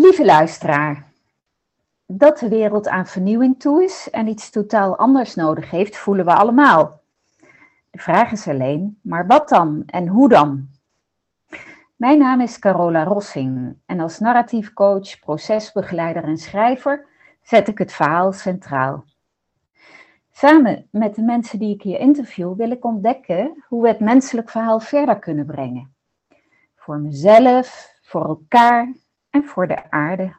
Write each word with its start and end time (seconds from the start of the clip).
Lieve 0.00 0.24
luisteraar, 0.24 1.12
dat 2.06 2.38
de 2.38 2.48
wereld 2.48 2.88
aan 2.88 3.06
vernieuwing 3.06 3.60
toe 3.60 3.84
is 3.84 4.10
en 4.10 4.26
iets 4.26 4.50
totaal 4.50 4.96
anders 4.96 5.34
nodig 5.34 5.70
heeft, 5.70 5.96
voelen 5.96 6.24
we 6.24 6.34
allemaal. 6.34 7.00
De 7.90 7.98
vraag 7.98 8.32
is 8.32 8.48
alleen, 8.48 8.98
maar 9.02 9.26
wat 9.26 9.48
dan 9.48 9.82
en 9.86 10.06
hoe 10.08 10.28
dan? 10.28 10.68
Mijn 11.96 12.18
naam 12.18 12.40
is 12.40 12.58
Carola 12.58 13.04
Rossing 13.04 13.76
en 13.86 14.00
als 14.00 14.18
narratief 14.18 14.72
coach, 14.72 15.18
procesbegeleider 15.18 16.24
en 16.24 16.38
schrijver 16.38 17.06
zet 17.42 17.68
ik 17.68 17.78
het 17.78 17.92
verhaal 17.92 18.32
centraal. 18.32 19.04
Samen 20.32 20.88
met 20.90 21.14
de 21.14 21.22
mensen 21.22 21.58
die 21.58 21.74
ik 21.74 21.82
hier 21.82 21.98
interview 21.98 22.56
wil 22.56 22.70
ik 22.70 22.84
ontdekken 22.84 23.64
hoe 23.68 23.82
we 23.82 23.88
het 23.88 24.00
menselijk 24.00 24.50
verhaal 24.50 24.80
verder 24.80 25.18
kunnen 25.18 25.46
brengen. 25.46 25.94
Voor 26.74 26.98
mezelf, 26.98 27.94
voor 28.02 28.24
elkaar 28.24 28.92
en 29.30 29.44
voor 29.44 29.66
de 29.66 29.90
aarde. 29.90 30.36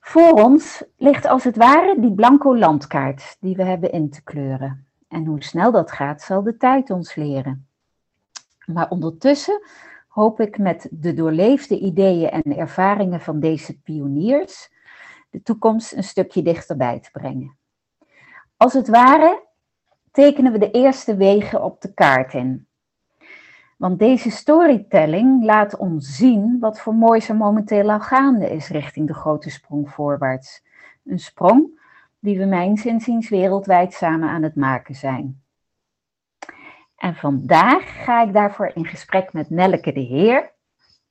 Voor 0.00 0.32
ons 0.32 0.84
ligt 0.96 1.26
als 1.26 1.44
het 1.44 1.56
ware 1.56 2.00
die 2.00 2.12
blanco 2.12 2.56
landkaart 2.56 3.36
die 3.40 3.56
we 3.56 3.64
hebben 3.64 3.92
in 3.92 4.10
te 4.10 4.22
kleuren. 4.22 4.86
En 5.08 5.26
hoe 5.26 5.42
snel 5.42 5.72
dat 5.72 5.92
gaat, 5.92 6.22
zal 6.22 6.42
de 6.42 6.56
tijd 6.56 6.90
ons 6.90 7.14
leren. 7.14 7.68
Maar 8.66 8.90
ondertussen 8.90 9.62
hoop 10.08 10.40
ik 10.40 10.58
met 10.58 10.88
de 10.90 11.14
doorleefde 11.14 11.78
ideeën 11.78 12.30
en 12.30 12.56
ervaringen 12.56 13.20
van 13.20 13.40
deze 13.40 13.80
pioniers 13.80 14.70
de 15.30 15.42
toekomst 15.42 15.92
een 15.92 16.04
stukje 16.04 16.42
dichterbij 16.42 17.00
te 17.00 17.10
brengen. 17.10 17.56
Als 18.56 18.72
het 18.72 18.88
ware 18.88 19.46
tekenen 20.10 20.52
we 20.52 20.58
de 20.58 20.70
eerste 20.70 21.16
wegen 21.16 21.64
op 21.64 21.80
de 21.80 21.94
kaart 21.94 22.34
in. 22.34 22.66
Want 23.82 23.98
deze 23.98 24.30
storytelling 24.30 25.44
laat 25.44 25.76
ons 25.76 26.16
zien 26.16 26.58
wat 26.58 26.80
voor 26.80 26.94
moois 26.94 27.28
er 27.28 27.36
momenteel 27.36 27.90
al 27.90 28.00
gaande 28.00 28.50
is 28.50 28.68
richting 28.68 29.06
de 29.06 29.14
grote 29.14 29.50
sprong 29.50 29.90
voorwaarts. 29.90 30.62
Een 31.04 31.18
sprong 31.18 31.80
die 32.18 32.38
we 32.38 32.44
mijns 32.44 32.84
inziens 32.84 33.28
wereldwijd 33.28 33.92
samen 33.92 34.28
aan 34.28 34.42
het 34.42 34.54
maken 34.54 34.94
zijn. 34.94 35.42
En 36.96 37.14
vandaag 37.14 38.04
ga 38.04 38.22
ik 38.22 38.32
daarvoor 38.32 38.70
in 38.74 38.86
gesprek 38.86 39.32
met 39.32 39.50
Nelleke 39.50 39.92
de 39.92 40.00
Heer. 40.00 40.52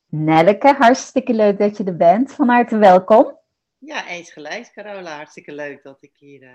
Nelleke, 0.09 0.73
hartstikke 0.73 1.33
leuk 1.33 1.59
dat 1.59 1.77
je 1.77 1.83
er 1.83 1.97
bent. 1.97 2.31
Van 2.33 2.49
harte 2.49 2.77
welkom. 2.77 3.37
Ja, 3.77 4.07
eens 4.07 4.31
gelijk, 4.31 4.71
Carola. 4.73 5.15
Hartstikke 5.15 5.53
leuk 5.53 5.83
dat 5.83 5.97
ik 5.99 6.11
hier 6.15 6.41
uh, 6.41 6.49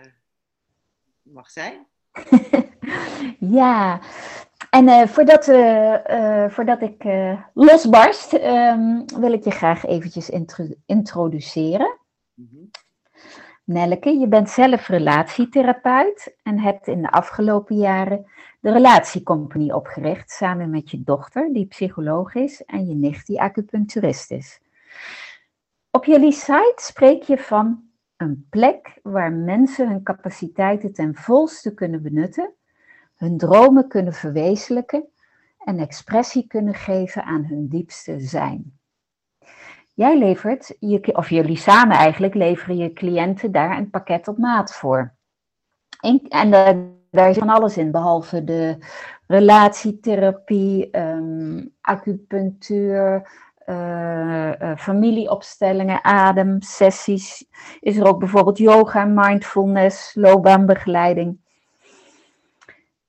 mag 1.22 1.50
zijn. 1.50 1.86
ja, 3.58 4.00
en 4.70 4.88
uh, 4.88 5.06
voordat, 5.06 5.48
uh, 5.48 6.48
voordat 6.48 6.82
ik 6.82 7.04
losbarst, 7.54 8.32
um, 8.32 9.04
wil 9.20 9.32
ik 9.32 9.44
je 9.44 9.50
graag 9.50 9.84
eventjes 9.84 10.30
intro 10.30 10.66
introduceren. 10.86 11.98
Mm 12.34 12.48
-hmm. 12.50 12.70
Nelleke, 13.64 14.18
je 14.18 14.28
bent 14.28 14.50
zelf 14.50 14.88
relatietherapeut 14.88 16.36
en 16.42 16.58
hebt 16.60 16.86
in 16.86 17.02
de 17.02 17.10
afgelopen 17.10 17.76
jaren 17.76 18.26
de 18.60 18.72
Relatiecompagnie 18.72 19.74
opgericht 19.74 20.30
samen 20.30 20.70
met 20.70 20.90
je 20.90 21.02
dochter, 21.04 21.52
die 21.52 21.66
psycholoog 21.66 22.34
is, 22.34 22.64
en 22.64 22.86
je 22.86 22.94
nicht, 22.94 23.26
die 23.26 23.40
acupuncturist 23.40 24.30
is. 24.30 24.60
Op 25.90 26.04
jullie 26.04 26.32
site 26.32 26.74
spreek 26.76 27.22
je 27.22 27.38
van 27.38 27.85
een 28.16 28.46
plek 28.50 28.98
waar 29.02 29.32
mensen 29.32 29.88
hun 29.88 30.02
capaciteiten 30.02 30.92
ten 30.92 31.14
volste 31.14 31.74
kunnen 31.74 32.02
benutten, 32.02 32.54
hun 33.16 33.38
dromen 33.38 33.88
kunnen 33.88 34.12
verwezenlijken 34.12 35.08
en 35.58 35.78
expressie 35.78 36.46
kunnen 36.46 36.74
geven 36.74 37.24
aan 37.24 37.44
hun 37.44 37.68
diepste 37.68 38.20
zijn. 38.20 38.78
Jij 39.94 40.18
levert, 40.18 40.76
je, 40.78 41.16
of 41.16 41.30
jullie 41.30 41.56
samen 41.56 41.96
eigenlijk, 41.96 42.34
leveren 42.34 42.76
je 42.76 42.92
cliënten 42.92 43.52
daar 43.52 43.78
een 43.78 43.90
pakket 43.90 44.28
op 44.28 44.38
maat 44.38 44.74
voor. 44.74 45.14
En, 46.28 46.50
daar 47.10 47.32
zit 47.32 47.38
van 47.38 47.48
alles 47.48 47.76
in, 47.76 47.90
behalve 47.90 48.44
de 48.44 48.76
relatietherapie, 49.26 50.98
um, 50.98 51.74
acupunctuur, 51.80 53.30
uh, 53.66 54.52
uh, 54.60 54.76
familieopstellingen, 54.76 56.04
ademsessies. 56.04 57.46
Is 57.80 57.96
er 57.96 58.06
ook 58.06 58.18
bijvoorbeeld 58.18 58.58
yoga, 58.58 59.04
mindfulness, 59.04 60.14
loopbaanbegeleiding. 60.14 61.38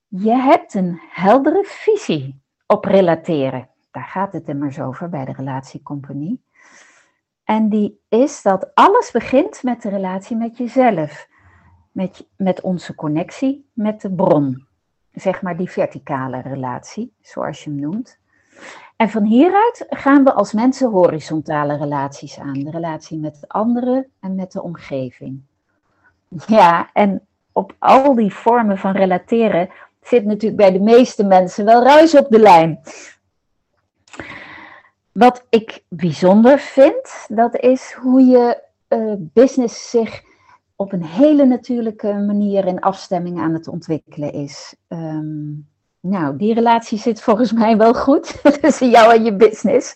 Je 0.08 0.36
hebt 0.36 0.74
een 0.74 1.02
heldere 1.10 1.64
visie 1.64 2.42
op 2.68 2.86
relateren. 2.86 3.70
Daar 3.92 4.04
gaat 4.04 4.34
het 4.34 4.48
immers 4.48 4.80
over 4.80 5.10
bij 5.10 5.26
de 5.26 5.32
relatiecompagnie. 5.32 6.44
En 7.44 7.70
die 7.70 8.00
is 8.10 8.42
dat 8.42 8.72
alles 8.74 9.12
begint 9.12 9.64
met 9.64 9.82
de 9.82 9.90
relatie 9.90 10.38
met 10.38 10.58
jezelf. 10.58 11.28
Met, 11.92 12.28
met 12.36 12.62
onze 12.62 12.96
connectie 12.96 13.70
met 13.74 14.02
de 14.02 14.14
bron. 14.14 14.68
Zeg 15.12 15.42
maar 15.42 15.58
die 15.58 15.70
verticale 15.70 16.42
relatie, 16.42 17.14
zoals 17.22 17.64
je 17.64 17.70
hem 17.70 17.80
noemt. 17.80 18.20
En 18.98 19.10
van 19.10 19.24
hieruit 19.24 19.86
gaan 19.90 20.24
we 20.24 20.34
als 20.34 20.54
mensen 20.54 20.90
horizontale 20.90 21.78
relaties 21.78 22.40
aan. 22.40 22.54
De 22.54 22.72
relatie 22.72 23.20
met 23.20 23.46
anderen 23.48 24.08
en 24.20 24.36
met 24.36 24.52
de 24.52 24.62
omgeving. 24.62 25.42
Ja, 26.48 26.90
en 26.94 27.28
op 27.52 27.76
al 27.80 28.16
die 28.16 28.34
vormen 28.34 28.78
van 28.78 28.92
relateren 28.92 29.70
zit 30.02 30.26
natuurlijk 30.26 30.62
bij 30.62 30.72
de 30.72 30.80
meeste 30.80 31.24
mensen 31.24 31.66
wel 31.66 31.84
ruis 31.84 32.16
op 32.16 32.30
de 32.30 32.40
lijn. 32.40 32.80
Wat 35.12 35.46
ik 35.50 35.84
bijzonder 35.88 36.60
vind, 36.60 37.26
dat 37.28 37.56
is 37.56 37.92
hoe 37.92 38.22
je 38.22 38.62
uh, 38.90 39.14
business 39.18 39.90
zich 39.90 40.24
op 40.76 40.92
een 40.92 41.04
hele 41.04 41.46
natuurlijke 41.46 42.14
manier 42.14 42.66
in 42.66 42.80
afstemming 42.80 43.40
aan 43.40 43.54
het 43.54 43.68
ontwikkelen 43.68 44.34
is. 44.34 44.76
Um, 44.88 45.68
nou, 46.10 46.38
die 46.38 46.54
relatie 46.54 46.98
zit 46.98 47.22
volgens 47.22 47.52
mij 47.52 47.78
wel 47.78 47.94
goed 47.94 48.42
tussen 48.62 48.90
jou 48.90 49.14
en 49.14 49.24
je 49.24 49.36
business. 49.36 49.96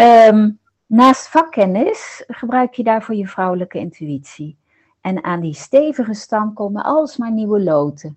Um, 0.00 0.58
naast 0.86 1.28
vakkennis 1.28 2.24
gebruik 2.26 2.74
je 2.74 2.82
daarvoor 2.82 3.14
je 3.14 3.26
vrouwelijke 3.26 3.78
intuïtie. 3.78 4.58
En 5.00 5.24
aan 5.24 5.40
die 5.40 5.54
stevige 5.54 6.14
stam 6.14 6.52
komen 6.52 6.84
alsmaar 6.84 7.32
nieuwe 7.32 7.62
loten. 7.62 8.16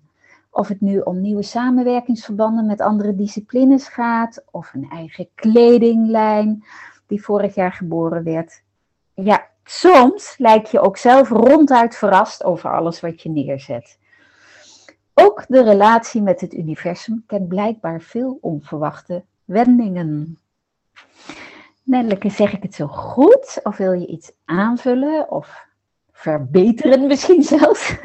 Of 0.50 0.68
het 0.68 0.80
nu 0.80 0.98
om 0.98 1.20
nieuwe 1.20 1.42
samenwerkingsverbanden 1.42 2.66
met 2.66 2.80
andere 2.80 3.14
disciplines 3.14 3.88
gaat, 3.88 4.44
of 4.50 4.74
een 4.74 4.88
eigen 4.90 5.28
kledinglijn 5.34 6.64
die 7.06 7.24
vorig 7.24 7.54
jaar 7.54 7.72
geboren 7.72 8.24
werd. 8.24 8.62
Ja, 9.14 9.46
soms 9.64 10.34
lijk 10.38 10.66
je 10.66 10.80
ook 10.80 10.96
zelf 10.96 11.28
ronduit 11.28 11.96
verrast 11.96 12.44
over 12.44 12.72
alles 12.72 13.00
wat 13.00 13.22
je 13.22 13.28
neerzet. 13.28 13.98
Ook 15.18 15.44
de 15.48 15.62
relatie 15.62 16.22
met 16.22 16.40
het 16.40 16.54
universum 16.54 17.24
kent 17.26 17.48
blijkbaar 17.48 18.00
veel 18.00 18.38
onverwachte 18.40 19.24
wendingen. 19.44 20.38
Nelleke, 21.82 22.30
zeg 22.30 22.52
ik 22.52 22.62
het 22.62 22.74
zo 22.74 22.86
goed? 22.86 23.60
Of 23.62 23.76
wil 23.76 23.92
je 23.92 24.06
iets 24.06 24.32
aanvullen 24.44 25.30
of 25.30 25.66
verbeteren 26.12 27.06
misschien 27.06 27.42
zelfs? 27.42 27.94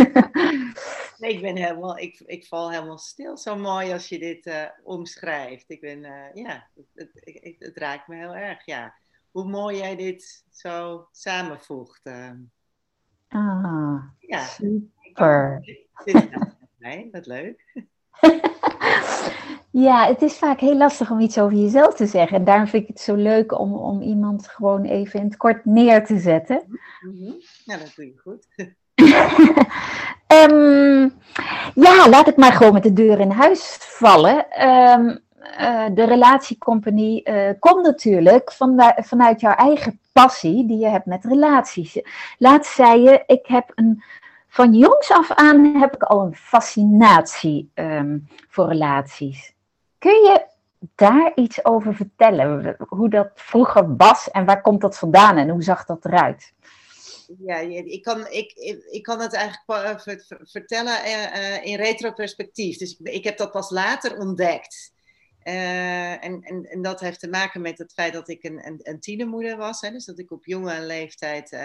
Nee, 1.21 1.33
ik 1.33 1.41
ben 1.41 1.55
helemaal, 1.55 1.97
ik, 1.97 2.19
ik 2.25 2.45
val 2.45 2.71
helemaal 2.71 2.97
stil. 2.97 3.37
Zo 3.37 3.55
mooi 3.55 3.91
als 3.91 4.09
je 4.09 4.19
dit 4.19 4.45
uh, 4.45 4.65
omschrijft. 4.83 5.69
Ik 5.69 5.81
ben, 5.81 6.03
uh, 6.03 6.33
ja, 6.33 6.67
het, 6.75 7.11
het, 7.13 7.55
het, 7.59 7.77
raakt 7.77 8.07
me 8.07 8.15
heel 8.15 8.35
erg, 8.35 8.65
ja. 8.65 8.93
Hoe 9.31 9.49
mooi 9.49 9.77
jij 9.77 9.95
dit 9.95 10.43
zo 10.51 11.07
samenvoegt. 11.11 12.01
Uh. 12.07 12.31
Ah, 13.27 14.03
ja. 14.19 14.43
super. 14.43 15.61
Dit, 16.03 16.29
Nee, 16.81 17.09
dat 17.11 17.25
leuk. 17.25 17.85
ja, 19.87 20.07
het 20.07 20.21
is 20.21 20.37
vaak 20.37 20.59
heel 20.59 20.77
lastig 20.77 21.11
om 21.11 21.19
iets 21.19 21.39
over 21.39 21.57
jezelf 21.57 21.93
te 21.93 22.05
zeggen. 22.05 22.37
En 22.37 22.43
daarom 22.43 22.67
vind 22.67 22.83
ik 22.83 22.89
het 22.89 22.99
zo 22.99 23.15
leuk 23.15 23.59
om, 23.59 23.73
om 23.73 24.01
iemand 24.01 24.47
gewoon 24.47 24.83
even 24.83 25.19
in 25.19 25.25
het 25.25 25.37
kort 25.37 25.65
neer 25.65 26.05
te 26.05 26.19
zetten. 26.19 26.63
Mm 27.01 27.35
Ja, 27.65 27.77
dat 27.77 27.93
doe 27.95 28.05
je 28.05 28.17
goed. 28.17 28.47
um, 30.27 31.13
ja, 31.85 32.09
laat 32.09 32.27
ik 32.27 32.35
maar 32.35 32.53
gewoon 32.53 32.73
met 32.73 32.83
de 32.83 32.93
deur 32.93 33.19
in 33.19 33.31
huis 33.31 33.77
vallen. 33.79 34.67
Um, 34.67 35.19
uh, 35.59 35.85
de 35.93 36.03
relatiecompagnie 36.03 37.29
uh, 37.29 37.49
komt 37.59 37.85
natuurlijk 37.85 38.51
van, 38.51 38.93
vanuit 38.95 39.41
jouw 39.41 39.53
eigen 39.53 39.99
passie 40.11 40.67
die 40.67 40.77
je 40.77 40.87
hebt 40.87 41.05
met 41.05 41.25
relaties. 41.25 42.01
Laat 42.37 42.65
zei 42.65 43.01
je, 43.01 43.23
ik 43.25 43.47
heb 43.47 43.71
een 43.75 44.03
van 44.51 44.73
jongs 44.73 45.11
af 45.11 45.31
aan 45.31 45.65
heb 45.65 45.93
ik 45.93 46.03
al 46.03 46.21
een 46.21 46.35
fascinatie 46.35 47.71
um, 47.75 48.27
voor 48.49 48.67
relaties. 48.67 49.53
Kun 49.97 50.11
je 50.11 50.45
daar 50.95 51.31
iets 51.35 51.65
over 51.65 51.95
vertellen? 51.95 52.75
Hoe 52.87 53.09
dat 53.09 53.31
vroeger 53.35 53.95
was 53.95 54.31
en 54.31 54.45
waar 54.45 54.61
komt 54.61 54.81
dat 54.81 54.97
vandaan 54.97 55.37
en 55.37 55.49
hoe 55.49 55.63
zag 55.63 55.85
dat 55.85 56.05
eruit? 56.05 56.53
Ja, 57.39 57.57
ik 57.57 58.01
kan, 58.01 58.27
ik, 58.27 58.51
ik 58.91 59.03
kan 59.03 59.19
het 59.19 59.33
eigenlijk 59.33 60.25
vertellen 60.43 61.05
uh, 61.05 61.65
in 61.65 61.75
retroperspectief. 61.75 62.77
Dus 62.77 62.99
ik, 63.03 63.23
heb 63.23 63.37
dat 63.37 63.51
pas 63.51 63.69
later 63.69 64.17
ontdekt. 64.17 64.93
En, 65.43 66.41
en, 66.41 66.65
en, 66.65 66.81
dat 66.81 66.99
heeft 66.99 67.19
te 67.19 67.29
maken 67.29 67.61
met 67.61 67.77
het 67.77 67.93
feit 67.93 68.13
dat 68.13 68.29
ik 68.29 68.43
een, 68.43 68.79
een, 68.83 68.99
tienermoeder 68.99 69.57
was. 69.57 69.81
Hè? 69.81 69.91
Dus 69.91 70.05
dat 70.05 70.19
ik 70.19 70.31
op 70.31 70.45
jonge 70.45 70.81
leeftijd 70.85 71.57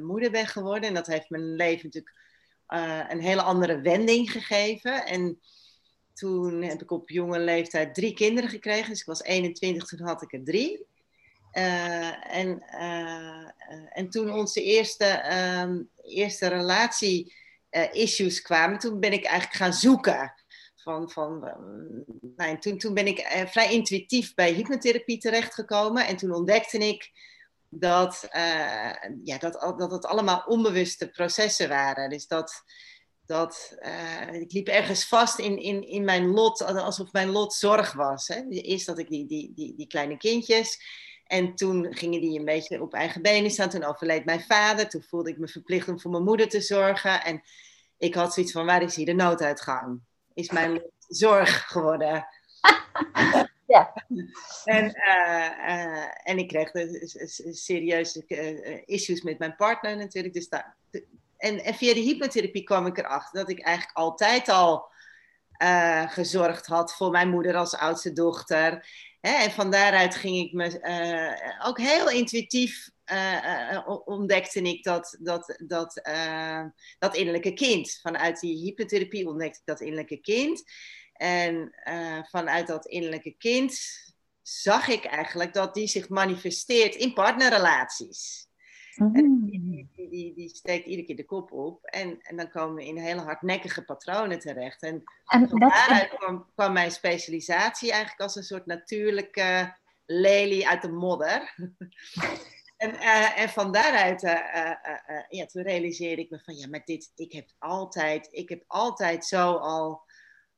moeder 0.00 0.30
ben 0.30 0.46
geworden. 0.46 0.88
En 0.88 0.94
dat 0.94 1.06
heeft 1.06 1.30
mijn 1.30 1.54
leven 1.54 1.84
natuurlijk 1.84 2.16
een 3.08 3.20
hele 3.20 3.42
andere 3.42 3.80
wending 3.80 4.32
gegeven. 4.32 5.06
En 5.06 5.40
toen 6.14 6.62
heb 6.62 6.82
ik 6.82 6.90
op 6.90 7.08
jonge 7.10 7.38
leeftijd 7.38 7.94
drie 7.94 8.14
kinderen 8.14 8.50
gekregen. 8.50 8.90
Dus 8.90 9.00
ik 9.00 9.06
was 9.06 9.22
21, 9.22 9.84
toen 9.88 10.06
had 10.06 10.22
ik 10.22 10.32
er 10.32 10.44
drie. 10.44 10.86
en, 12.22 12.62
en 13.88 14.10
toen 14.10 14.32
onze 14.32 14.62
eerste, 14.62 15.34
um, 15.62 15.90
eerste 16.02 16.46
relatie-issues 16.46 18.42
kwamen, 18.42 18.78
toen 18.78 19.00
ben 19.00 19.12
ik 19.12 19.24
eigenlijk 19.24 19.56
gaan 19.56 19.72
zoeken 19.72 20.32
van, 20.88 21.10
van 21.10 21.40
nou, 22.36 22.58
toen, 22.58 22.78
toen 22.78 22.94
ben 22.94 23.06
ik 23.06 23.18
eh, 23.18 23.46
vrij 23.46 23.72
intuïtief 23.72 24.34
bij 24.34 24.52
hypnotherapie 24.52 25.18
terechtgekomen. 25.18 26.06
En 26.06 26.16
toen 26.16 26.32
ontdekte 26.32 26.78
ik 26.78 27.10
dat, 27.68 28.28
uh, 28.36 28.92
ja, 29.24 29.38
dat, 29.38 29.74
dat 29.78 29.90
het 29.90 30.06
allemaal 30.06 30.42
onbewuste 30.46 31.08
processen 31.08 31.68
waren. 31.68 32.10
Dus 32.10 32.26
dat, 32.26 32.62
dat 33.26 33.76
uh, 33.80 34.32
ik 34.32 34.52
liep 34.52 34.68
ergens 34.68 35.04
vast 35.04 35.38
in, 35.38 35.58
in, 35.58 35.88
in 35.88 36.04
mijn 36.04 36.26
lot, 36.26 36.62
alsof 36.62 37.12
mijn 37.12 37.30
lot 37.30 37.54
zorg 37.54 37.92
was. 37.92 38.28
Hè. 38.28 38.48
Eerst 38.48 38.86
had 38.86 38.98
ik 38.98 39.08
die, 39.08 39.26
die, 39.26 39.52
die, 39.54 39.74
die 39.76 39.86
kleine 39.86 40.16
kindjes. 40.16 40.80
En 41.26 41.54
toen 41.54 41.94
gingen 41.94 42.20
die 42.20 42.38
een 42.38 42.44
beetje 42.44 42.82
op 42.82 42.94
eigen 42.94 43.22
benen 43.22 43.50
staan. 43.50 43.68
Toen 43.68 43.84
overleed 43.84 44.24
mijn 44.24 44.40
vader. 44.40 44.88
Toen 44.88 45.02
voelde 45.02 45.30
ik 45.30 45.38
me 45.38 45.48
verplicht 45.48 45.88
om 45.88 46.00
voor 46.00 46.10
mijn 46.10 46.24
moeder 46.24 46.48
te 46.48 46.60
zorgen. 46.60 47.24
En 47.24 47.42
ik 47.98 48.14
had 48.14 48.34
zoiets 48.34 48.52
van, 48.52 48.66
waar 48.66 48.82
is 48.82 48.96
hier 48.96 49.06
de 49.06 49.12
nooduitgang? 49.12 50.00
is 50.38 50.50
mijn 50.50 50.82
zorg 51.08 51.66
geworden. 51.66 52.26
ja. 53.68 53.92
En, 54.64 54.84
uh, 54.84 55.50
uh, 55.68 56.04
en 56.22 56.38
ik 56.38 56.48
kreeg 56.48 56.70
serieuze 57.52 58.24
uh, 58.26 58.82
issues 58.84 59.22
met 59.22 59.38
mijn 59.38 59.56
partner 59.56 59.96
natuurlijk. 59.96 60.34
Dus 60.34 60.48
daar, 60.48 60.76
en, 61.36 61.64
en 61.64 61.74
via 61.74 61.94
de 61.94 62.00
hypnotherapie 62.00 62.62
kwam 62.62 62.86
ik 62.86 62.98
erachter 62.98 63.40
dat 63.40 63.50
ik 63.50 63.60
eigenlijk 63.60 63.96
altijd 63.96 64.48
al 64.48 64.86
gezorgd 66.06 66.66
had 66.66 66.94
voor 66.94 67.10
mijn 67.10 67.28
moeder 67.28 67.56
als 67.56 67.76
oudste 67.76 68.12
dochter. 68.12 68.86
Hè? 69.20 69.30
En 69.30 69.50
van 69.50 69.70
daaruit 69.70 70.14
ging 70.14 70.36
ik 70.36 70.52
me 70.52 71.58
ook 71.64 71.78
heel 71.78 72.10
intuïtief 72.10 72.90
uh, 73.12 73.88
ontdekte 74.04 74.62
ik 74.62 74.84
dat, 74.84 75.16
dat, 75.20 75.58
dat, 75.66 76.00
dat 76.98 77.16
innerlijke 77.16 77.52
kind. 77.52 77.98
Vanuit 78.02 78.40
die 78.40 78.56
hypnotherapie 78.56 79.28
ontdekte 79.28 79.58
ik 79.58 79.66
dat 79.66 79.80
innerlijke 79.80 80.20
kind. 80.20 80.62
En 81.18 81.74
vanuit 82.30 82.66
dat 82.66 82.86
innerlijke 82.86 83.34
kind 83.38 83.80
zag 84.42 84.88
ik 84.88 85.04
eigenlijk 85.04 85.52
dat 85.52 85.74
die 85.74 85.86
zich 85.86 86.08
manifesteert 86.08 86.94
in 86.94 87.12
partnerrelaties. 87.12 88.48
En 88.98 89.44
die, 89.44 89.88
die, 89.94 90.08
die, 90.08 90.34
die, 90.34 90.48
steekt 90.48 90.86
iedere 90.86 91.06
keer 91.06 91.16
de 91.16 91.24
kop 91.24 91.52
op. 91.52 91.84
En, 91.84 92.20
en 92.22 92.36
dan 92.36 92.50
komen 92.50 92.74
we 92.74 92.84
in 92.84 92.96
hele 92.96 93.20
hardnekkige 93.20 93.84
patronen 93.84 94.38
terecht. 94.38 94.82
En, 94.82 95.02
en 95.26 95.48
van 95.48 95.58
daaruit 95.58 96.08
kwam, 96.08 96.46
kwam 96.54 96.72
mijn 96.72 96.90
specialisatie 96.90 97.90
eigenlijk 97.90 98.20
als 98.20 98.36
een 98.36 98.42
soort 98.42 98.66
natuurlijke 98.66 99.76
lelie 100.06 100.68
uit 100.68 100.82
de 100.82 100.92
modder. 100.92 101.54
En, 102.78 102.94
uh, 102.94 103.38
en 103.38 103.48
van 103.48 103.72
daaruit, 103.72 104.22
uh, 104.22 104.30
uh, 104.30 105.22
ja, 105.28 105.46
toen 105.46 105.62
realiseerde 105.62 106.22
ik 106.22 106.30
me 106.30 106.40
van, 106.44 106.54
ja, 106.54 106.68
maar 106.68 106.82
dit, 106.84 107.12
ik 107.14 107.32
heb 107.32 107.48
altijd, 107.58 108.28
ik 108.30 108.48
heb 108.48 108.64
altijd 108.66 109.24
zo 109.24 109.52
al, 109.52 110.02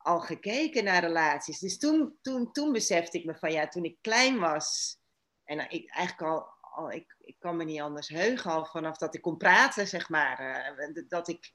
al 0.02 0.20
gekeken 0.20 0.84
naar 0.84 1.04
relaties. 1.04 1.58
Dus 1.58 1.78
toen, 1.78 2.18
toen, 2.22 2.52
toen 2.52 2.72
besefte 2.72 3.18
ik 3.18 3.24
me 3.24 3.34
van, 3.34 3.52
ja, 3.52 3.68
toen 3.68 3.84
ik 3.84 3.96
klein 4.00 4.38
was, 4.38 4.98
en 5.44 5.70
ik 5.70 5.90
eigenlijk 5.90 6.32
al, 6.32 6.46
al 6.60 6.90
ik, 6.90 7.16
ik 7.20 7.36
kan 7.38 7.56
me 7.56 7.64
niet 7.64 7.80
anders 7.80 8.08
heugen, 8.08 8.50
al 8.50 8.64
vanaf 8.64 8.96
dat 8.96 9.14
ik 9.14 9.22
kon 9.22 9.36
praten, 9.36 9.88
zeg 9.88 10.08
maar, 10.08 10.74
dat 11.08 11.28
ik, 11.28 11.52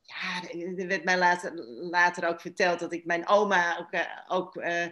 ja, 0.00 0.42
er 0.76 0.86
werd 0.86 1.04
mij 1.04 1.18
later, 1.18 1.54
later 1.90 2.28
ook 2.28 2.40
verteld 2.40 2.78
dat 2.78 2.92
ik 2.92 3.04
mijn 3.04 3.28
oma 3.28 3.78
ook, 3.78 4.04
ook 4.28 4.56
uh, 4.56 4.86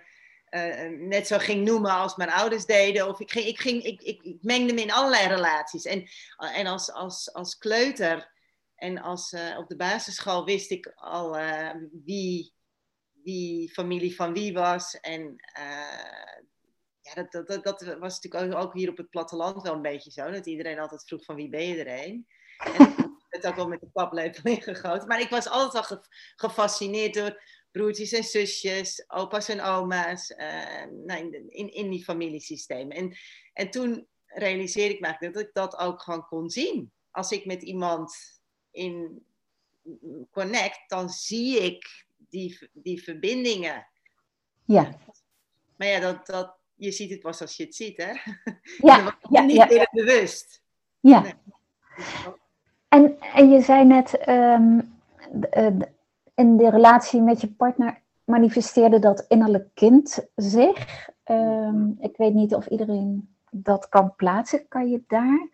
net 0.98 1.26
zo 1.26 1.38
ging 1.38 1.64
noemen 1.64 1.90
als 1.90 2.16
mijn 2.16 2.30
ouders 2.30 2.66
deden. 2.66 3.08
Of 3.08 3.20
ik, 3.20 3.30
ging, 3.30 3.46
ik, 3.46 3.60
ging, 3.60 3.82
ik, 3.82 4.02
ik 4.02 4.38
mengde 4.42 4.74
me 4.74 4.80
in 4.80 4.92
allerlei 4.92 5.26
relaties. 5.26 5.84
En, 5.84 6.08
en 6.36 6.66
als, 6.66 6.92
als, 6.92 7.32
als 7.32 7.58
kleuter 7.58 8.34
en 8.76 8.98
als, 8.98 9.32
uh, 9.32 9.58
op 9.58 9.68
de 9.68 9.76
basisschool 9.76 10.44
wist 10.44 10.70
ik 10.70 10.92
al 10.94 11.38
uh, 11.38 11.70
wie, 12.04 12.54
wie 13.22 13.72
familie 13.72 14.14
van 14.14 14.32
wie 14.32 14.52
was. 14.52 15.00
En 15.00 15.36
ja, 17.00 17.28
dat, 17.30 17.46
dat, 17.46 17.64
dat, 17.64 17.96
was 17.98 18.20
natuurlijk 18.20 18.62
ook, 18.62 18.74
hier 18.74 18.90
op 18.90 18.96
het 18.96 19.10
platteland 19.10 19.62
wel 19.62 19.74
een 19.74 19.82
beetje 19.82 20.10
zo. 20.10 20.30
Dat 20.30 20.46
iedereen 20.46 20.78
altijd 20.78 21.04
vroeg 21.06 21.24
van 21.24 21.34
wie 21.34 21.48
ben 21.48 21.66
je 21.66 21.84
er 21.84 22.06
een? 22.06 22.26
En 22.56 23.16
het 23.28 23.46
ook 23.46 23.56
wel 23.56 23.68
met 23.68 23.80
de 23.80 23.88
paplepel 23.92 24.50
ingegoten. 24.52 25.08
Maar 25.08 25.20
ik 25.20 25.30
was 25.30 25.48
altijd 25.48 25.90
al 25.90 26.04
gefascineerd 26.36 27.14
door 27.14 27.42
broertjes 27.70 28.12
en 28.12 28.24
zusjes, 28.24 29.04
opa's 29.06 29.48
en 29.48 29.60
oma's, 29.60 30.34
nou, 31.04 31.46
in, 31.48 31.72
in 31.72 31.90
die 31.90 32.04
familiesystemen. 32.04 32.96
En, 32.96 33.16
en 33.52 33.70
toen 33.70 34.08
realiseerde 34.26 34.94
ik 34.94 35.00
me 35.00 35.30
dat 35.30 35.42
ik 35.42 35.50
dat 35.52 35.76
ook 35.76 36.02
gewoon 36.02 36.26
kon 36.26 36.50
zien. 36.50 36.92
Als 37.10 37.30
ik 37.30 37.44
met 37.44 37.62
iemand 37.62 38.35
in 38.76 39.24
connect, 40.30 40.84
dan 40.86 41.08
zie 41.08 41.64
ik 41.64 42.06
die, 42.16 42.68
die 42.72 43.02
verbindingen. 43.02 43.86
Ja. 44.64 44.98
Maar 45.76 45.88
ja, 45.88 46.00
dat, 46.00 46.26
dat, 46.26 46.54
je 46.74 46.92
ziet 46.92 47.10
het 47.10 47.20
pas 47.20 47.40
als 47.40 47.56
je 47.56 47.64
het 47.64 47.74
ziet, 47.74 47.96
hè? 47.96 48.12
Ja, 48.78 49.18
ja 49.30 49.42
niet 49.42 49.56
ja, 49.56 49.70
ja. 49.70 49.88
bewust. 49.92 50.62
Ja. 51.00 51.20
Nee. 51.20 51.34
En, 52.88 53.20
en 53.20 53.50
je 53.50 53.60
zei 53.60 53.84
net, 53.84 54.28
um, 54.28 54.94
in 56.34 56.56
de 56.56 56.70
relatie 56.70 57.20
met 57.20 57.40
je 57.40 57.48
partner 57.48 58.00
manifesteerde 58.24 58.98
dat 58.98 59.24
innerlijk 59.28 59.68
kind 59.74 60.26
zich. 60.34 61.08
Um, 61.24 61.96
ik 62.00 62.16
weet 62.16 62.34
niet 62.34 62.54
of 62.54 62.66
iedereen 62.66 63.34
dat 63.50 63.88
kan 63.88 64.14
plaatsen. 64.16 64.68
Kan 64.68 64.90
je 64.90 65.02
daar, 65.06 65.48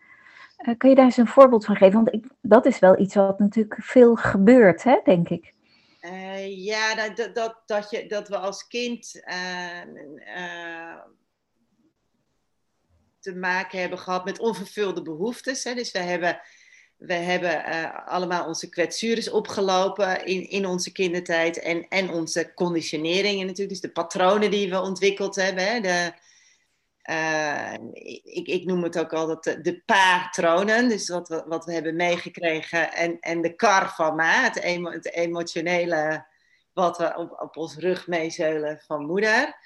uh, 0.63 0.77
kan 0.77 0.89
je 0.89 0.95
daar 0.95 1.05
eens 1.05 1.17
een 1.17 1.27
voorbeeld 1.27 1.65
van 1.65 1.75
geven? 1.75 2.03
Want 2.03 2.13
ik, 2.13 2.25
dat 2.41 2.65
is 2.65 2.79
wel 2.79 2.99
iets 2.99 3.15
wat 3.15 3.39
natuurlijk 3.39 3.75
veel 3.79 4.15
gebeurt, 4.15 4.83
hè, 4.83 4.99
denk 5.03 5.29
ik. 5.29 5.53
Uh, 6.01 6.65
ja, 6.65 6.95
dat, 6.95 7.35
dat, 7.35 7.61
dat, 7.65 7.89
je, 7.89 8.07
dat 8.07 8.27
we 8.27 8.37
als 8.37 8.67
kind 8.67 9.21
uh, 9.25 10.95
te 13.19 13.35
maken 13.35 13.79
hebben 13.79 13.99
gehad 13.99 14.25
met 14.25 14.39
onvervulde 14.39 15.01
behoeftes. 15.01 15.63
Hè. 15.63 15.73
Dus 15.73 15.91
we 15.91 15.99
hebben 15.99 16.41
we 16.97 17.13
hebben 17.13 17.63
allemaal 18.05 18.47
onze 18.47 18.69
kwetsures 18.69 19.29
opgelopen 19.29 20.25
in, 20.25 20.49
in 20.49 20.65
onze 20.65 20.91
kindertijd 20.91 21.59
en, 21.59 21.87
en 21.87 22.09
onze 22.09 22.53
conditioneringen 22.53 23.45
natuurlijk, 23.45 23.69
dus 23.69 23.81
de 23.81 23.91
patronen 23.91 24.51
die 24.51 24.69
we 24.69 24.81
ontwikkeld 24.81 25.35
hebben. 25.35 25.67
Hè, 25.67 25.79
de, 25.79 26.13
uh, 27.09 27.73
ik, 28.23 28.47
ik 28.47 28.65
noem 28.65 28.83
het 28.83 28.99
ook 28.99 29.13
altijd 29.13 29.43
de, 29.43 29.61
de 29.61 29.81
patronen, 29.85 30.89
dus 30.89 31.09
wat 31.09 31.65
we, 31.65 31.73
hebben 31.73 31.95
meegekregen 31.95 32.93
en, 32.93 33.19
en 33.19 33.41
de 33.41 33.55
kar 33.55 33.93
van 33.95 34.15
ma, 34.15 34.43
het, 34.43 34.59
emo, 34.59 34.91
het 34.91 35.13
emotionele 35.13 36.25
wat 36.73 36.97
we 36.97 37.15
op, 37.15 37.41
op 37.41 37.57
ons 37.57 37.75
rug 37.75 38.07
meezeulen 38.07 38.83
van 38.85 39.05
moeder. 39.05 39.57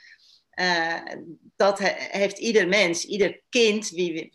Uh, 0.60 1.01
dat 1.56 1.79
heeft 2.12 2.38
ieder 2.38 2.67
mens, 2.67 3.06
ieder 3.06 3.41
kind, 3.50 3.89
wie 3.89 4.13
we, 4.13 4.29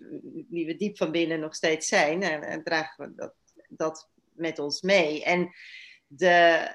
wie 0.48 0.66
we 0.66 0.76
diep 0.76 0.96
van 0.96 1.10
binnen 1.10 1.40
nog 1.40 1.54
steeds 1.54 1.88
zijn, 1.88 2.22
en, 2.22 2.42
en 2.42 2.62
dragen 2.62 3.04
we 3.04 3.14
dat, 3.14 3.34
dat 3.68 4.08
met 4.32 4.58
ons 4.58 4.80
mee. 4.80 5.24
En 5.24 5.50
de, 6.06 6.68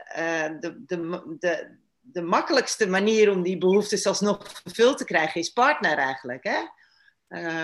de, 0.60 0.84
de, 0.86 1.36
de, 1.40 1.78
de 2.12 2.22
makkelijkste 2.22 2.88
manier 2.88 3.32
om 3.32 3.44
die 3.44 3.58
behoeftes 3.58 4.06
alsnog 4.06 4.62
vervuld 4.64 4.98
te 4.98 5.06
krijgen 5.06 5.42
is 5.42 5.50
partner 5.50 5.98
eigenlijk. 5.98 6.44
Hè? 6.44 6.60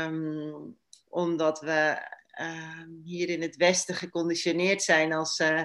Um, 0.03 0.77
omdat 1.09 1.59
we 1.59 1.97
uh, 2.41 2.83
hier 3.03 3.29
in 3.29 3.41
het 3.41 3.55
Westen 3.55 3.95
geconditioneerd 3.95 4.83
zijn 4.83 5.13
als 5.13 5.39
uh, 5.39 5.61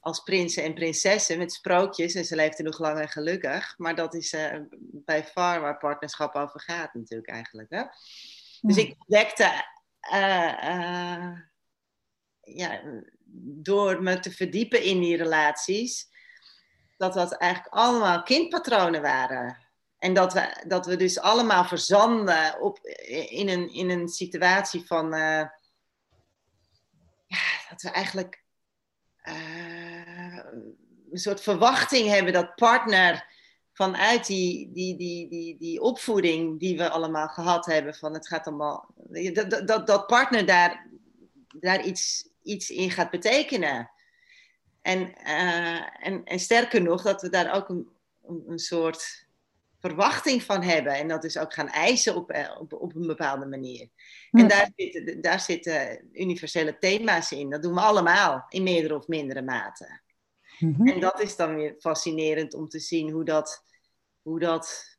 als 0.00 0.22
prinsen 0.22 0.62
en 0.62 0.74
prinsessen 0.74 1.38
met 1.38 1.52
sprookjes. 1.52 2.14
En 2.14 2.24
ze 2.24 2.36
leefden 2.36 2.64
nog 2.64 2.78
lang 2.78 2.98
en 2.98 3.08
gelukkig. 3.08 3.74
Maar 3.76 3.94
dat 3.94 4.14
is 4.14 4.32
uh, 4.32 4.60
bij 4.80 5.24
far 5.24 5.60
waar 5.60 5.78
partnerschap 5.78 6.34
over 6.34 6.60
gaat 6.60 6.94
natuurlijk 6.94 7.28
eigenlijk. 7.28 7.70
Hè? 7.70 7.82
Dus 8.60 8.76
ik 8.76 8.94
ontdekte... 8.98 9.64
Uh, 10.12 11.32
ja, 12.40 12.80
door 13.40 14.02
me 14.02 14.20
te 14.20 14.30
verdiepen 14.30 14.82
in 14.82 15.00
die 15.00 15.16
relaties... 15.16 16.08
dat 16.98 17.14
dat 17.14 17.32
eigenlijk 17.32 17.74
allemaal 17.74 18.22
kindpatronen 18.22 19.02
waren. 19.02 19.58
En 19.98 20.14
dat 20.14 20.32
we, 20.32 20.64
dat 20.66 20.86
we 20.86 20.96
dus 20.96 21.20
allemaal 21.20 21.64
verzanden 21.64 22.60
op, 22.60 22.78
in, 23.28 23.48
een, 23.48 23.72
in 23.72 23.90
een 23.90 24.08
situatie 24.08 24.86
van... 24.86 25.10
ja, 27.26 27.48
dat 27.68 27.82
we 27.82 27.90
eigenlijk 27.90 28.42
uh, 29.22 30.36
een 31.10 31.18
soort 31.18 31.40
verwachting 31.40 32.08
hebben 32.08 32.32
dat 32.32 32.54
partner 32.54 33.26
vanuit 33.72 34.26
die, 34.26 34.72
die, 34.72 34.96
die, 34.96 35.28
die, 35.28 35.56
die 35.58 35.80
opvoeding 35.80 36.60
die 36.60 36.76
we 36.76 36.88
allemaal 36.88 37.28
gehad 37.28 37.66
hebben, 37.66 37.94
van 37.94 38.14
het 38.14 38.28
gaat 38.28 38.46
allemaal, 38.46 38.94
dat, 39.32 39.66
dat, 39.66 39.86
dat 39.86 40.06
partner 40.06 40.46
daar, 40.46 40.90
daar 41.48 41.84
iets, 41.84 42.28
iets 42.42 42.70
in 42.70 42.90
gaat 42.90 43.10
betekenen. 43.10 43.90
En, 44.88 45.14
uh, 45.26 46.06
en, 46.06 46.24
en 46.24 46.38
sterker 46.38 46.82
nog, 46.82 47.02
dat 47.02 47.22
we 47.22 47.28
daar 47.28 47.54
ook 47.54 47.68
een, 47.68 47.88
een 48.46 48.58
soort 48.58 49.26
verwachting 49.80 50.42
van 50.42 50.62
hebben. 50.62 50.92
En 50.92 51.08
dat 51.08 51.22
dus 51.22 51.38
ook 51.38 51.54
gaan 51.54 51.68
eisen 51.68 52.16
op, 52.16 52.30
eh, 52.30 52.60
op, 52.60 52.72
op 52.72 52.94
een 52.94 53.06
bepaalde 53.06 53.46
manier. 53.46 53.88
En 54.30 54.48
daar 54.48 54.70
zitten, 54.76 55.20
daar 55.20 55.40
zitten 55.40 56.08
universele 56.12 56.78
thema's 56.78 57.32
in. 57.32 57.50
Dat 57.50 57.62
doen 57.62 57.74
we 57.74 57.80
allemaal 57.80 58.46
in 58.48 58.62
meerdere 58.62 58.96
of 58.96 59.08
mindere 59.08 59.42
mate. 59.42 60.00
Mhm. 60.58 60.88
En 60.88 61.00
dat 61.00 61.20
is 61.20 61.36
dan 61.36 61.54
weer 61.54 61.74
fascinerend 61.78 62.54
om 62.54 62.68
te 62.68 62.78
zien 62.78 63.10
hoe 63.10 63.24
dat, 63.24 63.64
hoe 64.22 64.38
dat 64.38 64.94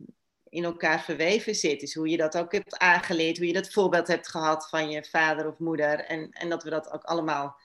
in 0.50 0.64
elkaar 0.64 1.04
verweven 1.04 1.56
zit. 1.56 1.80
Dus 1.80 1.94
hoe 1.94 2.10
je 2.10 2.18
dat 2.18 2.38
ook 2.38 2.52
hebt 2.52 2.78
aangeleerd, 2.78 3.38
hoe 3.38 3.48
je 3.48 3.54
dat 3.54 3.74
voorbeeld 3.74 4.08
hebt 4.08 4.30
gehad 4.30 4.70
van 4.70 4.90
je 4.90 5.04
vader 5.04 5.48
of 5.48 5.58
moeder. 5.58 6.00
En, 6.00 6.30
en 6.32 6.50
dat 6.50 6.64
we 6.64 6.70
dat 6.70 6.92
ook 6.92 7.04
allemaal 7.04 7.58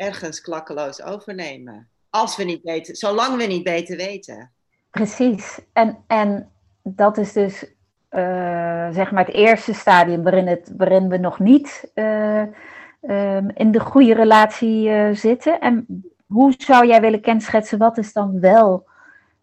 ergens 0.00 0.40
klakkeloos 0.40 1.02
overnemen. 1.02 1.88
Als 2.10 2.36
we 2.36 2.44
niet 2.44 2.62
weten, 2.62 2.96
zolang 2.96 3.36
we 3.36 3.44
niet 3.44 3.64
beter 3.64 3.96
weten. 3.96 4.52
Precies. 4.90 5.60
En, 5.72 6.04
en 6.06 6.50
dat 6.82 7.18
is 7.18 7.32
dus 7.32 7.64
uh, 8.10 8.90
zeg 8.90 9.10
maar 9.10 9.26
het 9.26 9.34
eerste 9.34 9.74
stadium 9.74 10.22
waarin, 10.22 10.46
het, 10.46 10.72
waarin 10.76 11.08
we 11.08 11.16
nog 11.16 11.38
niet 11.38 11.90
uh, 11.94 12.42
um, 13.02 13.50
in 13.54 13.70
de 13.70 13.80
goede 13.80 14.14
relatie 14.14 14.88
uh, 14.88 15.14
zitten. 15.14 15.60
En 15.60 15.86
hoe 16.26 16.54
zou 16.58 16.86
jij 16.86 17.00
willen 17.00 17.20
kenschetsen, 17.20 17.78
wat 17.78 17.98
is 17.98 18.12
dan 18.12 18.40
wel 18.40 18.88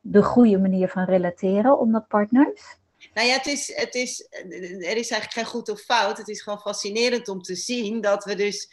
de 0.02 0.24
goede 0.24 0.58
manier 0.60 0.88
van 0.88 1.04
relateren 1.04 1.80
onder 1.80 2.02
partners? 2.02 2.78
Nou 3.14 3.28
ja, 3.28 3.34
het 3.34 3.46
is, 3.46 3.76
het 3.76 3.96
is, 3.96 4.28
er 4.32 4.98
is 4.98 5.12
eigenlijk 5.12 5.34
geen 5.34 5.46
goed 5.46 5.70
of 5.70 5.80
fout. 5.80 6.18
Het 6.18 6.28
is 6.28 6.42
gewoon 6.42 6.60
fascinerend 6.60 7.28
om 7.28 7.42
te 7.42 7.56
zien 7.56 8.02
dat 8.02 8.24
we 8.24 8.36
dus 8.36 8.70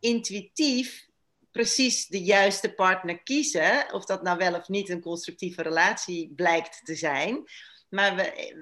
intuïtief 0.00 1.08
precies 1.50 2.06
de 2.06 2.22
juiste 2.22 2.74
partner 2.74 3.22
kiezen. 3.22 3.92
Of 3.92 4.04
dat 4.04 4.22
nou 4.22 4.38
wel 4.38 4.54
of 4.54 4.68
niet 4.68 4.88
een 4.88 5.00
constructieve 5.00 5.62
relatie 5.62 6.32
blijkt 6.34 6.80
te 6.84 6.94
zijn. 6.94 7.44
Maar 7.88 8.16
we, 8.16 8.52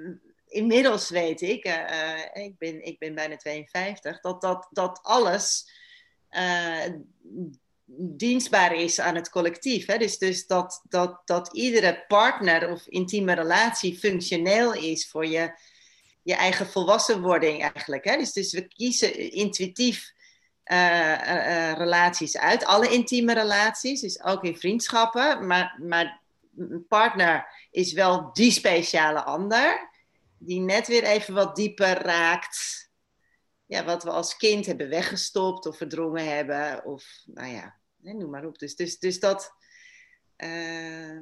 inmiddels 0.48 1.10
weet 1.10 1.40
ik, 1.40 1.66
uh, 1.66 2.44
ik, 2.44 2.58
ben, 2.58 2.84
ik 2.84 2.98
ben 2.98 3.14
bijna 3.14 3.36
52, 3.36 4.20
dat, 4.20 4.40
dat, 4.40 4.68
dat 4.70 5.00
alles 5.02 5.70
uh, 6.30 6.84
dienstbaar 7.96 8.74
is 8.74 9.00
aan 9.00 9.14
het 9.14 9.30
collectief. 9.30 9.86
Hè? 9.86 9.98
Dus, 9.98 10.18
dus 10.18 10.46
dat, 10.46 10.82
dat, 10.88 11.20
dat 11.24 11.52
iedere 11.52 12.04
partner 12.08 12.70
of 12.70 12.86
intieme 12.86 13.32
relatie 13.32 13.98
functioneel 13.98 14.74
is 14.74 15.08
voor 15.08 15.26
je, 15.26 15.58
je 16.22 16.34
eigen 16.34 16.66
volwassenwording 16.66 17.62
eigenlijk. 17.62 18.04
Hè? 18.04 18.16
Dus, 18.16 18.32
dus 18.32 18.52
we 18.52 18.68
kiezen 18.68 19.32
intuïtief 19.32 20.12
uh, 20.72 21.12
uh, 21.12 21.72
relaties 21.72 22.38
uit. 22.38 22.64
Alle 22.64 22.88
intieme 22.88 23.34
relaties, 23.34 24.00
dus 24.00 24.22
ook 24.22 24.44
in 24.44 24.56
vriendschappen. 24.56 25.46
Maar, 25.46 25.78
maar 25.82 26.20
een 26.56 26.86
partner 26.88 27.66
is 27.70 27.92
wel 27.92 28.32
die 28.32 28.50
speciale 28.50 29.22
ander. 29.22 29.90
Die 30.38 30.60
net 30.60 30.86
weer 30.86 31.04
even 31.04 31.34
wat 31.34 31.56
dieper 31.56 32.02
raakt. 32.02 32.86
Ja, 33.66 33.84
wat 33.84 34.04
we 34.04 34.10
als 34.10 34.36
kind 34.36 34.66
hebben 34.66 34.88
weggestopt 34.88 35.66
of 35.66 35.76
verdrongen 35.76 36.36
hebben. 36.36 36.84
Of 36.84 37.04
nou 37.24 37.52
ja, 37.52 37.74
noem 37.96 38.30
maar 38.30 38.46
op. 38.46 38.58
Dus, 38.58 38.76
dus, 38.76 38.98
dus 38.98 39.20
dat. 39.20 39.52
Uh, 40.36 41.20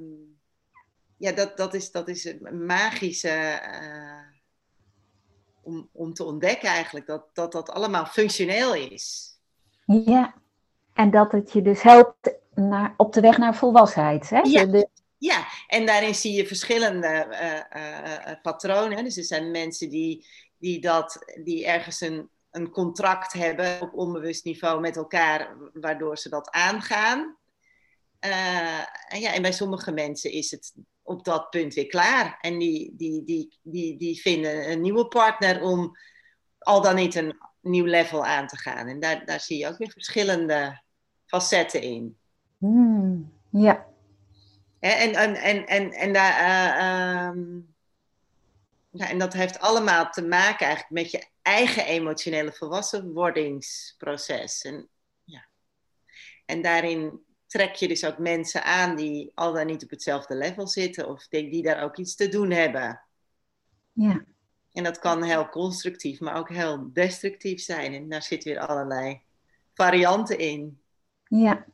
ja, 1.19 1.33
dat, 1.33 1.57
dat, 1.57 1.75
is, 1.75 1.91
dat 1.91 2.09
is 2.09 2.25
een 2.25 2.67
magische 2.67 3.61
om, 5.67 5.89
om 5.93 6.15
te 6.15 6.25
ontdekken 6.25 6.69
eigenlijk 6.69 7.07
dat, 7.07 7.35
dat 7.35 7.53
dat 7.53 7.71
allemaal 7.71 8.07
functioneel 8.07 8.75
is. 8.75 9.36
Ja, 9.87 10.35
en 10.93 11.11
dat 11.11 11.33
het 11.33 11.53
je 11.53 11.63
dus 11.63 11.83
helpt 11.83 12.35
naar, 12.55 12.95
op 12.97 13.13
de 13.13 13.21
weg 13.21 13.39
naar 13.39 13.57
volwassenheid. 13.57 14.31
Hè? 14.31 14.39
Ja. 14.39 14.87
ja, 15.19 15.47
en 15.67 15.87
daarin 15.87 16.15
zie 16.15 16.33
je 16.33 16.47
verschillende 16.47 17.27
uh, 17.31 17.83
uh, 17.83 18.41
patronen. 18.43 19.05
Dus 19.05 19.17
er 19.17 19.25
zijn 19.25 19.51
mensen 19.51 19.91
die, 19.91 20.27
die, 20.59 20.81
dat, 20.81 21.25
die 21.45 21.67
ergens 21.67 22.01
een, 22.01 22.29
een 22.51 22.71
contract 22.71 23.33
hebben 23.33 23.81
op 23.81 23.95
onbewust 23.95 24.45
niveau 24.45 24.81
met 24.81 24.97
elkaar, 24.97 25.57
waardoor 25.73 26.19
ze 26.19 26.29
dat 26.29 26.51
aangaan. 26.51 27.37
en, 28.19 29.21
ja, 29.21 29.33
en 29.33 29.43
bij 29.43 29.53
sommige 29.53 29.93
mensen 29.93 30.33
is 30.33 30.51
het 30.51 30.75
op 31.03 31.25
dat 31.25 31.51
punt 31.51 31.75
weer 31.75 31.87
klaar. 31.87 32.39
En 32.41 32.59
die, 32.59 32.95
die, 32.97 33.25
die, 33.25 33.59
die, 33.63 33.97
die 33.99 34.21
vinden 34.21 34.71
een 34.71 34.81
nieuwe 34.81 35.09
partner 35.09 35.63
om 35.63 35.97
al 36.59 36.83
dan 36.83 36.95
niet 36.95 37.15
een 37.15 37.39
nieuw 37.67 37.85
level 37.85 38.25
aan 38.25 38.47
te 38.47 38.57
gaan. 38.57 38.89
En 38.89 39.01
daar, 39.01 39.25
daar 39.25 39.41
zie 39.41 39.59
je 39.59 39.67
ook 39.67 39.79
weer 39.79 39.91
verschillende 39.91 40.81
facetten 41.27 41.83
in. 41.83 42.17
Hmm, 42.59 43.33
ja. 43.51 43.87
En, 44.79 45.15
en, 45.15 45.35
en, 45.35 45.67
en, 45.67 45.93
en, 45.93 46.13
daar, 46.13 46.41
uh, 46.41 47.27
um, 47.37 47.75
ja, 48.91 49.09
en 49.09 49.19
dat 49.19 49.33
heeft 49.33 49.59
allemaal 49.59 50.11
te 50.11 50.23
maken 50.23 50.67
eigenlijk 50.67 51.03
met 51.03 51.11
je 51.11 51.27
eigen 51.43 51.87
emotionele 51.87 52.53
volwassenwordingsproces. 52.53 54.63
En, 54.63 54.89
ja. 55.25 55.47
en 56.45 56.63
daarin 56.63 57.25
trek 57.47 57.75
je 57.75 57.89
dus 57.89 58.05
ook 58.05 58.19
mensen 58.19 58.65
aan 58.65 58.97
die 58.97 59.33
al 59.35 59.53
dan 59.53 59.67
niet 59.67 59.83
op 59.83 59.91
hetzelfde 59.91 60.35
level 60.35 60.67
zitten 60.67 61.09
of 61.09 61.29
die, 61.29 61.51
die 61.51 61.63
daar 61.63 61.83
ook 61.83 61.97
iets 61.97 62.15
te 62.15 62.29
doen 62.29 62.51
hebben. 62.51 63.03
Ja. 63.93 64.25
En 64.77 64.85
dat 64.85 64.99
kan 64.99 65.23
heel 65.23 65.49
constructief, 65.49 66.21
maar 66.21 66.37
ook 66.37 66.49
heel 66.49 66.91
destructief 66.93 67.61
zijn. 67.61 67.95
En 67.95 68.09
daar 68.09 68.23
zitten 68.23 68.53
weer 68.53 68.61
allerlei 68.67 69.21
varianten 69.75 70.39
in. 70.39 70.81
Ja. 71.29 71.65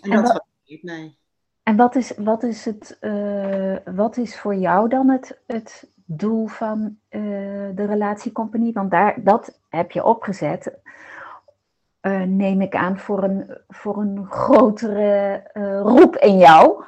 En, 0.00 0.10
dat 0.10 0.32
wat, 0.32 0.44
mij. 0.82 1.16
En 1.62 1.76
wat 1.76 1.94
is, 1.94 2.12
wat 2.16 2.42
is, 2.42 2.64
het, 2.64 2.98
uh, 3.00 3.76
wat 3.84 4.16
is 4.16 4.38
voor 4.38 4.54
jou 4.54 4.88
dan 4.88 5.08
het, 5.08 5.40
het 5.46 5.92
doel 6.04 6.46
van 6.46 6.98
uh, 7.10 7.20
de 7.74 7.84
relatiecompagnie? 7.84 8.72
Want 8.72 8.90
daar, 8.90 9.22
dat 9.24 9.60
heb 9.68 9.90
je 9.90 10.04
opgezet, 10.04 10.78
uh, 12.02 12.22
neem 12.22 12.60
ik 12.60 12.74
aan, 12.74 12.98
voor 12.98 13.22
een, 13.22 13.58
voor 13.68 13.96
een 13.96 14.26
grotere 14.26 15.42
roep 15.82 16.16
in 16.16 16.38
jou. 16.38 16.84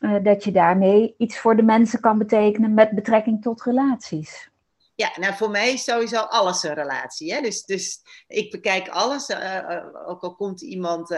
Eh, 0.00 0.16
dat 0.22 0.44
je 0.44 0.52
daarmee 0.52 1.14
iets 1.18 1.38
voor 1.38 1.56
de 1.56 1.62
mensen 1.62 2.00
kan 2.00 2.18
betekenen 2.18 2.74
met 2.74 2.90
betrekking 2.90 3.42
tot 3.42 3.62
relaties. 3.62 4.50
Ja, 4.94 5.12
nou 5.20 5.34
voor 5.34 5.50
mij 5.50 5.72
is 5.72 5.84
sowieso 5.84 6.20
alles 6.20 6.62
een 6.62 6.74
relatie. 6.74 7.32
Hè? 7.32 7.40
Dus, 7.40 7.64
dus 7.64 8.00
ik 8.26 8.50
bekijk 8.50 8.88
alles. 8.88 9.28
Uh, 9.28 9.86
ook 10.06 10.22
al 10.22 10.34
komt 10.34 10.60
iemand 10.60 11.16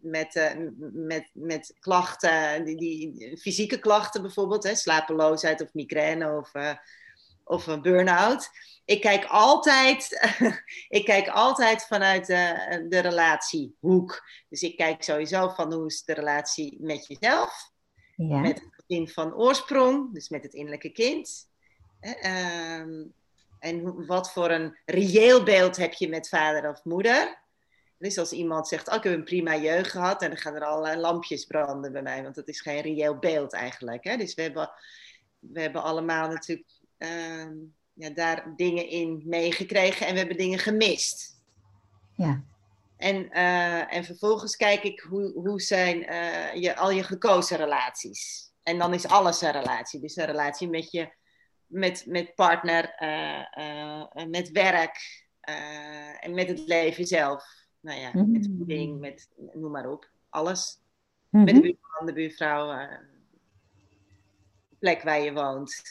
met, 0.00 0.54
met, 0.92 1.30
met 1.32 1.74
klachten, 1.80 2.64
die, 2.64 2.76
die, 2.76 3.36
fysieke 3.38 3.78
klachten 3.78 4.22
bijvoorbeeld, 4.22 4.64
hè? 4.64 4.74
slapeloosheid 4.74 5.62
of 5.62 5.72
migraine 5.72 6.36
of, 6.36 6.52
of 7.44 7.66
een 7.66 7.82
burn-out. 7.82 8.50
Ik 8.84 9.00
kijk 9.00 9.24
altijd, 9.24 10.30
ik 10.98 11.04
kijk 11.04 11.28
altijd 11.28 11.86
vanuit 11.86 12.26
de 12.26 12.98
relatiehoek. 12.98 14.22
Dus 14.48 14.62
ik 14.62 14.76
kijk 14.76 15.02
sowieso 15.02 15.48
van 15.48 15.72
hoe 15.72 15.86
is 15.86 16.04
de 16.04 16.14
relatie 16.14 16.76
met 16.80 17.06
jezelf 17.06 17.70
ja. 18.26 18.38
Met 18.40 18.60
het 18.60 18.84
gezin 18.86 19.08
van 19.08 19.34
oorsprong, 19.34 20.14
dus 20.14 20.28
met 20.28 20.42
het 20.42 20.54
innerlijke 20.54 20.90
kind. 20.90 21.48
Ehm, 22.00 23.04
en 23.58 24.06
wat 24.06 24.32
voor 24.32 24.50
een 24.50 24.76
reëel 24.84 25.42
beeld 25.42 25.76
heb 25.76 25.92
je 25.92 26.08
met 26.08 26.28
vader 26.28 26.70
of 26.70 26.84
moeder? 26.84 27.38
Dus 27.98 28.18
als 28.18 28.32
iemand 28.32 28.68
zegt, 28.68 28.88
oh, 28.88 28.94
ik 28.94 29.02
heb 29.02 29.12
een 29.12 29.24
prima 29.24 29.56
jeugd 29.56 29.90
gehad, 29.90 30.22
en 30.22 30.28
dan 30.28 30.38
gaan 30.38 30.54
er 30.54 30.64
allerlei 30.64 31.00
lampjes 31.00 31.44
branden 31.44 31.92
bij 31.92 32.02
mij, 32.02 32.22
want 32.22 32.34
dat 32.34 32.48
is 32.48 32.60
geen 32.60 32.80
reëel 32.80 33.18
beeld 33.18 33.52
eigenlijk. 33.52 34.04
Hè? 34.04 34.16
Dus 34.16 34.34
we 34.34 34.42
hebben, 34.42 34.70
we 35.38 35.60
hebben 35.60 35.82
allemaal 35.82 36.28
natuurlijk 36.28 36.68
ehm, 36.98 37.54
ja, 37.92 38.10
daar 38.10 38.52
dingen 38.56 38.88
in 38.88 39.22
meegekregen 39.26 40.06
en 40.06 40.12
we 40.12 40.18
hebben 40.18 40.36
dingen 40.36 40.58
gemist. 40.58 41.36
Ja. 42.14 42.42
En, 42.98 43.28
uh, 43.32 43.94
en 43.94 44.04
vervolgens 44.04 44.56
kijk 44.56 44.82
ik 44.82 45.00
hoe, 45.00 45.32
hoe 45.32 45.60
zijn 45.60 46.12
uh, 46.12 46.54
je, 46.54 46.76
al 46.76 46.90
je 46.90 47.02
gekozen 47.02 47.56
relaties. 47.56 48.52
En 48.62 48.78
dan 48.78 48.94
is 48.94 49.06
alles 49.06 49.40
een 49.40 49.52
relatie. 49.52 50.00
Dus 50.00 50.16
een 50.16 50.26
relatie 50.26 50.68
met 50.68 50.90
je 50.90 51.16
met, 51.66 52.06
met 52.06 52.34
partner, 52.34 52.96
uh, 53.02 54.26
met 54.26 54.50
werk 54.50 55.26
en 56.20 56.34
met 56.34 56.48
het 56.48 56.66
leven 56.66 57.06
zelf. 57.06 57.44
Nou 57.80 58.00
ja, 58.00 58.10
met 58.14 58.48
voeding, 58.56 59.00
met 59.00 59.28
noem 59.52 59.70
maar 59.70 59.90
op. 59.90 60.08
Alles. 60.28 60.80
Met 61.28 61.54
de 61.54 61.60
buurman, 61.60 62.06
de 62.06 62.12
buurvrouw, 62.12 62.88
de 64.68 64.76
plek 64.78 65.02
waar 65.02 65.20
je 65.20 65.32
woont. 65.32 65.82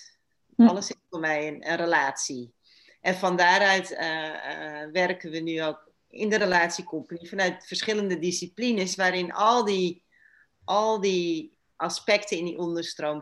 Mm. 0.56 0.68
Alles 0.68 0.90
is 0.90 0.96
voor 1.10 1.20
mij 1.20 1.48
een, 1.48 1.70
een 1.70 1.78
relatie. 1.78 2.54
En 3.02 3.16
van 3.16 3.36
daaruit 3.36 3.90
werken 4.92 5.32
we 5.32 5.40
nu 5.40 5.64
ook 5.64 5.87
in 6.10 6.30
de 6.30 6.38
relatiecompagnie 6.38 7.30
vanuit 7.30 7.68
verschillende 7.68 8.20
disciplines, 8.20 8.96
waarin 8.96 9.34
al 9.34 9.66
die 9.66 10.06
al 10.64 11.02
die 11.02 11.58
aspecten 11.76 12.38
in 12.38 12.46
die 12.46 12.58
onderstroom 12.58 13.22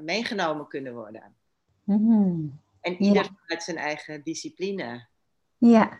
meegenomen 0.00 0.68
kunnen 0.68 0.94
worden. 0.94 1.34
Mm. 1.84 2.60
En 2.80 3.02
ieder 3.02 3.22
ja. 3.22 3.30
vanuit 3.42 3.62
zijn 3.62 3.76
eigen 3.76 4.22
discipline. 4.22 5.06
Ja, 5.58 5.98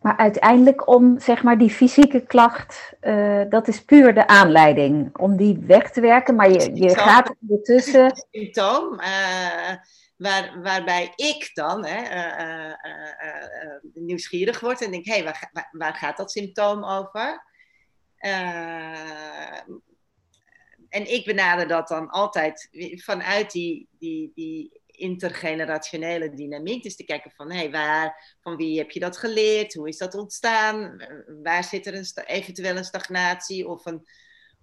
maar 0.00 0.16
uiteindelijk 0.16 0.88
om 0.88 1.20
zeg 1.20 1.42
maar 1.42 1.58
die 1.58 1.70
fysieke 1.70 2.20
klacht, 2.20 2.92
uh, 3.00 3.42
dat 3.48 3.68
is 3.68 3.84
puur 3.84 4.14
de 4.14 4.26
aanleiding 4.26 5.16
om 5.16 5.36
die 5.36 5.58
weg 5.58 5.90
te 5.90 6.00
werken. 6.00 6.34
Maar 6.34 6.50
je, 6.50 6.74
je 6.74 6.96
gaat 6.96 7.34
ondertussen. 7.40 8.12
symptoom. 8.30 9.00
Uh, 9.00 9.70
waar, 10.18 10.62
waarbij 10.62 11.12
ik 11.16 11.50
dan 11.54 11.86
hè, 11.86 12.00
uh, 12.68 12.74
nieuwsgierig 13.94 14.60
word 14.60 14.82
en 14.82 14.90
denk: 14.90 15.06
hé, 15.06 15.12
hey, 15.12 15.24
waar, 15.24 15.50
waar, 15.52 15.68
waar, 15.72 15.94
gaat 15.94 16.16
dat 16.16 16.30
symptoom 16.30 16.84
over? 16.84 17.46
en 20.88 21.12
ik 21.12 21.24
benader 21.24 21.68
dat 21.68 21.88
dan 21.88 22.08
altijd 22.08 22.68
vanuit 23.04 23.50
die, 23.50 23.88
die, 23.98 24.32
die 24.34 24.80
intergenerationele 24.98 26.34
dynamiek. 26.34 26.82
Dus 26.82 26.96
te 26.96 27.04
kijken 27.04 27.30
van, 27.30 27.52
hey, 27.52 27.70
waar, 27.70 28.36
van 28.40 28.56
wie 28.56 28.78
heb 28.78 28.90
je 28.90 29.00
dat 29.00 29.16
geleerd? 29.16 29.74
Hoe 29.74 29.88
is 29.88 29.98
dat 29.98 30.14
ontstaan? 30.14 31.02
Waar 31.42 31.64
zit 31.64 31.86
er 31.86 31.94
een 31.94 32.06
eventueel 32.26 32.76
een 32.76 32.84
stagnatie? 32.84 33.68
Of, 33.68 33.86
een, 33.86 34.08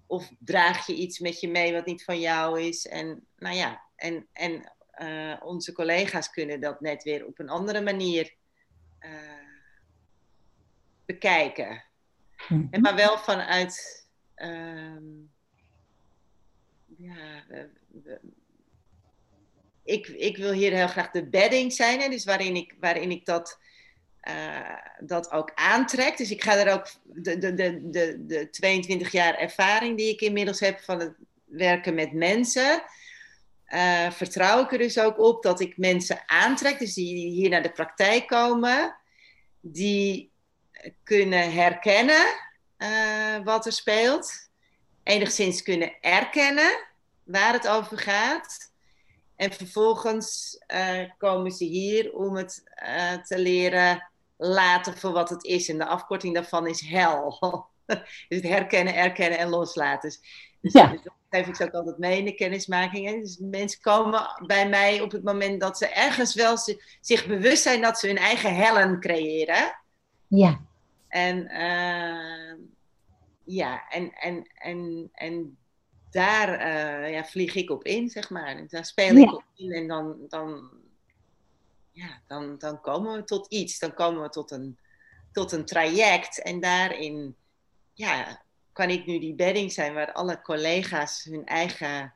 of 0.07 0.31
draag 0.39 0.87
je 0.87 0.93
iets 0.93 1.19
met 1.19 1.39
je 1.39 1.49
mee 1.49 1.73
wat 1.73 1.85
niet 1.85 2.03
van 2.03 2.19
jou 2.19 2.61
is? 2.61 2.87
En 2.87 3.27
nou 3.35 3.55
ja, 3.55 3.81
en, 3.95 4.27
en 4.33 4.75
uh, 4.97 5.35
onze 5.43 5.71
collega's 5.71 6.29
kunnen 6.29 6.59
dat 6.59 6.81
net 6.81 7.03
weer 7.03 7.25
op 7.25 7.39
een 7.39 7.49
andere 7.49 7.81
manier 7.81 8.33
uh, 8.99 9.09
bekijken. 11.05 11.83
Mm. 12.47 12.67
En 12.71 12.81
maar 12.81 12.95
wel 12.95 13.17
vanuit... 13.17 14.03
Uh, 14.35 14.97
ja, 16.97 17.43
ik, 19.83 20.07
ik 20.07 20.37
wil 20.37 20.51
hier 20.51 20.73
heel 20.73 20.87
graag 20.87 21.11
de 21.11 21.29
bedding 21.29 21.73
zijn. 21.73 21.99
Hè, 21.99 22.09
dus 22.09 22.25
waarin 22.25 22.55
ik, 22.55 22.75
waarin 22.79 23.11
ik 23.11 23.25
dat, 23.25 23.59
uh, 24.29 24.77
dat 24.99 25.31
ook 25.31 25.51
aantrek. 25.55 26.17
Dus 26.17 26.31
ik 26.31 26.43
ga 26.43 26.55
er 26.55 26.73
ook 26.73 26.87
de, 27.03 27.37
de, 27.37 27.53
de, 27.53 27.89
de, 27.89 28.25
de 28.25 28.49
22 28.49 29.11
jaar 29.11 29.35
ervaring 29.37 29.97
die 29.97 30.09
ik 30.09 30.21
inmiddels 30.21 30.59
heb 30.59 30.79
van 30.79 30.99
het 30.99 31.13
werken 31.45 31.93
met 31.93 32.13
mensen. 32.13 32.83
Uh, 33.69 34.11
vertrouw 34.11 34.63
ik 34.63 34.71
er 34.71 34.77
dus 34.77 34.99
ook 34.99 35.19
op 35.19 35.43
dat 35.43 35.59
ik 35.59 35.77
mensen 35.77 36.23
aantrek, 36.25 36.79
dus 36.79 36.93
die 36.93 37.29
hier 37.29 37.49
naar 37.49 37.61
de 37.61 37.71
praktijk 37.71 38.27
komen, 38.27 38.95
die 39.61 40.31
kunnen 41.03 41.53
herkennen 41.53 42.25
uh, 42.77 43.37
wat 43.43 43.65
er 43.65 43.71
speelt, 43.71 44.49
enigszins 45.03 45.63
kunnen 45.63 45.93
erkennen 46.01 46.85
waar 47.23 47.53
het 47.53 47.67
over 47.67 47.97
gaat 47.97 48.71
en 49.35 49.53
vervolgens 49.53 50.59
uh, 50.73 51.09
komen 51.17 51.51
ze 51.51 51.63
hier 51.63 52.13
om 52.13 52.35
het 52.35 52.63
te 53.23 53.37
leren 53.37 54.09
laten 54.37 54.97
voor 54.97 55.11
wat 55.11 55.29
het 55.29 55.43
is. 55.43 55.69
En 55.69 55.77
de 55.77 55.85
afkorting 55.85 56.33
daarvan 56.33 56.67
is 56.67 56.81
hel. 56.81 57.39
dus 57.85 57.97
het 58.27 58.43
herkennen, 58.43 58.95
erkennen 58.95 59.39
en 59.39 59.49
loslaten. 59.49 60.09
Dus, 60.09 60.19
dus, 60.61 60.73
ja. 60.73 60.95
Geef 61.35 61.47
ik 61.47 61.55
ze 61.55 61.63
ook 61.63 61.73
altijd 61.73 61.97
mee 61.97 62.17
in 62.17 62.25
de 62.25 62.35
kennismakingen. 62.35 63.19
Dus 63.19 63.37
mensen 63.37 63.81
komen 63.81 64.43
bij 64.45 64.69
mij 64.69 65.01
op 65.01 65.11
het 65.11 65.23
moment 65.23 65.61
dat 65.61 65.77
ze 65.77 65.87
ergens 65.87 66.33
wel 66.33 66.57
zich 67.01 67.27
bewust 67.27 67.63
zijn 67.63 67.81
dat 67.81 67.99
ze 67.99 68.07
hun 68.07 68.17
eigen 68.17 68.55
hellen 68.55 68.99
creëren. 68.99 69.79
Ja. 70.27 70.59
En 71.07 71.37
uh, 71.37 72.65
ja, 73.43 73.89
en, 73.89 74.13
en, 74.13 74.49
en, 74.53 75.09
en 75.13 75.57
daar 76.11 76.49
uh, 76.49 77.11
ja, 77.11 77.25
vlieg 77.25 77.55
ik 77.55 77.69
op 77.69 77.83
in, 77.83 78.09
zeg 78.09 78.29
maar. 78.29 78.47
En 78.47 78.67
daar 78.69 78.85
speel 78.85 79.15
ik 79.15 79.33
op 79.33 79.43
in 79.55 79.71
en 79.71 79.87
dan, 79.87 80.17
dan, 80.27 80.69
ja, 81.91 82.21
dan, 82.27 82.57
dan 82.57 82.81
komen 82.81 83.15
we 83.15 83.23
tot 83.23 83.47
iets. 83.47 83.79
Dan 83.79 83.93
komen 83.93 84.21
we 84.21 84.29
tot 84.29 84.51
een, 84.51 84.77
tot 85.31 85.51
een 85.51 85.65
traject. 85.65 86.41
En 86.41 86.59
daarin 86.59 87.35
ja, 87.93 88.44
kan 88.75 88.89
ik 88.89 89.05
nu 89.05 89.19
die 89.19 89.35
bedding 89.35 89.71
zijn 89.71 89.93
waar 89.93 90.11
alle 90.11 90.41
collega's 90.41 91.23
hun 91.23 91.45
eigen, 91.45 92.13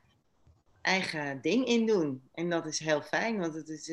eigen 0.82 1.41
ding 1.41 1.65
in 1.65 1.86
doen. 1.86 2.30
En 2.34 2.50
dat 2.50 2.65
is 2.65 2.80
heel 2.80 3.02
fijn, 3.02 3.39
want 3.39 3.54
het 3.54 3.69
is, 3.69 3.88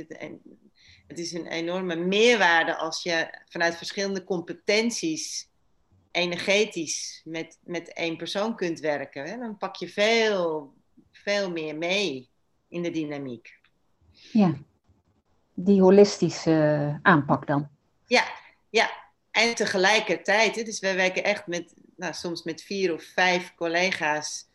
het 1.06 1.18
is 1.18 1.32
een 1.32 1.46
enorme 1.46 1.96
meerwaarde 1.96 2.76
als 2.76 3.02
je 3.02 3.38
vanuit 3.48 3.76
verschillende 3.76 4.24
competenties 4.24 5.48
energetisch 6.10 7.20
met, 7.24 7.58
met 7.64 7.92
één 7.92 8.16
persoon 8.16 8.56
kunt 8.56 8.80
werken, 8.80 9.24
hè, 9.24 9.38
dan 9.38 9.56
pak 9.56 9.76
je 9.76 9.88
veel, 9.88 10.72
veel 11.12 11.50
meer 11.50 11.76
mee 11.76 12.28
in 12.68 12.82
de 12.82 12.90
dynamiek. 12.90 13.60
Ja, 14.32 14.54
die 15.54 15.80
holistische 15.80 16.98
aanpak 17.02 17.46
dan. 17.46 17.68
Ja, 18.06 18.24
ja. 18.70 19.05
En 19.36 19.54
tegelijkertijd, 19.54 20.56
hè, 20.56 20.62
dus 20.62 20.80
wij 20.80 20.96
werken 20.96 21.24
echt 21.24 21.46
met, 21.46 21.74
nou, 21.96 22.12
soms 22.12 22.42
met 22.42 22.62
vier 22.62 22.92
of 22.92 23.02
vijf 23.02 23.54
collega's 23.54 24.48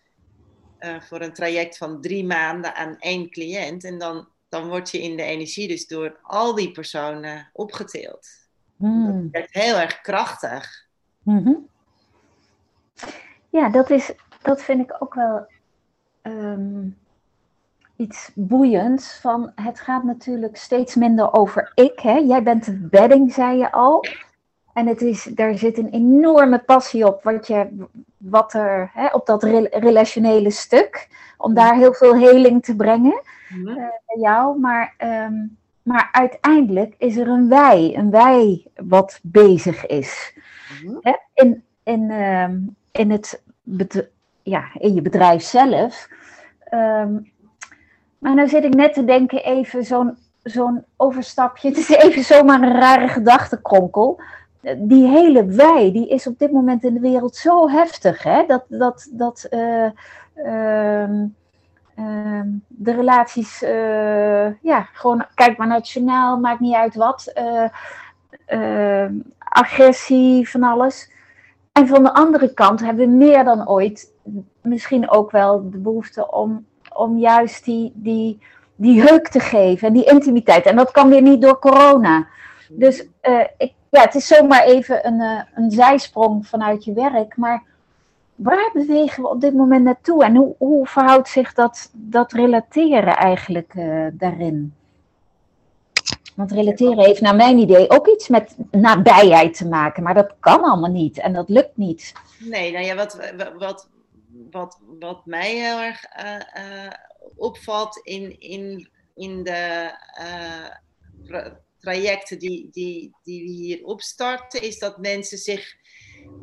uh, 0.80 1.02
voor 1.02 1.22
een 1.22 1.34
traject 1.34 1.78
van 1.78 2.02
drie 2.02 2.26
maanden 2.26 2.76
aan 2.76 2.96
één 3.00 3.30
cliënt. 3.30 3.84
En 3.84 3.98
dan, 3.98 4.28
dan 4.50 4.68
word 4.68 4.92
je 4.92 5.02
in 5.02 5.18
de 5.18 5.24
energie 5.24 5.68
dus 5.68 5.88
door 5.88 6.20
al 6.22 6.56
die 6.56 6.72
personen 6.72 7.50
opgetild. 7.54 8.28
Hmm. 8.78 9.30
Dat 9.32 9.44
is 9.44 9.62
heel 9.62 9.76
erg 9.76 10.02
krachtig. 10.02 10.88
Mm 11.24 11.68
Ja, 13.50 13.70
dat, 13.70 13.90
is, 13.90 14.12
dat 14.42 14.64
vind 14.64 14.82
ik 14.82 14.96
ook 15.00 15.14
wel 15.14 15.48
ehm, 16.22 16.88
iets 17.96 18.32
boeiends. 18.34 19.20
Van, 19.20 19.52
het 19.56 19.80
gaat 19.80 20.04
natuurlijk 20.04 20.58
steeds 20.58 20.96
minder 20.96 21.34
over 21.34 21.72
ik. 21.76 22.00
Hè? 22.00 22.16
Jij 22.18 22.44
bent 22.44 22.66
de 22.66 22.78
bedding, 22.78 23.34
zei 23.34 23.58
je 23.58 23.72
al. 23.72 24.06
En 24.74 24.88
het 24.88 25.02
is, 25.02 25.24
daar 25.24 25.58
zit 25.58 25.78
een 25.78 25.90
enorme 25.90 26.60
passie 26.60 27.08
op, 27.08 27.24
wat, 27.24 27.48
je, 27.48 27.86
wat 28.18 28.54
er 28.54 28.92
hè, 28.94 29.08
op 29.08 29.26
dat 29.26 29.44
relationele 29.72 30.52
stuk, 30.52 31.08
om 31.38 31.54
daar 31.54 31.76
heel 31.76 31.94
veel 31.94 32.16
heling 32.16 32.64
te 32.64 32.76
brengen 32.76 33.22
mm 33.50 33.76
bij 34.06 34.22
jou. 34.22 34.60
Maar, 34.60 34.94
ehm, 34.98 35.34
maar 35.84 36.10
uiteindelijk 36.12 36.96
is 36.98 37.18
er 37.18 37.28
een 37.28 37.50
wij, 37.50 37.96
een 37.98 38.12
wij 38.12 38.68
wat 38.76 39.20
bezig 39.24 39.86
is. 39.86 40.38
Hè? 41.02 41.14
In, 41.34 41.64
in, 41.84 42.12
ehm, 42.12 42.58
in, 42.92 43.12
het 43.12 43.42
ja, 44.44 44.64
in 44.74 44.94
je 44.94 45.02
bedrijf 45.02 45.42
zelf. 45.44 46.08
Ehm, 46.64 47.18
maar 48.18 48.36
nou 48.36 48.48
zit 48.48 48.64
ik 48.64 48.74
net 48.74 48.94
te 48.94 49.06
denken, 49.06 49.44
even 49.44 49.84
zo'n 49.84 50.18
zo'n 50.44 50.84
overstapje. 50.98 51.68
Het 51.70 51.78
is 51.78 51.90
even 51.90 52.24
zomaar 52.24 52.62
een 52.62 52.80
rare 52.80 53.08
gedachtenkronkel. 53.08 54.22
Die 54.78 55.08
hele 55.08 55.46
wij, 55.46 55.92
die 55.92 56.08
is 56.08 56.28
op 56.28 56.40
dit 56.40 56.52
moment 56.52 56.84
in 56.84 56.94
de 56.94 57.00
wereld 57.00 57.36
zo 57.36 57.70
heftig. 57.70 58.24
Hè? 58.24 58.46
Dat, 58.46 58.66
dat, 58.68 59.10
dat 59.12 59.48
uh, 59.52 59.90
de 62.68 62.92
relaties, 62.92 63.64
uh, 63.64 64.62
ja, 64.62 64.88
gewoon 64.94 65.26
kijk 65.36 65.58
maar 65.58 65.68
naar 65.68 65.78
het 65.78 65.90
journaal, 65.90 66.38
maakt 66.38 66.60
niet 66.60 66.76
uit 66.76 66.96
wat. 66.96 67.34
Uh, 68.48 69.06
agressie, 69.40 70.50
van 70.50 70.64
alles. 70.64 71.12
En 71.72 71.88
van 71.88 72.04
de 72.04 72.14
andere 72.14 72.54
kant 72.54 72.80
hebben 72.80 73.10
we 73.10 73.16
meer 73.16 73.44
dan 73.44 73.70
ooit 73.70 74.14
misschien 74.62 75.10
ook 75.10 75.32
wel 75.32 75.70
de 75.70 75.78
behoefte 75.78 76.32
om, 76.32 76.66
om 76.94 77.18
juist 77.18 77.66
die, 77.66 77.92
die, 77.96 78.40
die 78.76 79.02
heuk 79.02 79.28
te 79.28 79.40
geven 79.40 79.88
en 79.88 79.94
die 79.94 80.06
intimiteit. 80.12 80.66
En 80.66 80.76
dat 80.76 80.92
kan 80.92 81.10
weer 81.10 81.22
niet 81.22 81.42
door 81.42 81.60
corona. 81.60 82.28
Dus 82.70 83.08
ik, 83.58 83.74
ja, 83.92 84.02
het 84.02 84.16
is 84.16 84.28
zomaar 84.28 84.64
even 84.64 85.08
een, 85.08 85.20
uh, 85.20 85.42
een 85.54 85.72
zijsprong 85.72 86.48
vanuit 86.48 86.84
je 86.84 86.94
werk. 86.94 87.38
Maar 87.38 87.64
waar 88.36 88.70
bewegen 88.74 89.24
we 89.24 89.30
op 89.30 89.42
dit 89.42 89.54
moment 89.54 89.84
naartoe? 89.84 90.24
En 90.24 90.36
hoe, 90.36 90.56
hoe 90.58 90.88
verhoudt 90.88 91.28
zich 91.28 91.54
dat, 91.54 91.90
dat 91.94 92.32
relateren 92.32 93.16
eigenlijk 93.16 93.74
uh, 93.74 94.08
daarin? 94.14 94.76
Want 96.36 96.52
relateren 96.52 97.04
heeft 97.04 97.22
naar 97.22 97.36
mijn 97.36 97.58
idee 97.58 97.90
ook 97.90 98.08
iets 98.08 98.28
met 98.28 98.58
nabijheid 98.72 99.58
te 99.58 99.68
maken, 99.68 100.04
maar 100.04 100.14
dat 100.14 100.34
kan 100.40 100.64
allemaal 100.64 100.92
niet 100.92 101.20
en 101.20 101.34
dat 101.34 101.50
lukt 101.50 101.78
niet. 101.78 102.14
Nee, 102.40 102.72
nou 102.72 102.86
ja, 102.86 102.96
wat, 102.96 103.32
wat, 103.58 103.90
wat, 104.52 104.80
wat 105.00 105.26
mij 105.26 105.50
heel 105.50 105.80
erg 105.80 106.06
uh, 106.24 106.92
opvalt 107.36 108.00
in, 108.04 108.40
in, 108.40 108.90
in 109.14 109.44
de 109.44 109.92
trajecten 111.82 112.40
die, 112.40 112.70
die, 112.72 113.16
die 113.24 113.44
we 113.44 113.50
hier 113.50 113.84
opstarten, 113.84 114.62
is 114.62 114.80
dat 114.80 114.98
mensen 114.98 115.38
zich 115.38 115.76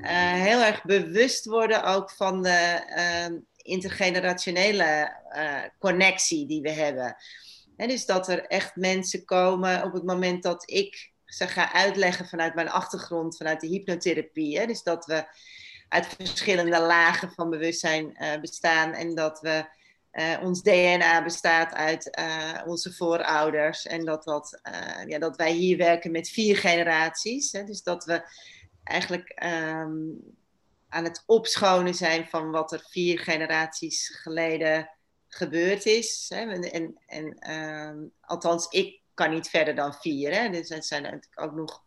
heel 0.01 0.61
erg 0.61 0.85
bewust 0.85 1.45
worden 1.45 1.85
ook 1.85 2.11
van 2.11 2.43
de 2.43 3.43
intergenerationele 3.57 5.17
connectie 5.79 6.47
die 6.47 6.63
we 6.63 6.71
hebben 6.71 7.17
dus 7.87 8.07
dat 8.07 8.29
er 8.29 8.47
echt 8.47 8.77
mensen 8.77 9.25
komen 9.25 9.83
op 9.83 9.93
het 9.93 10.05
moment 10.05 10.43
dat 10.43 10.71
ik 10.71 11.13
ze 11.25 11.47
ga 11.47 11.73
uitleggen 11.73 12.29
vanuit 12.29 12.55
mijn 12.55 12.71
achtergrond, 12.71 13.37
vanuit 13.37 13.61
de 13.61 13.67
hypnotherapie. 13.67 14.67
dus 14.67 14.83
dat 14.83 15.07
we 15.07 15.25
uit 15.89 16.07
verschillende 16.07 16.81
lagen 16.81 17.33
van 17.33 17.51
bewustzijn 17.51 18.17
bestaan 18.41 18.93
en 18.93 19.15
dat 19.15 19.41
we 19.41 19.77
ons 20.43 20.63
DNA 20.63 21.23
bestaat 21.23 21.75
uit 21.75 22.11
onze 22.67 22.93
voorouders 22.93 23.87
en 23.87 24.05
dat, 24.05 24.25
dat, 24.25 24.61
ja, 25.07 25.19
dat 25.19 25.37
wij 25.37 25.53
hier 25.53 25.77
werken 25.77 26.11
met 26.11 26.29
vier 26.29 26.57
generaties. 26.57 27.53
Hè, 27.53 27.65
dus 27.65 27.83
dat 27.83 28.05
we 28.05 28.23
eigenlijk 28.85 29.29
ehm, 29.29 29.97
aan 30.89 31.05
het 31.05 31.23
opschonen 31.27 31.95
zijn 31.95 32.27
van 32.27 32.51
wat 32.51 32.73
er 32.73 32.87
vier 32.91 33.19
generaties 33.19 34.19
geleden 34.23 34.91
gebeurd 35.29 35.87
is. 35.87 36.27
Hè? 36.29 36.41
En, 36.41 36.63
en, 36.73 36.99
en 37.07 37.39
ehm, 37.39 37.99
althans, 38.21 38.67
ik 38.69 39.01
kan 39.15 39.31
niet 39.31 39.49
verder 39.49 39.75
dan 39.75 39.95
vier. 39.95 40.33
Hè? 40.35 40.51
Dus 40.51 40.71
er 40.71 40.83
zijn 40.83 41.03
natuurlijk 41.03 41.41
ook 41.41 41.53
nog 41.55 41.83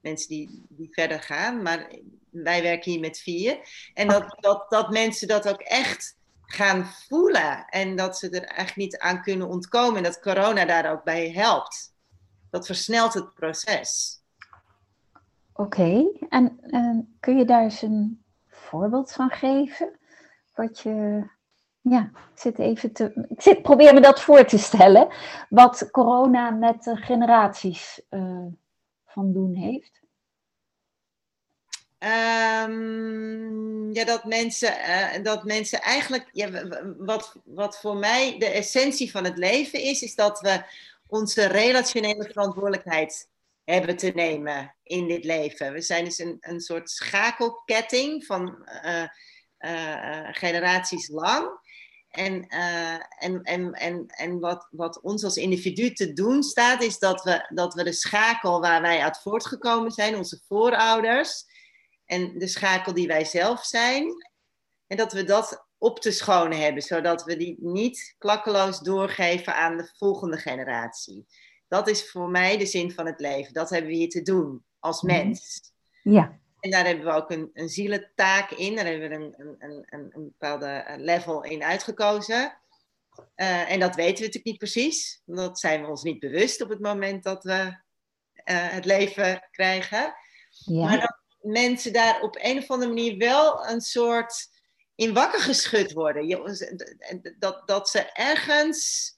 mensen 0.00 0.28
die, 0.28 0.64
die 0.68 0.88
verder 0.90 1.20
gaan. 1.20 1.62
Maar 1.62 1.90
wij 2.30 2.62
werken 2.62 2.90
hier 2.90 3.00
met 3.00 3.18
vier. 3.18 3.58
En 3.94 4.08
dat, 4.08 4.36
dat, 4.40 4.70
dat 4.70 4.90
mensen 4.90 5.28
dat 5.28 5.48
ook 5.48 5.60
echt 5.60 6.15
gaan 6.46 6.84
voelen. 6.84 7.66
En 7.66 7.96
dat 7.96 8.18
ze 8.18 8.30
er 8.30 8.44
eigenlijk 8.44 8.76
niet 8.76 8.98
aan 8.98 9.22
kunnen 9.22 9.48
ontkomen. 9.48 9.96
En 9.96 10.02
dat 10.02 10.20
corona 10.20 10.64
daar 10.64 10.92
ook 10.92 11.04
bij 11.04 11.30
helpt. 11.30 11.94
Dat 12.50 12.66
versnelt 12.66 13.14
het 13.14 13.34
proces. 13.34 14.20
Oké, 15.52 16.04
en, 16.28 16.58
en 16.60 17.16
kun 17.20 17.36
je 17.36 17.44
daar 17.44 17.62
eens 17.62 17.82
een 17.82 18.24
voorbeeld 18.48 19.12
van 19.12 19.30
geven? 19.30 19.98
Wat 20.54 20.80
je, 20.80 21.26
ja, 21.80 22.10
ik 22.12 22.40
zit 22.40 22.58
even 22.58 22.92
te, 22.92 23.26
ik 23.28 23.42
zit, 23.42 23.62
probeer 23.62 23.94
me 23.94 24.00
dat 24.00 24.20
voor 24.22 24.44
te 24.44 24.58
stellen, 24.58 25.08
wat 25.48 25.90
corona 25.90 26.50
met 26.50 26.82
de 26.82 26.96
generaties 26.96 28.02
uh, 28.10 28.46
van 29.06 29.32
doen 29.32 29.54
heeft. 29.54 30.00
Um, 31.98 33.92
ja, 33.92 34.04
dat 34.04 34.24
mensen, 34.24 34.74
uh, 34.88 35.22
dat 35.22 35.44
mensen 35.44 35.80
eigenlijk, 35.80 36.28
ja, 36.32 36.50
wat, 36.98 37.34
wat 37.44 37.78
voor 37.78 37.96
mij 37.96 38.38
de 38.38 38.46
essentie 38.46 39.10
van 39.10 39.24
het 39.24 39.38
leven 39.38 39.80
is, 39.80 40.02
is 40.02 40.14
dat 40.14 40.40
we 40.40 40.62
onze 41.06 41.46
relationele 41.46 42.24
verantwoordelijkheid 42.24 43.28
hebben 43.64 43.96
te 43.96 44.12
nemen 44.14 44.74
in 44.82 45.08
dit 45.08 45.24
leven. 45.24 45.72
We 45.72 45.80
zijn 45.80 46.04
dus 46.04 46.18
een, 46.18 46.36
een 46.40 46.60
soort 46.60 46.90
schakelketting 46.90 48.24
van 48.24 48.68
uh, 48.84 49.02
uh, 49.58 50.28
generaties 50.30 51.08
lang. 51.08 51.64
En, 52.10 52.46
en, 53.18 53.42
en, 53.42 53.72
en, 53.72 54.06
en 54.06 54.40
wat, 54.40 54.68
wat 54.70 55.00
ons 55.00 55.24
als 55.24 55.36
individu 55.36 55.92
te 55.92 56.12
doen 56.12 56.42
staat, 56.42 56.82
is 56.82 56.98
dat 56.98 57.22
we, 57.22 57.46
dat 57.54 57.74
we 57.74 57.84
de 57.84 57.92
schakel 57.92 58.60
waar 58.60 58.82
wij 58.82 59.00
uit 59.00 59.18
voortgekomen 59.18 59.90
zijn, 59.90 60.16
onze 60.16 60.40
voorouders, 60.48 61.44
en 62.06 62.38
de 62.38 62.46
schakel 62.46 62.94
die 62.94 63.06
wij 63.06 63.24
zelf 63.24 63.64
zijn, 63.64 64.06
en 64.86 64.96
dat 64.96 65.12
we 65.12 65.24
dat 65.24 65.66
op 65.78 66.00
te 66.00 66.10
schonen 66.10 66.60
hebben, 66.60 66.82
zodat 66.82 67.24
we 67.24 67.36
die 67.36 67.56
niet 67.60 68.14
klakkeloos 68.18 68.80
doorgeven 68.80 69.54
aan 69.54 69.76
de 69.76 69.92
volgende 69.96 70.36
generatie. 70.36 71.26
Dat 71.68 71.88
is 71.88 72.10
voor 72.10 72.30
mij 72.30 72.58
de 72.58 72.66
zin 72.66 72.92
van 72.92 73.06
het 73.06 73.20
leven. 73.20 73.52
Dat 73.52 73.70
hebben 73.70 73.90
we 73.90 73.96
hier 73.96 74.08
te 74.08 74.22
doen 74.22 74.64
als 74.78 75.02
mhm. 75.02 75.16
mens. 75.16 75.60
Ja. 76.02 76.38
En 76.60 76.70
daar 76.70 76.86
hebben 76.86 77.04
we 77.04 77.10
ook 77.12 77.30
een, 77.30 77.50
een 77.52 77.68
zielentaak 77.68 78.50
in. 78.50 78.74
Daar 78.74 78.86
hebben 78.86 79.08
we 79.08 79.14
een, 79.14 79.34
een, 79.58 79.86
een, 79.86 80.10
een 80.12 80.34
bepaalde 80.38 80.66
eh, 80.66 80.96
level 80.98 81.44
in 81.44 81.62
uitgekozen. 81.62 82.58
Uh, 83.36 83.70
en 83.70 83.80
dat 83.80 83.94
weten 83.94 84.14
we 84.14 84.20
natuurlijk 84.20 84.44
niet 84.44 84.58
precies. 84.58 85.22
Dat 85.24 85.58
zijn 85.58 85.82
we 85.82 85.88
ons 85.88 86.02
niet 86.02 86.18
bewust 86.18 86.62
op 86.62 86.68
het 86.68 86.80
moment 86.80 87.22
dat 87.22 87.44
we 87.44 87.52
uh, 87.52 87.72
het 88.44 88.84
leven 88.84 89.48
krijgen. 89.50 90.14
Ja. 90.50 90.88
Maar 90.88 91.05
mensen 91.46 91.92
daar 91.92 92.20
op 92.20 92.36
een 92.40 92.58
of 92.58 92.70
andere 92.70 92.92
manier 92.92 93.16
wel 93.16 93.68
een 93.68 93.80
soort 93.80 94.48
in 94.94 95.14
wakker 95.14 95.40
geschud 95.40 95.92
worden. 95.92 96.28
Dat, 97.38 97.68
dat 97.68 97.88
ze 97.88 98.12
ergens 98.12 99.10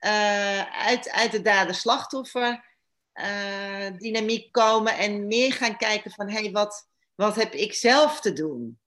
uh, 0.00 0.62
uit, 0.62 1.10
uit 1.10 1.30
de 1.30 1.42
dader-slachtoffer 1.42 2.64
uh, 3.14 3.90
dynamiek 3.98 4.52
komen 4.52 4.96
en 4.96 5.26
meer 5.26 5.52
gaan 5.52 5.76
kijken 5.76 6.10
van 6.10 6.28
hé, 6.30 6.40
hey, 6.40 6.50
wat, 6.50 6.88
wat 7.14 7.36
heb 7.36 7.52
ik 7.52 7.74
zelf 7.74 8.20
te 8.20 8.32
doen? 8.32 8.78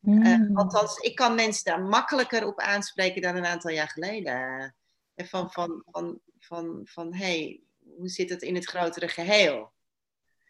Mm. 0.00 0.56
althans, 0.56 0.96
ik 0.96 1.14
kan 1.14 1.34
mensen 1.34 1.64
daar 1.64 1.82
makkelijker 1.82 2.46
op 2.46 2.60
aanspreken 2.60 3.22
dan 3.22 3.36
een 3.36 3.46
aantal 3.46 3.70
jaar 3.70 3.88
geleden. 3.88 4.74
van, 5.16 5.50
van, 5.50 5.82
van, 5.90 6.20
van, 6.38 6.80
van 6.84 7.14
hé, 7.14 7.24
hey, 7.24 7.60
hoe 7.96 8.08
zit 8.08 8.30
het 8.30 8.42
in 8.42 8.54
het 8.54 8.64
grotere 8.64 9.08
geheel? 9.08 9.72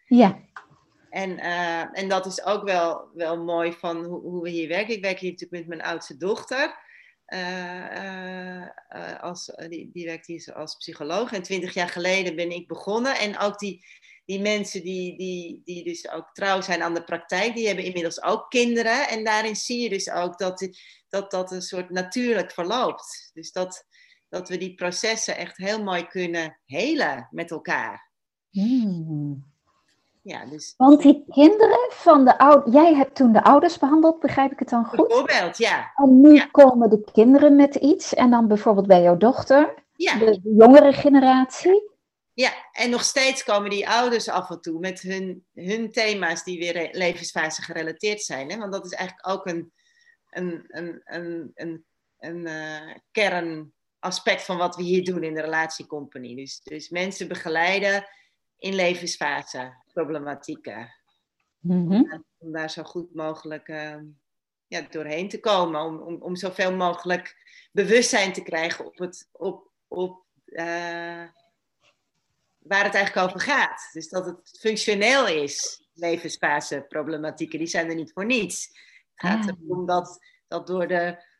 Ja. 0.05 0.39
En, 1.13 1.29
uh, 1.39 1.99
en 1.99 2.09
dat 2.09 2.25
is 2.25 2.43
ook 2.43 2.63
wel, 2.63 3.09
wel 3.13 3.43
mooi 3.43 3.73
van 3.73 4.03
hoe, 4.03 4.21
hoe, 4.21 4.41
we 4.41 4.49
hier 4.49 4.67
werken. 4.67 4.95
Ik 4.95 5.03
werk 5.03 5.19
hier 5.19 5.31
natuurlijk 5.31 5.59
met 5.59 5.77
mijn 5.77 5.89
oudste 5.89 6.17
dochter. 6.17 6.75
Uh, 7.27 8.61
uh, 8.61 9.19
als, 9.19 9.45
die, 9.67 9.89
die 9.93 10.05
werkt 10.05 10.25
hier 10.25 10.53
als 10.53 10.75
psycholoog. 10.75 11.31
En 11.31 11.43
twintig 11.43 11.73
jaar 11.73 11.89
geleden 11.89 12.35
ben 12.35 12.51
ik 12.51 12.67
begonnen. 12.67 13.15
En 13.15 13.37
ook 13.39 13.59
die, 13.59 13.85
die 14.25 14.39
mensen 14.39 14.83
die, 14.83 15.17
die, 15.17 15.61
die 15.63 15.83
dus 15.83 16.09
ook 16.09 16.29
trouw 16.33 16.61
zijn 16.61 16.83
aan 16.83 16.93
de 16.93 17.03
praktijk, 17.03 17.55
die 17.55 17.67
hebben 17.67 17.85
inmiddels 17.85 18.23
ook 18.23 18.49
kinderen. 18.49 19.07
En 19.07 19.23
daarin 19.23 19.55
zie 19.55 19.81
je 19.81 19.89
dus 19.89 20.09
ook 20.09 20.37
dat 20.37 20.69
dat, 21.09 21.31
dat 21.31 21.51
een 21.51 21.61
soort 21.61 21.89
natuurlijk 21.89 22.51
verloopt. 22.51 23.31
Dus 23.33 23.51
dat, 23.51 23.87
dat 24.29 24.49
we 24.49 24.57
die 24.57 24.73
processen 24.73 25.37
echt 25.37 25.57
heel 25.57 25.83
mooi 25.83 26.07
kunnen 26.07 26.59
helen 26.65 27.27
met 27.31 27.51
elkaar. 27.51 28.11
Hmm. 28.49 29.52
Ja, 30.23 30.45
dus... 30.45 30.73
Want 30.77 31.01
die 31.01 31.23
kinderen 31.29 31.87
van 31.89 32.25
de 32.25 32.37
ouders, 32.37 32.73
jij 32.73 32.93
hebt 32.93 33.15
toen 33.15 33.31
de 33.31 33.43
ouders 33.43 33.77
behandeld, 33.77 34.19
begrijp 34.19 34.51
ik 34.51 34.59
het 34.59 34.69
dan 34.69 34.85
goed? 34.85 35.07
Bijvoorbeeld, 35.07 35.57
ja. 35.57 35.91
En 35.95 36.21
nu 36.21 36.45
komen 36.51 36.89
de 36.89 37.03
kinderen 37.11 37.55
met 37.55 37.75
iets 37.75 38.13
en 38.13 38.29
dan 38.29 38.47
bijvoorbeeld 38.47 38.87
bij 38.87 39.01
jouw 39.01 39.17
dochter, 39.17 39.73
ja. 39.95 40.17
de, 40.17 40.39
jongere 40.43 40.93
generatie. 40.93 41.91
Ja, 42.33 42.51
en 42.71 42.89
nog 42.89 43.03
steeds 43.03 43.43
komen 43.43 43.69
die 43.69 43.89
ouders 43.89 44.29
af 44.29 44.49
en 44.49 44.61
toe 44.61 44.79
met 44.79 45.01
hun, 45.01 45.45
hun 45.53 45.91
thema's 45.91 46.43
die 46.43 46.59
weer 46.59 46.89
levensfase 46.91 47.61
gerelateerd 47.61 48.21
zijn. 48.21 48.51
Hè? 48.51 48.57
Want 48.57 48.73
dat 48.73 48.85
is 48.85 48.91
eigenlijk 48.91 49.27
ook 49.27 49.45
een, 49.45 49.71
een, 50.29 50.63
een, 50.67 51.01
een, 51.03 51.51
een, 51.55 51.85
een 52.19 52.47
uh, 52.47 52.95
kernaspect 53.11 54.43
van 54.43 54.57
wat 54.57 54.75
we 54.75 54.83
hier 54.83 55.03
doen 55.03 55.23
in 55.23 55.33
de 55.33 55.41
relatiecompany. 55.41 56.35
Dus, 56.35 56.61
dus 56.63 56.89
mensen 56.89 57.27
begeleiden 57.27 58.07
in 58.57 58.75
levensfase 58.75 59.82
problematieken. 59.93 60.93
Mm 61.59 62.23
Om 62.37 62.51
daar 62.51 62.69
zo 62.69 62.83
goed 62.83 63.13
mogelijk 63.13 63.67
uh, 63.67 63.95
ja, 64.67 64.81
doorheen 64.89 65.29
te 65.29 65.39
komen. 65.39 65.81
Om, 65.81 65.99
om, 65.99 66.21
om 66.21 66.35
zoveel 66.35 66.75
mogelijk 66.75 67.35
bewustzijn 67.71 68.33
te 68.33 68.43
krijgen 68.43 68.85
op, 68.85 68.97
het, 68.97 69.29
op, 69.31 69.71
op 69.87 70.25
uh, 70.45 71.23
waar 72.57 72.83
het 72.83 72.93
eigenlijk 72.93 73.27
over 73.27 73.39
gaat. 73.39 73.89
Dus 73.93 74.09
dat 74.09 74.25
het 74.25 74.57
functioneel 74.59 75.27
is, 75.27 75.87
levensfase 75.93 76.85
problematieken. 76.89 77.59
Die 77.59 77.67
zijn 77.67 77.89
er 77.89 77.95
niet 77.95 78.13
voor 78.13 78.25
niets. 78.25 78.67
Het 79.13 79.29
gaat 79.29 79.49
ah. 79.49 79.57
erom 79.63 79.85
dat, 79.85 80.19
dat 80.47 80.67
door 80.67 80.87
de 80.87 81.31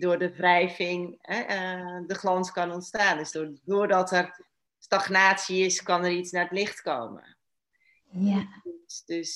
door 0.00 0.18
de 0.18 0.36
wrijving 0.36 1.18
hè, 1.20 1.40
uh, 1.40 2.06
de 2.06 2.14
glans 2.14 2.52
kan 2.52 2.72
ontstaan. 2.72 3.18
Dus 3.18 3.38
doordat 3.64 4.12
er 4.12 4.46
stagnatie 4.78 5.64
is, 5.64 5.82
kan 5.82 6.04
er 6.04 6.10
iets 6.10 6.30
naar 6.30 6.42
het 6.42 6.52
licht 6.52 6.82
komen. 6.82 7.36
Ja. 8.12 8.48
Dus, 8.62 9.02
dus 9.04 9.32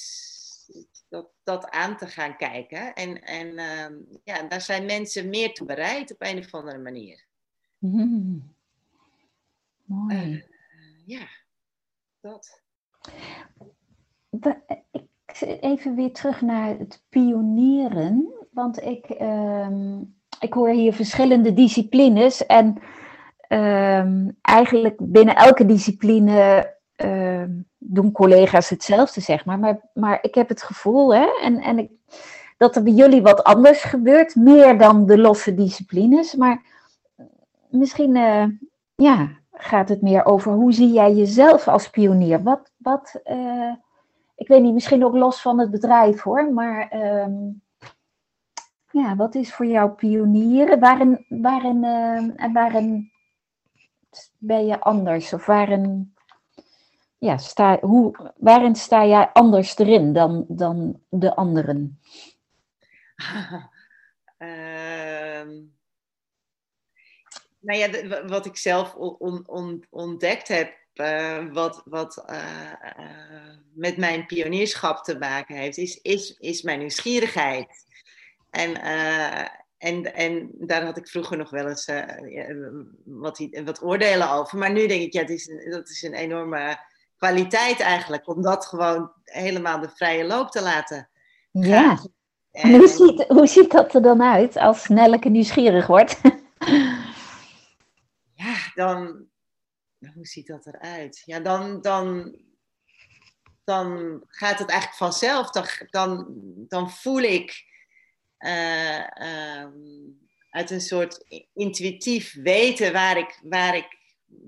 dat, 1.09 1.31
dat 1.43 1.71
aan 1.71 1.97
te 1.97 2.07
gaan 2.07 2.37
kijken. 2.37 2.95
En, 2.95 3.23
en 3.23 3.47
uh, 3.47 4.19
ja, 4.25 4.43
daar 4.49 4.61
zijn 4.61 4.87
mensen 4.87 5.29
meer 5.29 5.55
toe 5.55 5.67
bereid 5.67 6.13
op 6.13 6.23
een 6.23 6.39
of 6.39 6.55
andere 6.55 6.79
manier. 6.79 7.25
Mm. 7.79 8.55
Mooi. 9.85 10.33
Uh, 10.35 10.43
ja, 11.07 11.27
dat. 12.21 12.63
Ik 14.91 15.41
even 15.61 15.95
weer 15.95 16.13
terug 16.13 16.41
naar 16.41 16.79
het 16.79 17.05
pionieren. 17.09 18.33
Want 18.51 18.83
ik, 18.83 19.21
uh, 19.21 20.01
ik 20.41 20.53
hoor 20.53 20.69
hier 20.69 20.93
verschillende 20.93 21.55
disciplines. 21.55 22.47
En 22.47 22.83
ehm, 23.39 24.31
eigenlijk 24.43 24.97
binnen 25.01 25.37
elke 25.37 25.67
discipline 25.67 26.75
Ehm, 26.97 27.61
doen 27.89 28.13
collega's 28.13 28.69
hetzelfde, 28.69 29.21
zeg 29.21 29.45
maar. 29.45 29.59
Maar, 29.59 29.81
maar 29.95 30.19
ik 30.23 30.35
heb 30.35 30.49
het 30.49 30.63
gevoel, 30.63 31.15
hè, 31.15 31.27
en, 31.43 31.61
en 31.61 31.79
ik, 31.79 31.91
dat 32.57 32.77
er 32.77 32.83
bij 32.83 32.93
jullie 32.93 33.23
wat 33.23 33.45
anders 33.45 33.83
gebeurt, 33.83 34.35
meer 34.35 34.79
dan 34.79 35.07
de 35.07 35.19
losse 35.19 35.55
disciplines. 35.55 36.35
Maar 36.35 36.63
misschien 37.69 38.17
uh, 38.17 38.45
ja, 38.95 39.29
gaat 39.53 39.89
het 39.89 40.03
meer 40.03 40.25
over 40.25 40.53
hoe 40.53 40.73
zie 40.73 40.93
jij 40.93 41.13
jezelf 41.15 41.69
als 41.69 41.91
pionier? 41.91 42.43
Wat, 42.43 42.73
wat 42.77 43.21
uh, 43.25 43.73
ik 44.35 44.49
weet 44.49 44.63
niet, 44.63 44.75
misschien 44.75 45.05
ook 45.05 45.15
los 45.15 45.43
van 45.43 45.59
het 45.59 45.71
bedrijf 45.71 46.23
hoor, 46.23 46.53
maar 46.53 46.93
um, 46.95 47.63
ja, 48.91 49.17
wat 49.17 49.35
is 49.35 49.55
voor 49.55 49.67
jou 49.67 49.91
pionieren? 49.91 50.81
Waarin, 50.81 51.25
waarin, 51.29 51.85
en 52.37 52.53
waarin 52.53 53.11
ben 54.39 54.67
je 54.67 54.81
anders? 54.81 55.33
Of 55.33 55.47
waarin 55.47 56.15
ja, 57.19 57.37
sta, 57.37 57.79
hoe, 57.81 58.33
waarin 58.37 58.75
sta 58.75 59.07
jij 59.07 59.31
anders 59.33 59.79
erin 59.79 60.13
dan, 60.13 60.45
dan 60.49 61.01
de 61.09 61.35
anderen? 61.35 62.01
Ehm, 64.37 65.63
nou 67.61 67.79
ja, 67.79 68.27
wat 68.27 68.47
ik 68.47 68.57
zelf 68.57 68.95
ontdekt 69.91 70.49
heb, 70.49 70.75
uh, 70.95 71.53
wat, 71.53 71.83
wat 71.85 72.25
uh, 72.31 72.73
uh, 72.99 73.57
met 73.73 73.97
mijn 73.97 74.27
pionierschap 74.27 75.05
te 75.05 75.19
maken 75.19 75.57
heeft, 75.57 75.77
is, 75.77 76.01
is, 76.01 76.37
is 76.39 76.63
mijn 76.63 76.79
nieuwsgierigheid. 76.79 77.85
En, 78.51 78.81
en, 79.79 80.15
en 80.15 80.51
daar 80.53 80.85
had 80.85 80.97
ik 80.97 81.09
vroeger 81.09 81.37
nog 81.37 81.51
wel 81.51 81.69
eens 81.69 81.91
wat, 83.05 83.49
wat 83.65 83.83
oordelen 83.83 84.31
over. 84.31 84.59
Maar 84.59 84.73
nu 84.73 84.87
denk 84.87 85.03
ik, 85.03 85.13
ja, 85.13 85.21
het 85.21 85.31
is, 85.31 85.51
dat 85.71 85.89
is 85.89 86.03
een 86.03 86.15
enorme 86.15 86.79
kwaliteit 87.27 87.81
eigenlijk, 87.81 88.29
om 88.29 88.43
dat 88.43 88.67
gewoon 88.67 89.13
helemaal 89.25 89.81
de 89.81 89.89
vrije 89.89 90.25
loop 90.25 90.51
te 90.51 90.63
laten. 90.63 91.09
Ja. 91.51 91.99
En, 92.51 92.75
hoe, 92.75 92.89
ziet, 92.89 93.25
hoe 93.29 93.47
ziet 93.47 93.71
dat 93.71 93.95
er 93.95 94.03
dan 94.03 94.23
uit 94.23 94.57
als 94.57 94.89
Nelleke 94.89 95.29
nieuwsgierig 95.29 95.87
wordt? 95.87 96.21
ja, 98.45 98.55
dan, 98.75 99.27
hoe 100.15 100.27
ziet 100.27 100.47
dat 100.47 100.67
eruit? 100.67 101.23
Ja, 101.25 101.41
dan, 101.41 101.81
dan, 101.81 102.37
dan 103.65 104.23
gaat 104.29 104.59
het 104.59 104.69
eigenlijk 104.69 104.99
vanzelf. 104.99 105.51
Dan, 105.51 105.67
dan, 105.91 106.27
dan 106.69 106.91
voel 106.91 107.21
ik 107.21 107.65
uh, 108.39 109.05
uit 110.51 110.71
een 110.71 110.81
soort 110.81 111.25
intuïtief 111.55 112.35
weten 112.35 112.93
waar 112.93 113.19
ik, 113.19 113.41
waar 113.43 113.77
ik, 113.77 113.99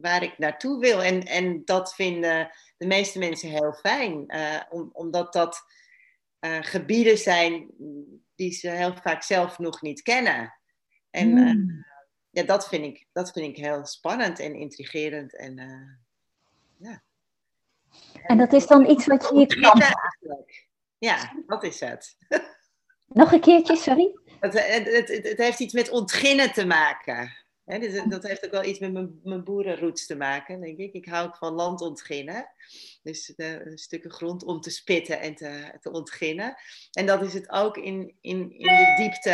waar 0.01 0.23
ik 0.23 0.39
naartoe 0.39 0.81
wil. 0.81 1.03
En, 1.03 1.23
en 1.23 1.65
dat 1.65 1.95
vinden 1.95 2.51
de 2.79 2.87
meeste 2.87 3.19
mensen 3.19 3.49
heel 3.49 3.73
fijn, 3.73 4.25
uh, 4.27 4.61
om, 4.71 4.91
omdat 4.93 5.33
dat 5.33 5.63
uh, 6.41 6.59
gebieden 6.61 7.19
zijn 7.19 7.71
die 8.35 8.53
ze 8.53 8.71
heel 8.71 8.97
vaak 9.03 9.23
zelf 9.23 9.59
nog 9.59 9.83
niet 9.83 10.03
kennen. 10.03 10.55
En 11.11 11.29
mm 11.29 11.87
ja, 12.31 12.43
dat 12.43 12.69
vind, 12.69 12.85
ik, 12.85 13.07
dat 13.13 13.31
vind 13.31 13.57
ik 13.57 13.65
heel 13.65 13.87
spannend 13.87 14.39
en 14.39 14.55
intrigerend. 14.55 15.37
En, 15.37 15.57
ja. 16.77 17.03
en 18.27 18.39
dat 18.39 18.53
is 18.53 18.67
dan 18.67 18.91
iets 18.91 19.07
wat 19.07 19.23
je 19.23 19.35
hier 19.35 19.61
kan. 19.61 19.83
Ja, 20.99 21.43
dat 21.47 21.63
is 21.63 21.81
het. 21.81 22.17
Nog 23.07 23.33
een 23.33 23.41
keertje, 23.41 23.77
sorry? 23.77 24.19
Het, 24.41 24.53
het, 24.53 25.09
het, 25.09 25.29
het 25.29 25.39
heeft 25.39 25.61
iets 25.61 25.73
met 25.73 25.91
ontginnen 25.91 26.53
te 26.53 26.67
maken. 26.67 27.37
Dus 27.69 28.03
dat 28.05 28.23
heeft 28.23 28.45
ook 28.45 28.51
wel 28.51 28.65
iets 28.65 28.79
met 28.79 28.93
mijn, 28.93 29.21
mijn 29.23 29.45
boerenroots 29.45 30.07
te 30.07 30.17
maken, 30.17 30.61
denk 30.61 30.79
ik. 30.79 30.93
Ik 30.93 31.07
hou 31.07 31.27
ook 31.27 31.37
van 31.37 31.53
land 31.53 31.81
ontginnen. 31.81 32.49
Dus 33.03 33.33
uh, 33.37 33.61
stukken 33.75 34.11
grond 34.11 34.45
om 34.45 34.61
te 34.61 34.71
spitten 34.71 35.21
en 35.21 35.35
te, 35.35 35.79
te 35.81 35.91
ontginnen. 35.91 36.57
En 36.93 37.07
dat 37.07 37.23
is 37.23 37.33
het 37.33 37.51
ook 37.51 37.77
in, 37.77 38.17
in, 38.21 38.53
in 38.53 38.77
de 38.77 38.95
diepte. 38.97 39.31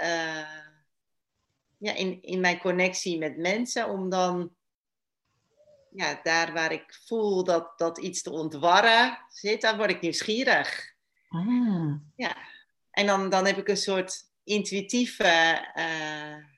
Uh, 0.00 0.66
ja, 1.78 1.94
in, 1.94 2.22
in 2.22 2.40
mijn 2.40 2.58
connectie 2.58 3.18
met 3.18 3.36
mensen, 3.36 3.88
om 3.88 4.10
dan 4.10 4.56
ja, 5.90 6.20
daar 6.22 6.52
waar 6.52 6.72
ik 6.72 6.98
voel 7.06 7.44
dat, 7.44 7.78
dat 7.78 7.98
iets 7.98 8.22
te 8.22 8.30
ontwarren 8.30 9.18
zit, 9.28 9.60
dan 9.60 9.76
word 9.76 9.90
ik 9.90 10.00
nieuwsgierig. 10.00 10.94
Ah. 11.28 11.94
Ja. 12.16 12.36
En 12.90 13.06
dan, 13.06 13.30
dan 13.30 13.46
heb 13.46 13.56
ik 13.56 13.68
een 13.68 13.76
soort 13.76 14.22
intuïtieve 14.44 15.66
uh, 15.76 16.57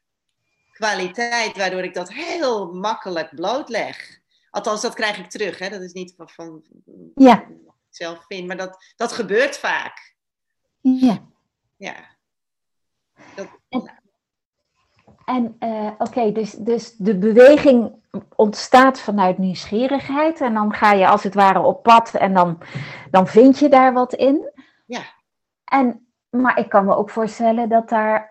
kwaliteit, 0.81 1.57
waardoor 1.57 1.83
ik 1.83 1.95
dat 1.95 2.13
heel 2.13 2.73
makkelijk 2.73 3.35
blootleg. 3.35 4.19
Althans, 4.51 4.81
dat 4.81 4.95
krijg 4.95 5.19
ik 5.19 5.31
terug. 5.31 5.59
Hè? 5.59 5.69
Dat 5.69 5.81
is 5.81 5.93
niet 5.93 6.15
van, 6.17 6.29
van 6.29 6.63
ja. 7.15 7.45
zelf 7.89 8.25
vind, 8.27 8.47
maar 8.47 8.57
dat, 8.57 8.93
dat 8.97 9.13
gebeurt 9.13 9.59
vaak. 9.59 10.15
Ja. 10.81 11.19
Ja. 11.77 11.95
Dat, 13.35 13.49
en 15.25 15.57
uh, 15.61 15.91
oké, 15.99 16.33
dus, 16.33 16.51
dus 16.51 16.97
de 16.97 17.19
beweging 17.19 17.93
ontstaat 18.37 19.01
vanuit 19.01 19.39
nieuwsgierigheid. 19.39 20.41
En 20.41 20.55
dan 20.55 20.75
ga 20.75 20.93
je 20.93 21.09
als 21.09 21.23
het 21.23 21.35
ware 21.35 21.61
op 21.61 21.83
pad 21.83 22.15
en 22.15 22.35
dan, 22.35 22.59
dan 23.11 23.27
vind 23.27 23.59
je 23.59 23.69
daar 23.69 23.93
wat 23.93 24.15
in. 24.15 24.51
Ja. 24.87 25.03
En, 25.65 26.07
maar 26.29 26.59
ik 26.59 26.69
kan 26.69 26.85
me 26.85 26.97
ook 26.97 27.11
voorstellen 27.11 27.69
dat 27.69 27.89
daar 27.89 28.30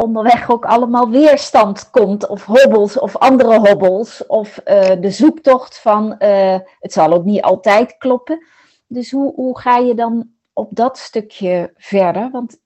onderweg 0.00 0.50
ook 0.50 0.64
allemaal 0.64 1.10
weerstand 1.10 1.90
komt, 1.90 2.26
of 2.26 2.44
hobbels, 2.44 2.98
of 2.98 3.16
andere 3.16 3.58
hobbels, 3.58 4.26
of 4.26 4.60
uh, 4.64 4.92
de 5.00 5.10
zoektocht 5.10 5.78
van 5.78 6.14
uh, 6.18 6.58
het 6.78 6.92
zal 6.92 7.12
ook 7.12 7.24
niet 7.24 7.42
altijd 7.42 7.96
kloppen. 7.96 8.46
Dus 8.86 9.10
hoe, 9.10 9.34
hoe 9.34 9.58
ga 9.58 9.76
je 9.76 9.94
dan 9.94 10.30
op 10.52 10.74
dat 10.74 10.98
stukje 10.98 11.72
verder? 11.76 12.30
Want 12.30 12.58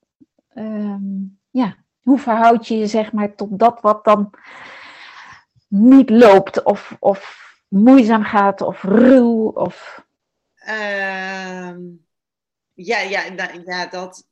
um, 0.55 1.39
ja, 1.51 1.77
hoe 2.03 2.19
verhoud 2.19 2.69
je 2.69 2.79
je 2.79 2.87
zeg 2.87 3.13
maar 3.13 3.35
tot 3.35 3.59
dat 3.59 3.81
wat 3.81 4.05
dan 4.05 4.31
niet 5.69 6.11
loopt 6.11 6.63
of, 6.63 6.97
of 7.01 7.51
moeizaam 7.69 8.25
gaat 8.25 8.61
of 8.61 8.83
ruw? 8.83 9.49
Of... 9.49 10.05
Uh, 10.69 11.75
ja, 12.73 12.99
ja, 12.99 13.23
ja, 13.65 13.87
dat, 13.87 14.29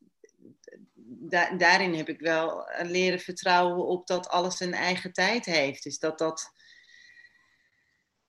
da, 1.30 1.50
daarin 1.50 1.94
heb 1.94 2.08
ik 2.08 2.20
wel 2.20 2.68
leren 2.82 3.20
vertrouwen 3.20 3.86
op 3.86 4.06
dat 4.06 4.28
alles 4.28 4.60
een 4.60 4.74
eigen 4.74 5.12
tijd 5.12 5.44
heeft. 5.44 5.82
Dus 5.82 5.98
dat 5.98 6.18
dat, 6.18 6.52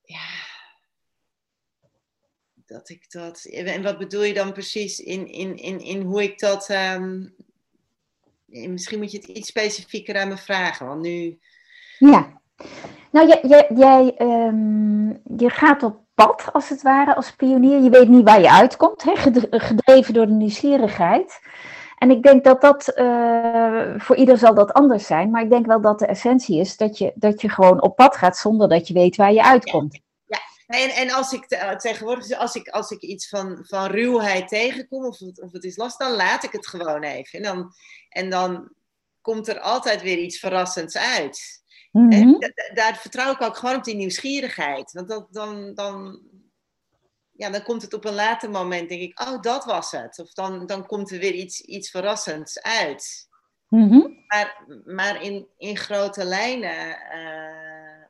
ja, 0.02 0.28
dat 2.66 2.88
ik 2.88 3.10
dat. 3.10 3.44
En 3.44 3.82
wat 3.82 3.98
bedoel 3.98 4.22
je 4.22 4.34
dan 4.34 4.52
precies 4.52 4.98
in, 4.98 5.26
in, 5.26 5.56
in, 5.56 5.80
in 5.80 6.00
hoe 6.00 6.22
ik 6.22 6.38
dat 6.38 6.68
um, 6.70 7.34
misschien 8.46 8.98
moet 8.98 9.10
je 9.10 9.18
het 9.18 9.26
iets 9.26 9.48
specifieker 9.48 10.20
aan 10.20 10.28
me 10.28 10.36
vragen, 10.36 10.86
want 10.86 11.00
nu... 11.00 11.38
Ja, 11.98 12.40
nou 13.10 13.26
jij, 13.26 13.66
jij, 13.74 14.14
um, 14.18 15.20
je 15.36 15.50
gaat 15.50 15.82
op 15.82 16.00
pad 16.14 16.52
als 16.52 16.68
het 16.68 16.82
ware 16.82 17.14
als 17.14 17.32
pionier. 17.32 17.82
Je 17.82 17.90
weet 17.90 18.08
niet 18.08 18.24
waar 18.24 18.40
je 18.40 18.50
uitkomt, 18.50 19.02
hè? 19.02 19.16
gedreven 19.50 20.14
door 20.14 20.26
de 20.26 20.32
nieuwsgierigheid. 20.32 21.40
En 22.02 22.10
ik 22.10 22.22
denk 22.22 22.44
dat 22.44 22.60
dat, 22.60 22.92
uh, 22.96 23.94
voor 23.96 24.16
ieder 24.16 24.38
zal 24.38 24.54
dat 24.54 24.72
anders 24.72 25.06
zijn, 25.06 25.30
maar 25.30 25.42
ik 25.42 25.50
denk 25.50 25.66
wel 25.66 25.80
dat 25.80 25.98
de 25.98 26.06
essentie 26.06 26.60
is 26.60 26.76
dat 26.76 26.98
je, 26.98 27.12
dat 27.14 27.40
je 27.40 27.48
gewoon 27.48 27.82
op 27.82 27.96
pad 27.96 28.16
gaat 28.16 28.36
zonder 28.36 28.68
dat 28.68 28.88
je 28.88 28.94
weet 28.94 29.16
waar 29.16 29.32
je 29.32 29.44
uitkomt. 29.44 30.00
En, 30.66 30.90
en 30.90 31.10
als 31.10 31.32
ik 31.32 31.44
eh, 31.44 31.76
tegenwoordig, 31.76 32.38
als 32.38 32.54
ik, 32.54 32.68
als 32.68 32.90
ik 32.90 33.00
iets 33.00 33.28
van, 33.28 33.58
van 33.62 33.86
ruwheid 33.86 34.48
tegenkom 34.48 35.04
of 35.04 35.18
het, 35.18 35.42
of 35.42 35.52
het 35.52 35.64
is 35.64 35.76
last, 35.76 35.98
dan 35.98 36.12
laat 36.12 36.44
ik 36.44 36.52
het 36.52 36.66
gewoon 36.66 37.02
even. 37.02 37.38
En 37.38 37.42
dan, 37.42 37.72
en 38.08 38.30
dan 38.30 38.72
komt 39.20 39.48
er 39.48 39.60
altijd 39.60 40.02
weer 40.02 40.18
iets 40.18 40.38
verrassends 40.38 40.96
uit. 40.96 41.62
en 41.92 42.08
mhm. 42.08 42.50
daar 42.74 42.96
vertrouw 42.96 43.32
ik 43.32 43.42
ook 43.42 43.56
gewoon 43.56 43.76
op 43.76 43.84
die 43.84 43.96
nieuwsgierigheid. 43.96 44.92
Want 44.92 45.08
dat, 45.08 45.26
dan, 45.30 45.74
dan, 45.74 46.20
ja, 47.42 47.50
dan 47.50 47.62
komt 47.62 47.82
het 47.82 47.94
op 47.94 48.04
een 48.04 48.14
later 48.14 48.50
moment, 48.50 48.88
denk 48.88 49.00
ik, 49.00 49.20
oh, 49.20 49.40
dat 49.40 49.64
was 49.64 49.90
het. 49.90 50.18
Of 50.18 50.32
dan, 50.32 50.66
dan 50.66 50.86
komt 50.86 51.10
er 51.10 51.18
weer 51.18 51.32
iets, 51.32 51.60
iets 51.60 51.90
verrassends 51.90 52.60
uit. 52.60 53.28
Mhm. 53.68 54.00
Maar, 54.26 54.66
maar 54.84 55.22
in, 55.22 55.48
in 55.56 55.76
grote 55.76 56.24
lijnen. 56.24 56.98
Uh, 57.12 58.04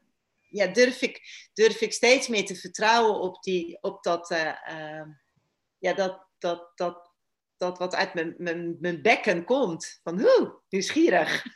ja, 0.49 0.67
durf, 0.67 1.03
ik, 1.03 1.21
durf 1.53 1.81
ik 1.81 1.93
steeds 1.93 2.29
meer 2.29 2.47
te 2.47 2.57
vertrouwen 2.57 3.21
op, 3.21 3.43
die, 3.43 3.79
op 3.81 4.03
dat, 4.03 4.31
uh, 4.31 4.53
uh, 4.71 5.07
ja, 5.79 5.93
dat, 5.93 6.27
dat, 6.39 6.73
dat, 6.75 7.11
dat 7.57 7.79
wat 7.79 7.95
uit 7.95 8.15
mijn, 8.15 8.35
mijn, 8.39 8.77
mijn 8.81 9.03
bekken 9.03 9.45
komt. 9.45 10.01
Van, 10.03 10.21
hoe, 10.21 10.61
nieuwsgierig. 10.69 11.45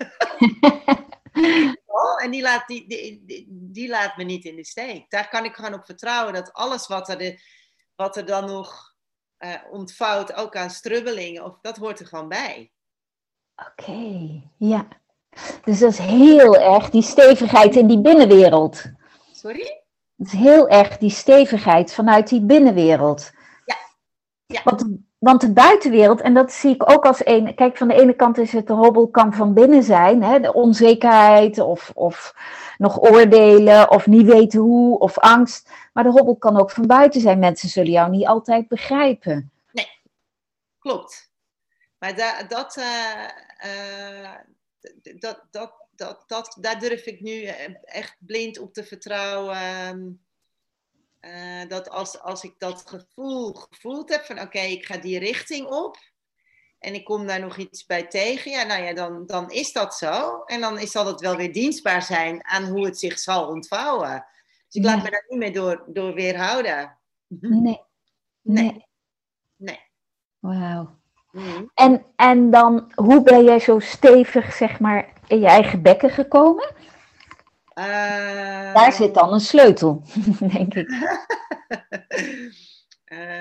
en 2.25 2.31
die 2.31 2.43
laat, 2.43 2.69
die, 2.69 2.89
die, 2.89 3.25
die, 3.49 3.89
laat 3.89 4.17
me 4.17 4.25
niet 4.25 4.45
in 4.45 4.57
de 4.57 4.65
steek. 4.65 5.11
Daar 5.11 5.29
kan 5.29 5.45
ik 5.45 5.55
gewoon 5.55 5.75
op 5.75 5.85
vertrouwen 5.85 6.35
dat 6.35 6.53
alles 6.53 6.87
wat 6.87 7.09
er, 7.09 7.19
de, 7.19 7.41
wat 7.97 8.17
er 8.17 8.27
dan 8.27 8.45
nog 8.45 8.95
uh, 9.39 9.55
ontvouwt, 9.71 10.35
ook 10.35 10.57
aan 10.57 10.71
strubbelingen, 10.71 11.45
of, 11.45 11.59
dat 11.61 11.77
hoort 11.77 12.01
er 12.01 12.07
gewoon 12.07 12.29
bij. 12.29 12.73
Oké, 13.69 14.43
ja. 14.57 14.87
Dus 15.65 15.79
dat 15.79 15.91
is 15.91 15.99
heel 15.99 16.57
erg 16.57 16.91
die 16.91 17.03
stevigheid 17.03 17.77
in 17.77 17.87
die 17.87 18.01
binnenwereld. 18.01 18.85
Sorry? 19.33 19.83
Het 20.17 20.27
is 20.27 20.33
heel 20.33 20.69
erg 20.69 20.99
die 20.99 21.11
stevigheid 21.11 21.95
vanuit 21.95 22.29
die 22.29 22.43
binnenwereld. 22.43 23.31
Ja. 23.65 23.77
ja. 24.47 24.61
Want, 24.65 24.85
want 25.19 25.41
de 25.41 25.53
buitenwereld, 25.53 26.21
en 26.21 26.35
dat 26.35 26.53
zie 26.53 26.75
ik 26.75 26.91
ook 26.91 27.05
als 27.05 27.27
een. 27.27 27.55
Kijk, 27.55 27.77
van 27.77 27.89
de 27.89 28.01
ene 28.01 28.15
kant 28.15 28.39
is 28.39 28.53
het 28.53 28.67
de 28.67 28.73
hobbel 28.73 29.09
kan 29.09 29.33
van 29.33 29.55
binnen 29.55 29.83
zijn, 29.83 30.23
hè, 30.23 30.41
de 30.41 30.53
onzekerheid 30.53 31.59
of, 31.59 31.91
of 31.95 32.35
nog 32.79 33.01
oordelen 33.01 33.91
of 33.91 34.07
niet 34.07 34.27
weten 34.27 34.61
hoe 34.61 34.99
of 34.99 35.19
angst. 35.19 35.71
Maar 35.97 36.05
de 36.05 36.11
hobbel 36.11 36.37
kan 36.37 36.61
ook 36.61 36.71
van 36.71 36.87
buiten 36.87 37.21
zijn. 37.21 37.39
Mensen 37.39 37.69
zullen 37.69 37.91
jou 37.93 38.11
niet 38.11 38.27
altijd 38.27 38.69
begrijpen. 38.69 39.53
Nee, 39.73 39.89
klopt. 40.79 41.31
Maar 41.99 42.17
da, 42.17 42.43
dat, 42.43 42.77
uh, 42.77 43.29
uh, 43.65 44.35
dat, 45.19 45.45
dat, 45.51 45.73
dat, 45.91 46.25
dat, 46.27 46.57
daar 46.61 46.79
durf 46.79 47.07
ik 47.07 47.21
nu 47.21 47.43
eh, 47.43 47.75
echt 47.83 48.17
blind 48.19 48.59
op 48.59 48.73
te 48.73 48.85
vertrouwen. 48.85 49.57
Ehm, 49.57 50.09
eh, 51.21 51.69
dat 51.69 51.91
als, 51.91 52.21
als 52.21 52.45
ik 52.45 52.55
dat 52.59 52.85
gevoel 52.87 53.53
gevoeld 53.53 54.09
heb 54.09 54.25
van 54.25 54.41
oké, 54.41 54.61
ik 54.61 54.87
ga 54.87 54.97
die 54.97 55.19
richting 55.19 55.67
op. 55.67 55.99
en 56.79 56.95
ik 56.95 57.05
kom 57.05 57.27
daar 57.27 57.41
nog 57.41 57.57
iets 57.57 57.87
bij 57.87 58.07
tegen, 58.07 58.51
ja, 58.51 58.63
nou 58.63 58.83
ja, 58.83 58.95
dan, 58.95 59.27
dan 59.27 59.51
is 59.51 59.73
dat 59.73 59.95
zo. 59.95 60.43
En 60.45 60.61
dan 60.61 60.87
zal 60.87 61.07
het 61.07 61.21
wel 61.21 61.37
weer 61.37 61.53
dienstbaar 61.53 62.03
zijn 62.03 62.45
aan 62.45 62.65
hoe 62.65 62.85
het 62.85 62.99
zich 62.99 63.19
zal 63.19 63.49
ontvouwen. 63.49 64.27
Dus 64.77 64.85
ik 64.85 64.91
laat 64.91 65.05
me 65.05 65.11
daar 65.11 65.25
niet 65.29 65.39
meer 65.39 65.53
door, 65.53 65.85
door 65.87 66.15
weerhouden. 66.15 66.97
Nee. 67.29 67.81
Nee. 68.43 68.85
Nee. 69.57 69.81
Wauw. 70.39 70.99
Mm. 71.33 71.71
En, 71.75 72.05
en 72.17 72.51
dan, 72.51 72.93
hoe 72.95 73.23
ben 73.23 73.45
jij 73.45 73.59
zo 73.59 73.79
stevig, 73.79 74.53
zeg 74.53 74.81
maar, 74.81 75.13
in 75.27 75.39
je 75.39 75.47
eigen 75.47 75.83
bekken 75.83 76.11
gekomen? 76.11 76.75
Uh... 77.75 78.75
Daar 78.75 78.93
zit 78.93 79.15
dan 79.15 79.33
een 79.33 79.41
sleutel, 79.41 80.03
denk 80.53 80.75
ik. 80.75 80.91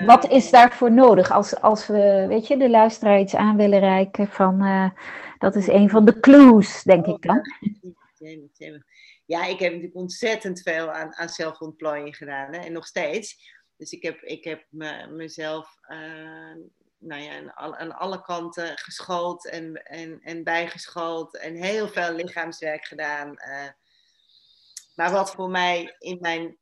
Wat 0.06 0.28
is 0.28 0.50
daarvoor 0.50 0.92
nodig 0.92 1.30
als, 1.30 1.60
als 1.60 1.86
we, 1.86 2.24
weet 2.28 2.46
je, 2.46 2.56
de 2.56 2.70
luisteraar 2.70 3.20
iets 3.20 3.34
aan 3.34 3.56
willen 3.56 3.78
reiken 3.78 4.28
van, 4.28 4.64
uh, 4.64 4.90
dat 5.38 5.56
is 5.56 5.66
een 5.66 5.90
van 5.90 6.04
de 6.04 6.20
clues, 6.20 6.82
denk 6.82 7.06
ik 7.06 7.22
dan. 7.22 7.40
Ja, 8.14 8.70
ik 9.26 9.58
heb 9.58 9.72
natuurlijk 9.72 9.94
ontzettend 9.94 10.62
veel 10.62 10.90
aan, 10.90 11.14
aan 11.14 11.28
zelfontplooiing 11.28 12.16
gedaan 12.16 12.52
hè, 12.52 12.60
en 12.60 12.72
nog 12.72 12.86
steeds. 12.86 13.54
Dus 13.76 13.92
ik 13.92 14.02
heb, 14.02 14.22
ik 14.22 14.44
heb 14.44 14.66
me, 14.68 15.06
mezelf 15.06 15.78
uh, 15.88 16.54
nou 16.98 17.22
ja, 17.22 17.52
aan, 17.54 17.76
aan, 17.76 17.92
alle 17.92 18.22
kanten 18.22 18.78
geschoold 18.78 19.48
en, 19.48 19.74
en, 19.74 20.20
en 20.22 20.44
bijgeschoold 20.44 21.36
en 21.36 21.54
heel 21.54 21.88
veel 21.88 22.12
lichaamswerk 22.12 22.84
gedaan. 22.86 23.28
Uh, 23.28 23.68
maar 24.94 25.10
wat 25.10 25.30
voor 25.30 25.50
mij 25.50 25.96
in 25.98 26.18
mijn 26.20 26.58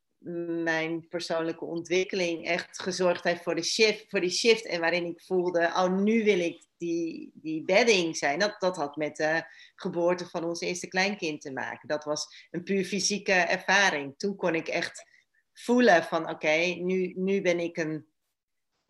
mijn 0.62 1.09
persoonlijke 1.09 1.64
ontwikkeling 1.64 2.46
echt 2.46 2.83
gezorgd 2.83 3.24
heeft 3.24 3.42
voor, 3.42 3.55
de 3.55 3.62
shift, 3.62 4.05
voor 4.09 4.20
die 4.20 4.31
shift. 4.31 4.66
En 4.66 4.81
waarin 4.81 5.05
ik 5.05 5.20
voelde, 5.20 5.66
oh, 5.66 5.92
nu 5.96 6.24
wil 6.24 6.38
ik 6.38 6.64
die, 6.85 7.31
die 7.35 7.64
bedding 7.64 8.16
zijn. 8.16 8.38
Dat, 8.38 8.57
dat 8.59 8.77
had 8.77 8.97
met 8.97 9.16
de 9.16 9.44
geboorte 9.75 10.29
van 10.29 10.44
ons 10.44 10.61
eerste 10.61 10.88
kleinkind 10.88 11.40
te 11.40 11.53
maken. 11.53 11.88
Dat 11.88 12.05
was 12.05 12.47
een 12.51 12.62
puur 12.62 12.85
fysieke 12.85 13.33
ervaring. 13.33 14.14
Toen 14.16 14.37
kon 14.37 14.55
ik 14.55 14.68
echt 14.68 15.05
voelen 15.53 16.05
van, 16.05 16.31
oké, 16.31 16.57
nu, 16.79 17.12
nu 17.16 17.42
ben 17.42 17.61
ik 17.61 17.77
een, 17.77 18.07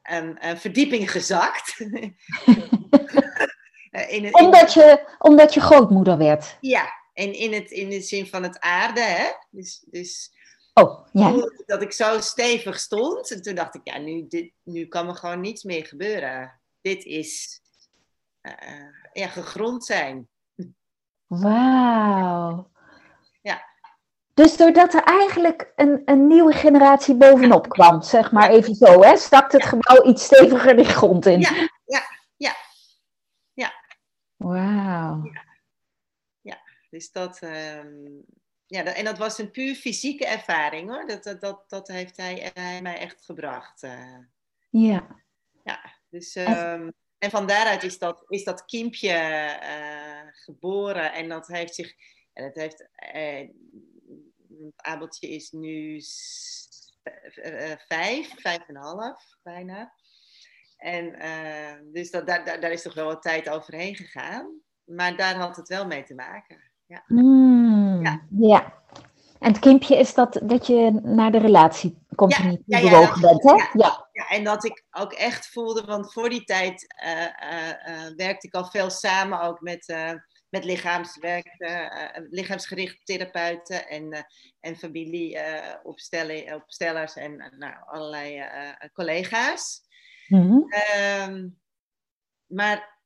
een, 0.03 0.49
een 0.49 0.59
verdieping 0.59 1.11
gezakt. 1.11 1.79
in 4.09 4.35
omdat, 4.39 4.73
je, 4.73 5.15
omdat 5.19 5.55
je 5.55 5.61
grootmoeder 5.61 6.19
werd. 6.19 6.57
Ja, 6.61 6.93
en 7.13 7.33
in, 7.33 7.53
het, 7.53 7.71
in 7.71 7.89
de 7.89 8.01
zin 8.01 8.27
van 8.27 8.43
het 8.43 8.61
aarde. 8.61 9.01
Hè? 9.01 9.27
Dus, 9.51 9.85
dus 9.87 10.33
Oh, 10.75 11.07
ja. 11.13 11.51
Dat 11.67 11.83
ik 11.83 11.93
zo 11.93 12.21
stevig 12.21 12.81
stond. 12.81 13.31
En 13.31 13.43
toen 13.43 13.55
dacht 13.55 13.75
ik, 13.75 13.81
ja, 13.85 13.99
nu, 13.99 14.27
dit, 14.29 14.53
nu 14.63 14.87
kan 14.87 15.09
er 15.09 15.15
gewoon 15.15 15.41
niets 15.41 15.63
meer 15.63 15.87
gebeuren. 15.87 16.61
Dit 16.81 17.05
is 17.05 17.61
ja, 19.13 19.29
gegrond 19.29 19.85
zijn. 19.85 20.29
Wauw. 21.27 22.71
Ja. 23.43 23.65
Dus 24.35 24.57
doordat 24.57 24.95
er 24.95 25.03
eigenlijk 25.03 25.73
een, 25.77 26.03
een 26.05 26.27
nieuwe 26.27 26.53
generatie 26.53 27.17
bovenop 27.17 27.69
kwam, 27.69 28.03
zeg 28.03 28.33
maar 28.33 28.51
even 28.51 28.75
zo, 28.75 29.03
hè, 29.03 29.17
stak 29.17 29.53
het 29.53 29.65
gebouw 29.65 30.05
iets 30.05 30.25
steviger 30.25 30.77
de 30.77 30.85
grond 30.85 31.27
in. 31.27 31.41
Ja, 31.41 31.69
ja, 31.85 32.03
ja. 32.37 32.55
ja. 33.53 33.73
Wauw. 34.37 35.25
Ja. 35.25 35.45
ja, 36.41 36.59
dus 36.91 37.11
dat, 37.13 37.43
um, 37.43 38.25
ja, 38.67 38.85
en 38.85 39.05
dat 39.05 39.19
was 39.19 39.39
een 39.39 39.51
puur 39.51 39.75
fysieke 39.75 40.27
ervaring 40.27 40.91
hoor. 40.91 41.07
Dat, 41.07 41.25
dat, 41.25 41.41
dat, 41.41 41.71
dat 41.71 41.89
heeft 41.89 42.17
hij, 42.17 42.51
hij 42.55 42.83
mij 42.83 42.99
echt 42.99 43.25
gebracht. 43.25 43.83
Uh. 43.83 44.19
Ja. 44.71 45.07
Ja, 45.65 45.93
dus. 46.09 46.37
Um, 46.37 46.93
en 47.19 47.31
van 47.31 47.47
daaruit 47.47 47.83
is 47.83 47.99
dat, 47.99 48.25
is 48.29 48.45
dat 48.45 48.65
kiempje 48.65 49.13
uh, 49.63 50.33
geboren 50.33 51.13
en 51.13 51.29
dat 51.29 51.47
heeft 51.47 51.75
zich. 51.75 51.95
En 52.33 52.45
het 52.45 52.55
heeft. 52.55 52.89
Uh, 53.15 53.49
Abeltje 54.77 55.29
is 55.29 55.51
nu 55.51 56.01
vijf, 57.89 58.35
vijf 58.37 58.69
en 58.69 58.77
een 58.77 58.83
half 58.83 59.37
bijna. 59.43 59.93
En 60.77 61.17
dus 61.93 62.11
dat, 62.11 62.27
daar, 62.27 62.61
daar 62.61 62.73
is 62.73 62.83
toch 62.83 62.95
wel 62.95 63.07
wat 63.07 63.23
tijd 63.23 63.49
overheen 63.49 63.97
gegaan. 63.97 64.61
Maar 64.85 65.17
daar 65.17 65.35
had 65.35 65.57
het 65.57 65.69
wel 65.69 65.87
mee 65.87 66.05
te 66.05 66.15
maken. 66.15 66.71
Ja. 66.87 67.03
Mm, 67.07 68.03
ja. 68.03 68.27
ja. 68.39 68.83
En 69.39 69.53
het 69.53 69.59
kimpje 69.59 69.97
is 69.97 70.15
dat, 70.15 70.41
dat 70.43 70.67
je 70.67 70.91
naar 71.03 71.33
de 71.33 71.39
relatie 71.39 71.99
komt 72.15 72.35
ja, 72.35 72.57
ja, 72.67 72.81
bewogen 72.81 73.21
bent, 73.21 73.43
hè? 73.43 73.69
Ja. 73.73 74.04
Ja. 74.15 74.29
en 74.29 74.45
dat 74.45 74.65
ik 74.65 74.85
ook 74.91 75.13
echt 75.13 75.49
voelde, 75.49 75.85
want 75.85 76.13
voor 76.13 76.31
die 76.31 76.45
tijd 76.45 76.95
uh, 77.05 77.21
uh, 77.21 77.69
uh, 77.69 78.07
werkte 78.17 78.47
ik 78.47 78.55
al 78.55 78.65
veel 78.65 78.91
samen 78.91 79.41
ook 79.41 79.61
met, 79.61 79.95
met 80.49 80.65
lichaamswerk, 80.65 81.47
lichaamsgericht 82.31 83.07
therapeuten 83.07 83.89
en, 83.89 84.27
en 84.61 84.77
familieopstellers 84.77 87.15
en 87.15 87.55
nou, 87.59 87.75
allerlei 87.87 88.49
collega's. 88.93 89.83
Mm 90.29 90.41
-hmm. 90.41 90.67
maar 92.47 93.01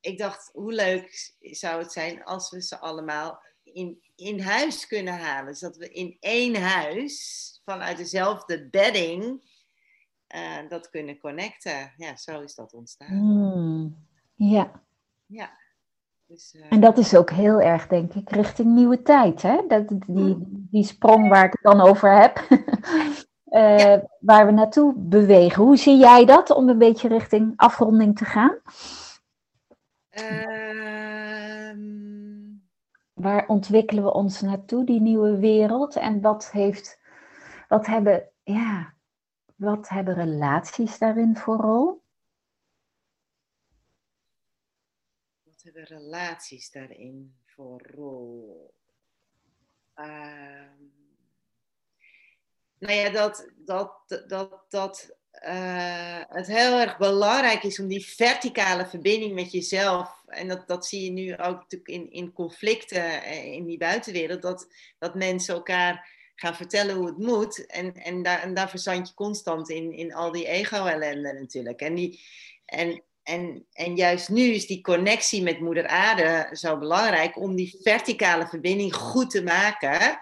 ik 0.00 0.18
dacht, 0.18 0.50
hoe 0.52 0.72
leuk 0.72 1.36
zou 1.40 1.82
het 1.82 1.92
zijn 1.92 2.24
als 2.24 2.50
we 2.50 2.62
ze 2.62 2.78
allemaal 2.78 3.42
in, 3.62 4.02
in 4.14 4.40
huis 4.40 4.86
kunnen 4.86 5.18
halen. 5.18 5.46
Dus 5.46 5.60
dat 5.60 5.76
we 5.76 5.88
in 5.88 6.16
één 6.20 6.54
huis, 6.54 7.60
vanuit 7.64 7.96
dezelfde 7.96 8.68
bedding, 8.68 9.47
uh, 10.34 10.68
dat 10.68 10.90
kunnen 10.90 11.18
connecten. 11.18 11.92
Ja, 11.96 12.16
zo 12.16 12.40
is 12.40 12.54
dat 12.54 12.74
ontstaan. 12.74 13.08
Hmm, 13.08 13.96
ja. 14.34 14.70
Ja. 15.26 15.50
Dus, 16.26 16.54
uh... 16.54 16.64
En 16.68 16.80
dat 16.80 16.98
is 16.98 17.16
ook 17.16 17.30
heel 17.30 17.60
erg, 17.60 17.86
denk 17.86 18.14
ik, 18.14 18.30
richting 18.30 18.74
nieuwe 18.74 19.02
tijd. 19.02 19.42
Hè? 19.42 19.60
Dat, 19.68 19.88
die, 19.88 19.98
hmm. 20.06 20.68
die 20.70 20.84
sprong 20.84 21.28
waar 21.28 21.44
ik 21.44 21.52
het 21.52 21.62
dan 21.62 21.80
over 21.80 22.20
heb. 22.20 22.46
uh, 22.50 23.78
ja. 23.78 24.08
Waar 24.20 24.46
we 24.46 24.52
naartoe 24.52 24.94
bewegen. 24.96 25.62
Hoe 25.62 25.76
zie 25.76 25.96
jij 25.96 26.24
dat 26.24 26.50
om 26.50 26.68
een 26.68 26.78
beetje 26.78 27.08
richting 27.08 27.52
afronding 27.56 28.16
te 28.16 28.24
gaan? 28.24 28.58
Ehm. 30.08 30.98
Waar 33.14 33.46
ontwikkelen 33.46 34.04
we 34.04 34.12
ons 34.12 34.40
naartoe, 34.40 34.84
die 34.84 35.00
nieuwe 35.00 35.38
wereld? 35.38 35.96
En 35.96 36.20
wat, 36.20 36.50
heeft, 36.50 37.00
wat, 37.68 37.86
hebben, 37.86 38.28
ja, 38.42 38.94
wat 39.58 39.88
hebben 39.88 40.14
relaties 40.14 40.98
daarin 40.98 41.36
voor 41.36 41.56
rol? 41.56 42.02
Wat 45.42 45.62
hebben 45.62 45.84
relaties 45.84 46.70
daarin 46.70 47.34
voor 47.44 47.82
rol? 47.94 48.74
Uh, 49.96 50.70
nou 52.78 52.94
ja, 52.94 53.10
dat, 53.10 53.50
dat, 53.56 54.22
dat, 54.26 54.64
dat 54.68 55.16
uh, 55.42 56.20
het 56.28 56.46
heel 56.46 56.78
erg 56.78 56.98
belangrijk 56.98 57.62
is 57.62 57.80
om 57.80 57.88
die 57.88 58.06
verticale 58.06 58.86
verbinding 58.86 59.34
met 59.34 59.52
jezelf, 59.52 60.22
en 60.26 60.48
dat, 60.48 60.68
dat 60.68 60.86
zie 60.86 61.04
je 61.04 61.10
nu 61.10 61.32
ook 61.32 61.56
natuurlijk 61.56 61.90
in, 61.90 62.10
in 62.10 62.32
conflicten 62.32 63.22
eh, 63.22 63.44
in 63.44 63.66
die 63.66 63.78
buitenwereld, 63.78 64.42
dat, 64.42 64.68
dat 64.98 65.14
mensen 65.14 65.54
elkaar 65.54 66.16
gaan 66.40 66.54
vertellen 66.54 66.96
hoe 66.96 67.06
het 67.06 67.18
moet. 67.18 67.66
En, 67.66 67.94
en, 67.94 68.22
daar, 68.22 68.42
en 68.42 68.54
daar 68.54 68.70
verzand 68.70 69.08
je 69.08 69.14
constant 69.14 69.70
in, 69.70 69.92
in 69.92 70.14
al 70.14 70.32
die 70.32 70.46
ego-ellende 70.46 71.32
natuurlijk. 71.32 71.80
En, 71.80 71.94
die, 71.94 72.20
en, 72.64 73.02
en, 73.22 73.66
en 73.72 73.96
juist 73.96 74.28
nu 74.28 74.42
is 74.42 74.66
die 74.66 74.80
connectie 74.80 75.42
met 75.42 75.60
Moeder 75.60 75.86
Aarde 75.86 76.48
zo 76.52 76.78
belangrijk 76.78 77.36
om 77.36 77.54
die 77.54 77.78
verticale 77.82 78.46
verbinding 78.46 78.94
goed 78.94 79.30
te 79.30 79.42
maken. 79.42 80.20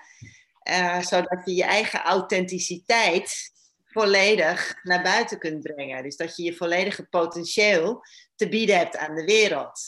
Uh, 0.70 1.00
zodat 1.00 1.42
je 1.44 1.54
je 1.54 1.64
eigen 1.64 2.00
authenticiteit 2.00 3.52
volledig 3.84 4.78
naar 4.82 5.02
buiten 5.02 5.38
kunt 5.38 5.62
brengen. 5.62 6.02
Dus 6.02 6.16
dat 6.16 6.36
je 6.36 6.42
je 6.42 6.54
volledige 6.54 7.04
potentieel 7.04 8.02
te 8.36 8.48
bieden 8.48 8.78
hebt 8.78 8.96
aan 8.96 9.14
de 9.14 9.24
wereld. 9.24 9.80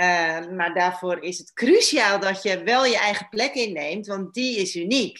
Uh, 0.00 0.46
maar 0.56 0.74
daarvoor 0.74 1.22
is 1.22 1.38
het 1.38 1.52
cruciaal 1.52 2.20
dat 2.20 2.42
je 2.42 2.62
wel 2.62 2.84
je 2.84 2.98
eigen 2.98 3.28
plek 3.28 3.54
inneemt, 3.54 4.06
want 4.06 4.34
die 4.34 4.56
is 4.56 4.76
uniek. 4.76 5.18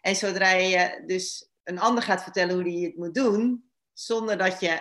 En 0.00 0.16
zodra 0.16 0.50
je 0.50 1.02
dus 1.06 1.50
een 1.64 1.78
ander 1.78 2.02
gaat 2.02 2.22
vertellen 2.22 2.54
hoe 2.54 2.64
die 2.64 2.86
het 2.86 2.96
moet 2.96 3.14
doen, 3.14 3.70
zonder 3.92 4.38
dat 4.38 4.60
je 4.60 4.80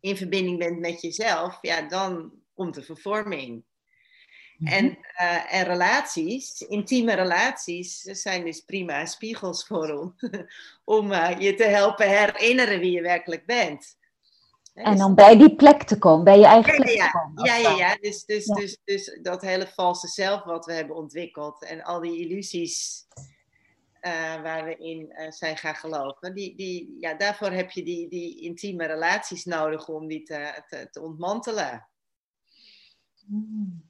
in 0.00 0.16
verbinding 0.16 0.58
bent 0.58 0.78
met 0.78 1.00
jezelf, 1.00 1.58
ja, 1.60 1.82
dan 1.82 2.32
komt 2.54 2.74
de 2.74 2.82
vervorming. 2.82 3.64
Mhm. 4.58 4.72
En, 4.72 4.98
uh, 5.20 5.54
en 5.54 5.64
relaties, 5.64 6.60
intieme 6.60 7.14
relaties, 7.14 8.00
zijn 8.00 8.44
dus 8.44 8.60
prima 8.60 9.06
spiegels 9.06 9.66
voor 9.66 9.90
om, 9.90 10.14
om 10.98 11.12
uh, 11.12 11.40
je 11.40 11.54
te 11.54 11.64
helpen 11.64 12.08
herinneren 12.08 12.80
wie 12.80 12.90
je 12.90 13.02
werkelijk 13.02 13.46
bent. 13.46 13.96
En 14.84 14.96
dan 14.96 15.14
bij 15.14 15.36
die 15.36 15.54
plek 15.54 15.82
te 15.82 15.98
komen, 15.98 16.24
bij 16.24 16.38
je 16.38 16.46
eigen 16.46 16.74
plek 16.74 16.88
ja, 16.88 17.10
te 17.10 17.18
komen. 17.18 17.44
Ja, 17.44 17.56
ja, 17.56 17.70
ja. 17.70 17.96
Dus, 18.00 18.24
dus, 18.24 18.44
ja. 18.46 18.54
Dus, 18.54 18.78
dus 18.84 19.18
dat 19.22 19.42
hele 19.42 19.66
valse 19.66 20.08
zelf 20.08 20.44
wat 20.44 20.66
we 20.66 20.72
hebben 20.72 20.96
ontwikkeld 20.96 21.64
en 21.64 21.82
al 21.82 22.00
die 22.00 22.18
illusies 22.18 23.06
uh, 24.02 24.42
waar 24.42 24.64
we 24.64 24.76
in 24.76 25.12
uh, 25.18 25.30
zijn 25.30 25.56
gaan 25.56 25.74
geloven, 25.74 26.34
die, 26.34 26.56
die, 26.56 26.96
ja, 27.00 27.14
daarvoor 27.14 27.50
heb 27.50 27.70
je 27.70 27.82
die, 27.82 28.08
die 28.08 28.40
intieme 28.40 28.86
relaties 28.86 29.44
nodig 29.44 29.88
om 29.88 30.08
die 30.08 30.22
te, 30.22 30.62
te, 30.68 30.88
te 30.90 31.00
ontmantelen. 31.00 31.88
Mm. 33.26 33.86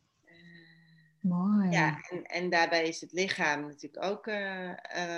Mooi. 1.20 1.70
Ja, 1.70 2.00
en, 2.10 2.24
en 2.24 2.50
daarbij 2.50 2.88
is 2.88 3.00
het 3.00 3.12
lichaam 3.12 3.66
natuurlijk 3.66 4.04
ook 4.04 4.26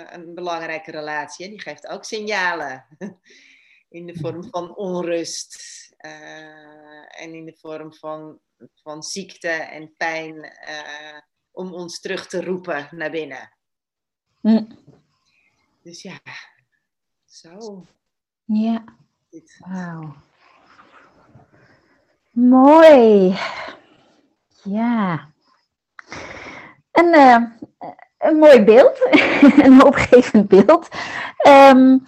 een 0.09 0.33
belangrijke 0.33 0.91
relatie. 0.91 1.49
Die 1.49 1.61
geeft 1.61 1.87
ook 1.87 2.03
signalen 2.03 2.85
in 3.91 4.05
de 4.05 4.17
vorm 4.19 4.43
van 4.49 4.75
onrust 4.75 5.59
en 7.07 7.33
in 7.33 7.45
de 7.45 7.57
vorm 7.59 7.93
van, 7.93 8.39
van 8.75 9.03
ziekte 9.03 9.49
en 9.49 9.93
pijn 9.97 10.53
om 11.51 11.73
ons 11.73 11.99
terug 11.99 12.27
te 12.27 12.43
roepen 12.43 12.87
naar 12.91 13.11
binnen. 13.11 13.57
Dus 15.83 16.01
ja, 16.01 16.19
zo. 17.25 17.85
Ja. 18.45 18.83
Wauw. 19.59 20.15
Mooi. 22.31 23.37
Ja. 24.63 25.31
Een, 26.91 27.13
uh, 27.13 27.43
een 28.17 28.35
mooi 28.35 28.63
beeld. 28.63 28.99
een 29.65 29.81
hoopgevend 29.81 30.47
beeld. 30.47 30.87
Um, 31.47 32.05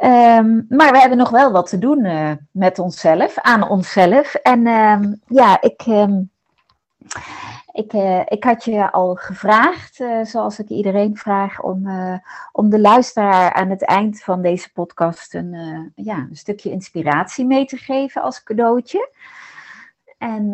um, 0.00 0.66
maar 0.68 0.92
we 0.92 0.98
hebben 0.98 1.18
nog 1.18 1.30
wel 1.30 1.52
wat 1.52 1.68
te 1.68 1.78
doen 1.78 2.04
uh, 2.04 2.30
met 2.50 2.78
onszelf, 2.78 3.38
aan 3.38 3.68
onszelf. 3.68 4.34
En 4.34 4.66
um, 4.66 5.20
ja, 5.26 5.60
ik 5.60 5.82
ik, 7.72 7.92
uh, 7.92 8.20
ik 8.24 8.44
had 8.44 8.64
je 8.64 8.92
al 8.92 9.14
gevraagd, 9.14 10.00
uh, 10.00 10.24
zoals 10.24 10.58
ik 10.58 10.68
iedereen 10.68 11.16
vraag, 11.16 11.62
om, 11.62 11.88
om 12.52 12.70
de 12.70 12.80
luisteraar 12.80 13.52
aan 13.52 13.70
het 13.70 13.84
eind 13.84 14.22
van 14.22 14.42
deze 14.42 14.72
podcast 14.72 15.34
een, 15.34 15.92
ja, 15.94 16.16
een 16.16 16.36
stukje 16.36 16.70
inspiratie 16.70 17.46
mee 17.46 17.64
te 17.64 17.76
geven 17.76 18.22
als 18.22 18.42
cadeautje. 18.42 19.10
En 20.18 20.50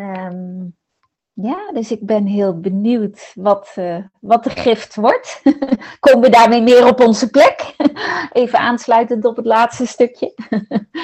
ja, 1.43 1.72
dus 1.72 1.91
ik 1.91 2.07
ben 2.07 2.26
heel 2.26 2.61
benieuwd 2.61 3.32
wat, 3.34 3.76
wat 4.20 4.45
de 4.45 4.51
gift 4.51 4.95
wordt. 4.95 5.43
Komen 6.01 6.20
we 6.20 6.30
daarmee 6.30 6.62
meer 6.62 6.86
op 6.86 7.01
onze 7.01 7.30
plek? 7.30 7.74
Even 8.32 8.59
aansluitend 8.59 9.24
op 9.24 9.36
het 9.36 9.47
laatste 9.47 9.86
stukje. 9.86 10.34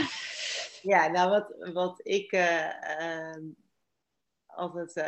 ja, 0.93 1.09
nou 1.09 1.31
wat, 1.31 1.73
wat 1.73 2.01
ik 2.03 2.33
ehm, 2.33 3.41
altijd 4.47 4.97
uh, 4.97 5.05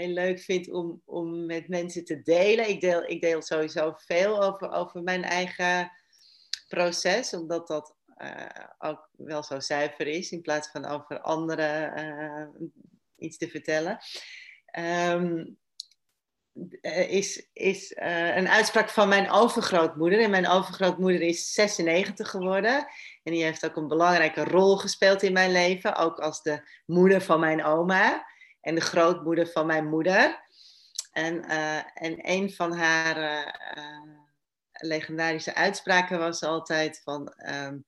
heel 0.00 0.12
leuk 0.12 0.40
vind 0.40 0.70
om, 0.70 1.02
om 1.04 1.46
met 1.46 1.68
mensen 1.68 2.04
te 2.04 2.22
delen. 2.22 2.68
Ik 2.68 2.80
deel, 2.80 3.02
ik 3.04 3.20
deel 3.20 3.42
sowieso 3.42 3.94
veel 3.96 4.42
over, 4.42 4.70
over 4.70 5.02
mijn 5.02 5.22
eigen 5.22 5.92
proces, 6.68 7.34
omdat 7.34 7.68
dat 7.68 7.94
ook 8.78 9.08
wel 9.16 9.42
zo 9.42 9.60
zuiver 9.60 10.06
is 10.06 10.30
in 10.30 10.40
plaats 10.42 10.68
van 10.70 10.86
over 10.86 11.20
anderen 11.20 11.92
iets 13.22 13.36
te 13.36 13.48
vertellen. 13.48 13.98
Um, 14.78 15.58
is, 17.08 17.48
is 17.52 17.92
een 17.96 18.48
uitspraak 18.48 18.88
van 18.88 19.08
mijn 19.08 19.30
overgrootmoeder. 19.30 20.20
En 20.20 20.30
mijn 20.30 20.48
overgrootmoeder 20.48 21.20
is 21.20 21.52
96 21.52 22.30
geworden. 22.30 22.86
En 23.22 23.32
die 23.32 23.44
heeft 23.44 23.64
ook 23.64 23.76
een 23.76 23.88
belangrijke 23.88 24.44
rol 24.44 24.76
gespeeld 24.76 25.22
in 25.22 25.32
mijn 25.32 25.52
leven. 25.52 25.96
Ook 25.96 26.18
als 26.18 26.42
de 26.42 26.68
moeder 26.86 27.20
van 27.20 27.40
mijn 27.40 27.64
oma 27.64 28.26
en 28.60 28.74
de 28.74 28.80
grootmoeder 28.80 29.46
van 29.46 29.66
mijn 29.66 29.88
moeder. 29.88 30.46
En, 31.12 31.44
uh, 31.48 31.76
en 31.76 32.14
een 32.30 32.52
van 32.52 32.72
haar 32.72 33.16
legendarische 34.72 35.54
uitspraken 35.54 36.18
was 36.18 36.42
altijd 36.42 37.00
van... 37.04 37.34
Um, 37.48 37.84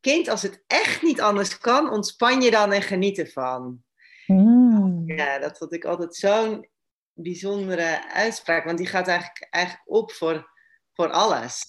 kind, 0.00 0.28
als 0.28 0.42
het 0.42 0.64
echt 0.66 1.02
niet 1.02 1.20
anders 1.20 1.58
kan, 1.58 1.90
ontspan 1.90 2.40
je 2.40 2.50
dan 2.50 2.72
en 2.72 2.82
geniet 2.82 3.18
ervan. 3.18 3.82
Mm. 4.26 5.02
Ja, 5.06 5.38
dat 5.38 5.58
vond 5.58 5.72
ik 5.72 5.84
altijd 5.84 6.14
zo'n 6.16 6.68
bijzondere 7.12 8.12
uitspraak. 8.12 8.64
Want 8.64 8.78
die 8.78 8.86
gaat 8.86 9.08
eigenlijk, 9.08 9.46
eigenlijk 9.50 9.88
op 9.88 10.12
voor, 10.12 10.50
voor 10.92 11.10
alles. 11.10 11.64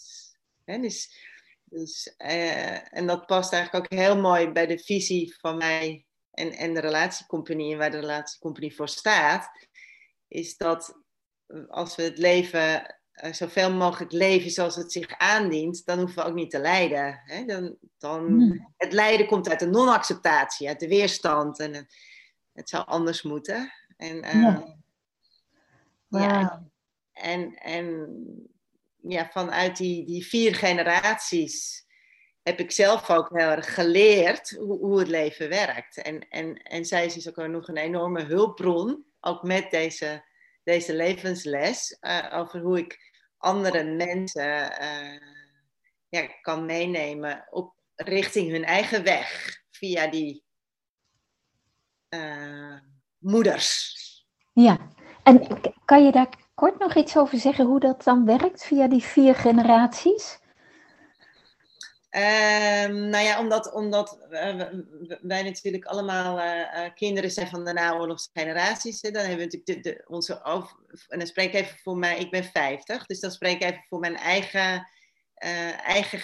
He, 0.65 0.79
dus, 0.79 1.25
dus, 1.63 2.15
uh, 2.17 2.97
en 2.97 3.07
dat 3.07 3.25
past 3.25 3.53
eigenlijk 3.53 3.85
ook 3.85 3.99
heel 3.99 4.17
mooi 4.17 4.51
bij 4.51 4.67
de 4.67 4.79
visie 4.79 5.35
van 5.39 5.57
mij 5.57 6.05
en, 6.31 6.51
en 6.51 6.73
de 6.73 6.79
relatiecompagnie 6.79 7.71
en 7.71 7.77
waar 7.77 7.91
de 7.91 7.99
relatiecompagnie 7.99 8.75
voor 8.75 8.89
staat, 8.89 9.49
is 10.27 10.57
dat 10.57 11.01
als 11.67 11.95
we 11.95 12.03
het 12.03 12.17
leven 12.17 12.95
uh, 13.23 13.33
zoveel 13.33 13.73
mogelijk 13.73 14.11
leven 14.11 14.51
zoals 14.51 14.75
het 14.75 14.91
zich 14.91 15.17
aandient, 15.17 15.85
dan 15.85 15.99
hoeven 15.99 16.23
we 16.23 16.29
ook 16.29 16.35
niet 16.35 16.51
te 16.51 16.59
lijden. 16.59 17.21
Hè? 17.25 17.45
Dan, 17.45 17.77
dan, 17.97 18.25
hmm. 18.25 18.73
Het 18.77 18.93
lijden 18.93 19.27
komt 19.27 19.49
uit 19.49 19.59
de 19.59 19.67
non-acceptatie, 19.67 20.67
uit 20.67 20.79
de 20.79 20.87
weerstand 20.87 21.59
en 21.59 21.87
het, 22.57 22.69
zou 22.69 22.85
anders 22.85 23.21
moeten. 23.21 23.73
En, 23.97 24.15
uh, 24.25 24.41
ja. 24.41 24.77
Wow. 26.07 26.21
ja. 26.21 26.63
En, 27.13 27.55
en 27.55 28.07
ja, 29.01 29.29
vanuit 29.31 29.77
die, 29.77 30.05
die 30.05 30.25
vier 30.25 30.55
generaties 30.55 31.85
heb 32.43 32.59
ik 32.59 32.71
zelf 32.71 33.09
ook 33.09 33.29
heel 33.29 33.49
erg 33.49 33.73
geleerd 33.73 34.49
hoe, 34.49 34.77
hoe 34.77 34.99
het 34.99 35.07
leven 35.07 35.49
werkt. 35.49 36.01
En, 36.01 36.27
en, 36.29 36.55
en 36.63 36.85
zij 36.85 37.05
is 37.05 37.13
dus 37.13 37.29
ook 37.29 37.47
nog 37.47 37.67
een 37.67 37.77
enorme 37.77 38.23
hulpbron, 38.23 39.05
ook 39.19 39.43
met 39.43 39.71
deze, 39.71 40.23
deze 40.63 40.95
levensles, 40.95 41.97
uh, 42.01 42.33
over 42.33 42.59
hoe 42.59 42.77
ik 42.77 43.15
andere 43.37 43.83
mensen 43.83 44.81
uh, 44.81 45.21
ja, 46.09 46.27
kan 46.41 46.65
meenemen 46.65 47.47
op, 47.49 47.75
richting 47.95 48.51
hun 48.51 48.63
eigen 48.63 49.03
weg 49.03 49.57
via 49.69 50.07
die 50.07 50.43
uh, 52.09 52.77
moeders. 53.17 53.95
Ja, 54.53 54.77
en 55.23 55.47
kan 55.85 56.05
je 56.05 56.11
daar 56.11 56.29
kort 56.53 56.79
nog 56.79 56.95
iets 56.95 57.17
over 57.17 57.37
zeggen 57.37 57.65
hoe 57.65 57.79
dat 57.79 58.03
dan 58.03 58.25
werkt 58.25 58.65
via 58.65 58.87
die 58.87 59.03
vier 59.03 59.35
generaties? 59.35 60.39
Um, 62.11 63.09
nou 63.09 63.23
ja, 63.23 63.39
omdat, 63.39 63.73
omdat 63.73 64.19
uh, 64.29 64.65
wij 65.21 65.43
natuurlijk 65.43 65.85
allemaal 65.85 66.39
uh, 66.39 66.93
kinderen 66.95 67.31
zijn 67.31 67.47
van 67.47 67.65
de 67.65 67.73
naoorlogse 67.73 68.29
generaties. 68.33 69.01
Hè, 69.01 69.11
dan 69.11 69.25
hebben 69.25 69.47
we 69.47 69.57
natuurlijk 69.57 69.83
de, 69.83 69.89
de, 69.89 70.03
onze 70.07 70.43
over... 70.43 70.77
En 71.07 71.17
dan 71.17 71.27
spreek 71.27 71.53
ik 71.53 71.61
even 71.61 71.77
voor 71.77 71.97
mij, 71.97 72.17
ik 72.17 72.31
ben 72.31 72.43
50, 72.43 73.05
dus 73.05 73.19
dan 73.19 73.31
spreek 73.31 73.61
ik 73.61 73.69
even 73.69 73.85
voor 73.89 73.99
mijn 73.99 74.15
eigen, 74.15 74.87
eigen 75.83 76.21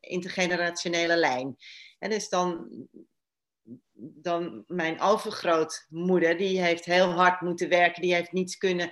intergenerationele 0.00 1.16
lijn. 1.16 1.56
En 1.98 2.10
dus 2.10 2.28
dan, 2.28 2.68
dan 4.22 4.64
mijn 4.66 5.00
overgrootmoeder, 5.00 6.36
die 6.36 6.60
heeft 6.60 6.84
heel 6.84 7.10
hard 7.10 7.40
moeten 7.40 7.68
werken, 7.68 8.02
die 8.02 8.14
heeft 8.14 8.32
niets 8.32 8.56
kunnen 8.56 8.90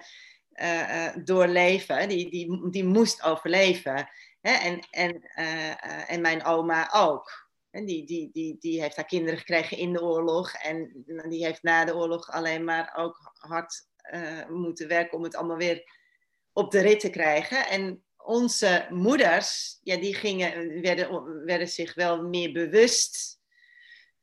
doorleven, 1.25 2.09
die, 2.09 2.31
die, 2.31 2.71
die 2.71 2.85
moest 2.85 3.23
overleven. 3.23 4.09
Hè? 4.41 4.53
En, 4.53 4.87
en, 4.91 5.31
uh, 5.37 6.11
en 6.11 6.21
mijn 6.21 6.45
oma 6.45 6.91
ook. 6.93 7.49
Die, 7.71 8.07
die, 8.07 8.31
die, 8.33 8.57
die 8.59 8.81
heeft 8.81 8.97
haar 8.97 9.05
kinderen 9.05 9.39
gekregen 9.39 9.77
in 9.77 9.93
de 9.93 10.03
oorlog. 10.03 10.53
En 10.53 11.05
die 11.29 11.45
heeft 11.45 11.63
na 11.63 11.85
de 11.85 11.97
oorlog 11.97 12.31
alleen 12.31 12.65
maar 12.65 12.95
ook 12.97 13.33
hard 13.39 13.89
moeten 14.49 14.89
werken 14.89 15.19
om 15.19 15.25
het 15.25 15.37
allemaal 15.37 15.57
weer 15.57 15.85
op 16.53 16.71
de 16.71 16.81
rit 16.81 17.01
te 17.01 17.11
krijgen. 17.11 17.69
En 17.69 18.05
onze 18.17 18.87
moeders, 18.91 19.79
ja, 19.83 19.97
die 19.97 20.15
gingen, 20.15 20.81
werden, 20.83 21.45
werden 21.45 21.69
zich 21.69 21.95
wel 21.95 22.23
meer 22.23 22.53
bewust 22.53 23.40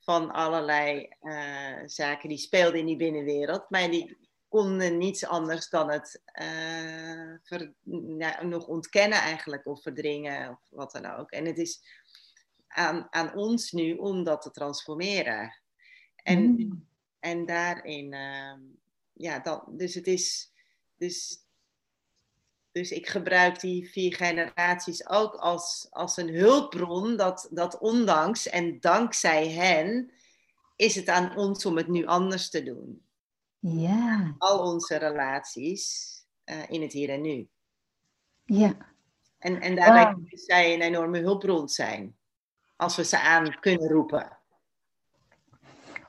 van 0.08 0.32
allerlei 0.32 1.08
uh, 1.22 1.82
zaken 1.86 2.30
die 2.30 2.38
speelden 2.38 2.80
in 2.80 2.86
die 2.86 2.96
binnenwereld. 2.96 3.70
Maar 3.70 3.92
die, 3.92 4.18
konden 4.48 4.98
niets 4.98 5.26
anders 5.26 5.70
dan 5.70 5.90
het 5.90 6.22
uh, 6.42 7.34
ver, 7.44 7.74
ja, 8.18 8.44
nog 8.44 8.68
ontkennen 8.68 9.20
eigenlijk 9.20 9.66
of 9.66 9.82
verdringen 9.82 10.50
of 10.50 10.60
wat 10.70 10.92
dan 10.92 11.06
ook. 11.06 11.32
En 11.32 11.46
het 11.46 11.58
is 11.58 11.82
aan, 12.68 13.08
aan 13.10 13.36
ons 13.36 13.72
nu 13.72 13.94
om 13.94 14.24
dat 14.24 14.42
te 14.42 14.52
transformeren. 14.52 15.62
En, 16.16 16.40
mm. 16.40 16.88
en 17.20 17.46
daarin, 17.46 18.14
uh, 18.14 18.54
ja, 19.14 19.40
dat, 19.40 19.64
dus 19.68 19.94
het 19.94 20.08
is, 20.08 20.52
dus, 20.98 21.46
dus 22.78 22.92
ik 22.92 23.08
gebruik 23.08 23.60
die 23.60 23.90
vier 23.90 24.16
generaties 24.16 25.10
ook 25.10 25.34
als, 25.34 25.88
als 25.90 26.18
een 26.18 26.30
hulpbron, 26.30 27.16
dat, 27.16 27.48
dat 27.52 27.78
ondanks 27.78 28.50
en 28.50 28.80
dankzij 28.80 29.50
hen 29.50 30.12
is 30.76 30.96
het 30.96 31.10
aan 31.10 31.36
ons 31.36 31.66
om 31.66 31.78
het 31.78 31.88
nu 31.88 32.06
anders 32.06 32.50
te 32.50 32.64
doen. 32.64 33.06
Ja. 33.60 34.36
Al 34.38 34.60
onze 34.74 34.96
relaties 34.96 36.14
uh, 36.46 36.70
in 36.70 36.82
het 36.82 36.94
hier 36.94 37.10
en 37.10 37.22
nu. 37.22 37.48
Ja. 38.46 38.78
En, 39.38 39.62
en 39.62 39.76
daarbij 39.76 40.04
wow. 40.04 40.14
kunnen 40.14 40.38
zij 40.38 40.74
een 40.74 40.82
enorme 40.82 41.20
hulpbron 41.20 41.70
zijn. 41.70 42.16
Als 42.76 42.96
we 42.96 43.04
ze 43.04 43.20
aan 43.20 43.60
kunnen 43.60 43.88
roepen. 43.88 44.38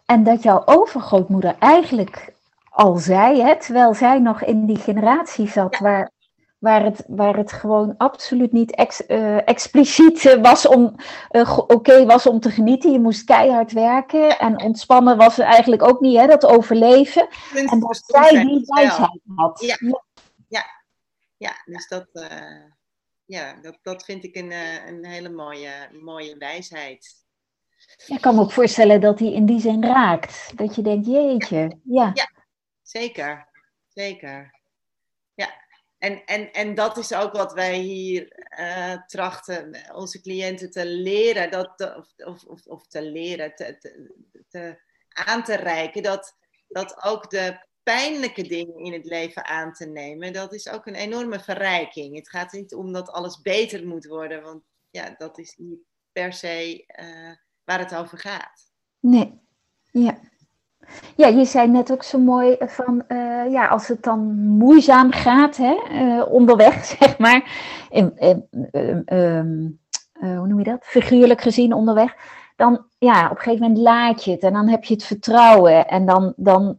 En 0.07 0.25
dat 0.25 0.43
jouw 0.43 0.63
overgrootmoeder 0.65 1.57
eigenlijk 1.59 2.35
al 2.69 2.97
zei, 2.97 3.43
hè, 3.43 3.61
terwijl 3.61 3.95
zij 3.95 4.19
nog 4.19 4.43
in 4.43 4.67
die 4.67 4.79
generatie 4.79 5.49
zat 5.49 5.73
ja. 5.73 5.81
waar, 5.81 6.11
waar 6.59 6.85
het, 6.85 7.05
waar 7.07 7.37
het 7.37 7.53
gewoon 7.53 7.95
absoluut 7.97 8.53
niet 8.53 8.75
ex, 8.75 9.09
uh, 9.09 9.49
expliciet 9.49 10.39
was 10.41 10.67
om 10.67 10.95
uh, 11.31 11.59
oké 11.59 12.05
was 12.05 12.27
om 12.27 12.41
te 12.41 12.51
genieten. 12.51 12.93
Je 12.93 13.01
moest 13.01 13.25
keihard 13.25 13.73
werken 13.73 14.39
en 14.39 14.63
ontspannen 14.63 15.17
was 15.17 15.39
er 15.39 15.45
eigenlijk 15.45 15.83
ook 15.83 16.01
niet, 16.01 16.17
hè, 16.17 16.27
dat 16.27 16.47
overleven. 16.47 17.29
En 17.55 17.81
dat 17.81 18.03
zij 18.07 18.45
die 18.45 18.63
wijsheid 18.65 19.21
had. 19.37 19.61
Ja, 19.61 19.77
ja. 20.49 20.65
ja. 21.37 21.53
dus 21.65 21.89
dat, 21.89 22.09
uh, 22.13 22.63
ja, 23.25 23.55
dat, 23.63 23.79
dat 23.83 24.05
vind 24.05 24.25
ik 24.25 24.37
een, 24.37 24.53
een 24.87 25.07
hele 25.07 25.31
mooie, 25.31 25.73
mooie 26.01 26.37
wijsheid. 26.37 27.27
Ik 28.07 28.21
kan 28.21 28.35
me 28.35 28.41
ook 28.41 28.53
voorstellen 28.53 29.01
dat 29.01 29.19
hij 29.19 29.33
in 29.33 29.47
die 29.47 29.61
zin 29.61 29.85
raakt. 29.85 30.53
Dat 30.57 30.75
je 30.75 30.83
denkt, 30.83 31.07
jeetje, 31.07 31.79
ja. 31.85 32.11
Ja, 32.15 32.31
zeker. 32.83 33.49
Zeker. 33.99 34.61
Ja, 35.35 35.49
en, 35.99 36.25
en, 36.25 36.53
en 36.53 36.75
dat 36.75 36.97
is 36.97 37.13
ook 37.13 37.33
wat 37.33 37.53
wij 37.53 37.79
hier 37.79 38.47
uh, 38.59 39.07
trachten 39.07 39.77
onze 39.95 40.21
cliënten 40.21 40.71
te 40.71 40.87
leren, 40.87 41.51
dat, 41.51 41.95
of, 42.25 42.45
of, 42.45 42.67
of 42.67 42.87
te 42.87 43.03
leren, 43.03 43.55
te, 43.55 43.79
te, 44.49 44.81
aan 45.09 45.45
te 45.45 45.55
reiken, 45.55 46.03
dat, 46.03 46.37
dat 46.69 47.05
ook 47.05 47.31
de 47.31 47.67
pijnlijke 47.83 48.43
dingen 48.43 48.79
in 48.79 48.93
het 48.93 49.05
leven 49.05 49.45
aan 49.45 49.73
te 49.73 49.87
nemen, 49.87 50.33
dat 50.33 50.55
is 50.55 50.69
ook 50.69 50.87
een 50.87 50.95
enorme 50.95 51.41
verrijking. 51.41 52.17
Het 52.17 52.29
gaat 52.29 52.53
niet 52.53 52.75
om 52.75 52.93
dat 52.93 53.11
alles 53.11 53.41
beter 53.41 53.87
moet 53.87 54.07
worden, 54.07 54.43
want 54.43 54.63
ja, 54.91 55.15
dat 55.19 55.39
is 55.39 55.55
niet 55.57 55.81
per 56.13 56.33
se 56.33 56.85
uh, 57.01 57.33
waar 57.65 57.79
het 57.79 57.95
over 57.95 58.19
gaat. 58.19 58.71
Nee, 59.01 59.41
ja. 59.91 60.21
Ja, 61.17 61.27
je 61.27 61.45
zei 61.45 61.69
net 61.69 61.93
ook 61.93 62.03
zo 62.03 62.19
mooi 62.19 62.57
van, 62.61 63.05
uh, 63.09 63.51
ja, 63.51 63.67
als 63.67 63.89
het 63.89 64.03
dan 64.03 64.35
moeizaam 64.39 65.13
gaat, 65.13 65.57
hè, 65.57 65.77
uh, 65.93 66.33
onderweg, 66.33 66.85
zeg 66.99 67.19
maar, 67.19 67.51
in, 67.91 68.13
in, 68.19 68.49
um, 69.07 69.79
uh, 70.21 70.39
hoe 70.39 70.47
noem 70.47 70.59
je 70.59 70.65
dat? 70.65 70.79
Figuurlijk 70.81 71.41
gezien 71.41 71.73
onderweg, 71.73 72.15
dan, 72.57 72.85
ja, 72.99 73.25
op 73.25 73.37
een 73.37 73.43
gegeven 73.43 73.67
moment 73.67 73.79
laat 73.85 74.25
je 74.25 74.31
het 74.31 74.43
en 74.43 74.53
dan 74.53 74.69
heb 74.69 74.85
je 74.85 74.95
het 74.95 75.05
vertrouwen 75.05 75.89
en 75.89 76.07
dan, 76.07 76.33
dan 76.37 76.79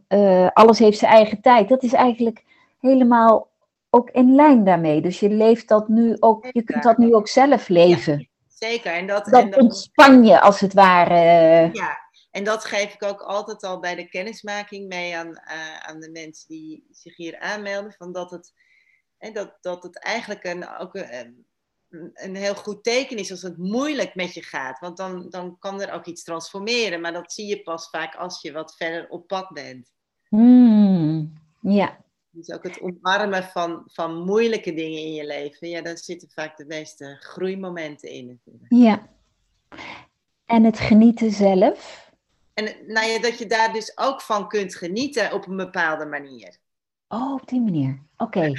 alles 0.52 0.78
heeft 0.78 0.98
zijn 0.98 1.12
eigen 1.12 1.40
tijd. 1.40 1.68
Dat 1.68 1.82
is 1.82 1.92
eigenlijk 1.92 2.44
helemaal 2.80 3.50
ook 3.90 4.10
in 4.10 4.34
lijn 4.34 4.64
daarmee. 4.64 5.00
Dus 5.00 5.20
je 5.20 5.30
leeft 5.30 5.68
dat 5.68 5.88
nu 5.88 6.16
ook, 6.20 6.46
je 6.52 6.62
kunt 6.62 6.82
dat 6.82 6.98
nu 6.98 7.14
ook 7.14 7.28
zelf 7.28 7.68
leven. 7.68 8.18
Ja, 8.18 8.26
zeker. 8.48 8.92
En 8.92 9.06
dat, 9.06 9.24
dat 9.24 9.42
en 9.42 9.50
dat... 9.50 9.60
ontspan 9.60 10.24
je 10.24 10.40
als 10.40 10.60
het 10.60 10.74
ware. 10.74 11.14
Ja, 11.72 11.98
en 12.30 12.44
dat 12.44 12.64
geef 12.64 12.94
ik 12.94 13.02
ook 13.02 13.20
altijd 13.20 13.62
al 13.62 13.80
bij 13.80 13.94
de 13.94 14.08
kennismaking 14.08 14.88
mee 14.88 15.16
aan, 15.16 15.28
uh, 15.28 15.78
aan 15.78 16.00
de 16.00 16.10
mensen 16.10 16.48
die 16.48 16.86
zich 16.90 17.16
hier 17.16 17.38
aanmelden. 17.38 17.92
Van 17.92 18.12
dat, 18.12 18.30
het, 18.30 18.52
dat, 19.32 19.58
dat 19.60 19.82
het 19.82 19.98
eigenlijk 19.98 20.44
een, 20.44 20.68
ook 20.78 20.94
een, 20.94 21.46
een 22.14 22.36
heel 22.36 22.54
goed 22.54 22.84
teken 22.84 23.16
is 23.16 23.30
als 23.30 23.42
het 23.42 23.58
moeilijk 23.58 24.14
met 24.14 24.34
je 24.34 24.42
gaat. 24.42 24.78
Want 24.78 24.96
dan, 24.96 25.30
dan 25.30 25.58
kan 25.58 25.80
er 25.80 25.92
ook 25.92 26.06
iets 26.06 26.24
transformeren. 26.24 27.00
Maar 27.00 27.12
dat 27.12 27.32
zie 27.32 27.46
je 27.46 27.62
pas 27.62 27.88
vaak 27.90 28.14
als 28.14 28.42
je 28.42 28.52
wat 28.52 28.76
verder 28.76 29.08
op 29.08 29.26
pad 29.26 29.48
bent. 29.48 29.92
Mm, 30.28 31.32
ja. 31.60 32.04
Dus 32.30 32.50
ook 32.50 32.62
het 32.62 32.80
omarmen 32.80 33.44
van, 33.44 33.82
van 33.86 34.24
moeilijke 34.24 34.74
dingen 34.74 34.98
in 34.98 35.12
je 35.12 35.26
leven. 35.26 35.68
Ja, 35.68 35.82
daar 35.82 35.98
zitten 35.98 36.30
vaak 36.30 36.56
de 36.56 36.66
meeste 36.66 37.16
groeimomenten 37.20 38.08
in 38.08 38.26
natuurlijk. 38.26 38.66
Ja. 38.68 39.08
En 40.44 40.64
het 40.64 40.78
genieten 40.78 41.30
zelf? 41.30 42.09
En 42.60 42.92
nou 42.92 43.06
ja, 43.06 43.18
dat 43.18 43.38
je 43.38 43.46
daar 43.46 43.72
dus 43.72 43.98
ook 43.98 44.20
van 44.20 44.48
kunt 44.48 44.74
genieten 44.74 45.32
op 45.32 45.46
een 45.46 45.56
bepaalde 45.56 46.06
manier. 46.06 46.56
Oh, 47.08 47.32
op 47.32 47.48
die 47.48 47.60
manier. 47.60 48.02
Oké. 48.16 48.52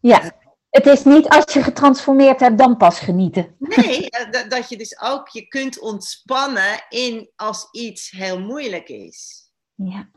Ja. 0.00 0.32
Het 0.70 0.86
is 0.86 1.04
niet 1.04 1.28
als 1.28 1.52
je 1.52 1.62
getransformeerd 1.62 2.40
hebt, 2.40 2.58
dan 2.58 2.76
pas 2.76 2.98
genieten. 2.98 3.56
Nee, 3.58 4.08
eh, 4.10 4.48
dat 4.48 4.68
je 4.68 4.76
dus 4.76 5.00
ook 5.00 5.28
je 5.28 5.48
kunt 5.48 5.78
ontspannen 5.78 6.84
in 6.88 7.30
als 7.36 7.68
iets 7.70 8.10
heel 8.10 8.40
moeilijk 8.40 8.88
is. 8.88 9.50
Ja. 9.74 10.10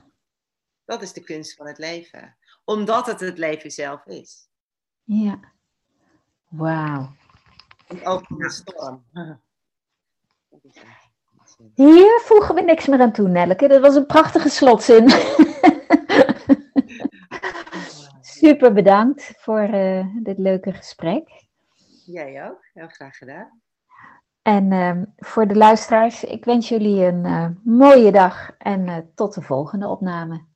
Dat 0.86 1.02
is 1.02 1.14
de 1.14 1.24
kunst 1.24 1.56
van 1.56 1.68
het 1.68 1.78
leven. 1.78 2.38
Omdat 2.64 3.06
het 3.06 3.20
het 3.20 3.38
leven 3.38 3.72
zelf 3.72 4.06
is. 4.06 4.48
Ja. 5.04 5.40
Wauw. 6.48 7.16
Ook 8.04 8.30
in 8.30 8.38
de 8.38 8.50
storm. 8.50 9.06
Hier 11.74 12.22
voegen 12.24 12.56
we 12.56 12.62
niks 12.62 12.88
meer 12.88 13.02
aan 13.02 13.12
toe, 13.12 13.28
Nelleke. 13.28 13.68
Dat 13.68 13.82
was 13.82 13.96
een 13.96 14.06
prachtige 14.06 14.50
slotzin. 14.50 15.10
Super 18.22 18.74
bedankt 18.74 19.34
voor 19.38 19.70
uh, 19.74 20.06
dit 20.24 20.38
leuke 20.38 20.74
gesprek. 20.74 21.30
Jij 22.06 22.50
ook, 22.50 22.66
heel 22.74 22.88
graag 22.88 23.18
gedaan. 23.18 23.62
En 24.42 24.72
uh, 24.72 25.02
voor 25.16 25.48
de 25.48 25.56
luisteraars, 25.56 26.24
ik 26.24 26.46
wens 26.46 26.70
jullie 26.70 27.06
een 27.06 27.26
uh, 27.26 27.48
mooie 27.64 28.12
dag 28.12 28.52
en 28.58 29.12
tot 29.16 29.34
de 29.34 29.42
volgende 29.42 29.88
opname. 29.88 30.50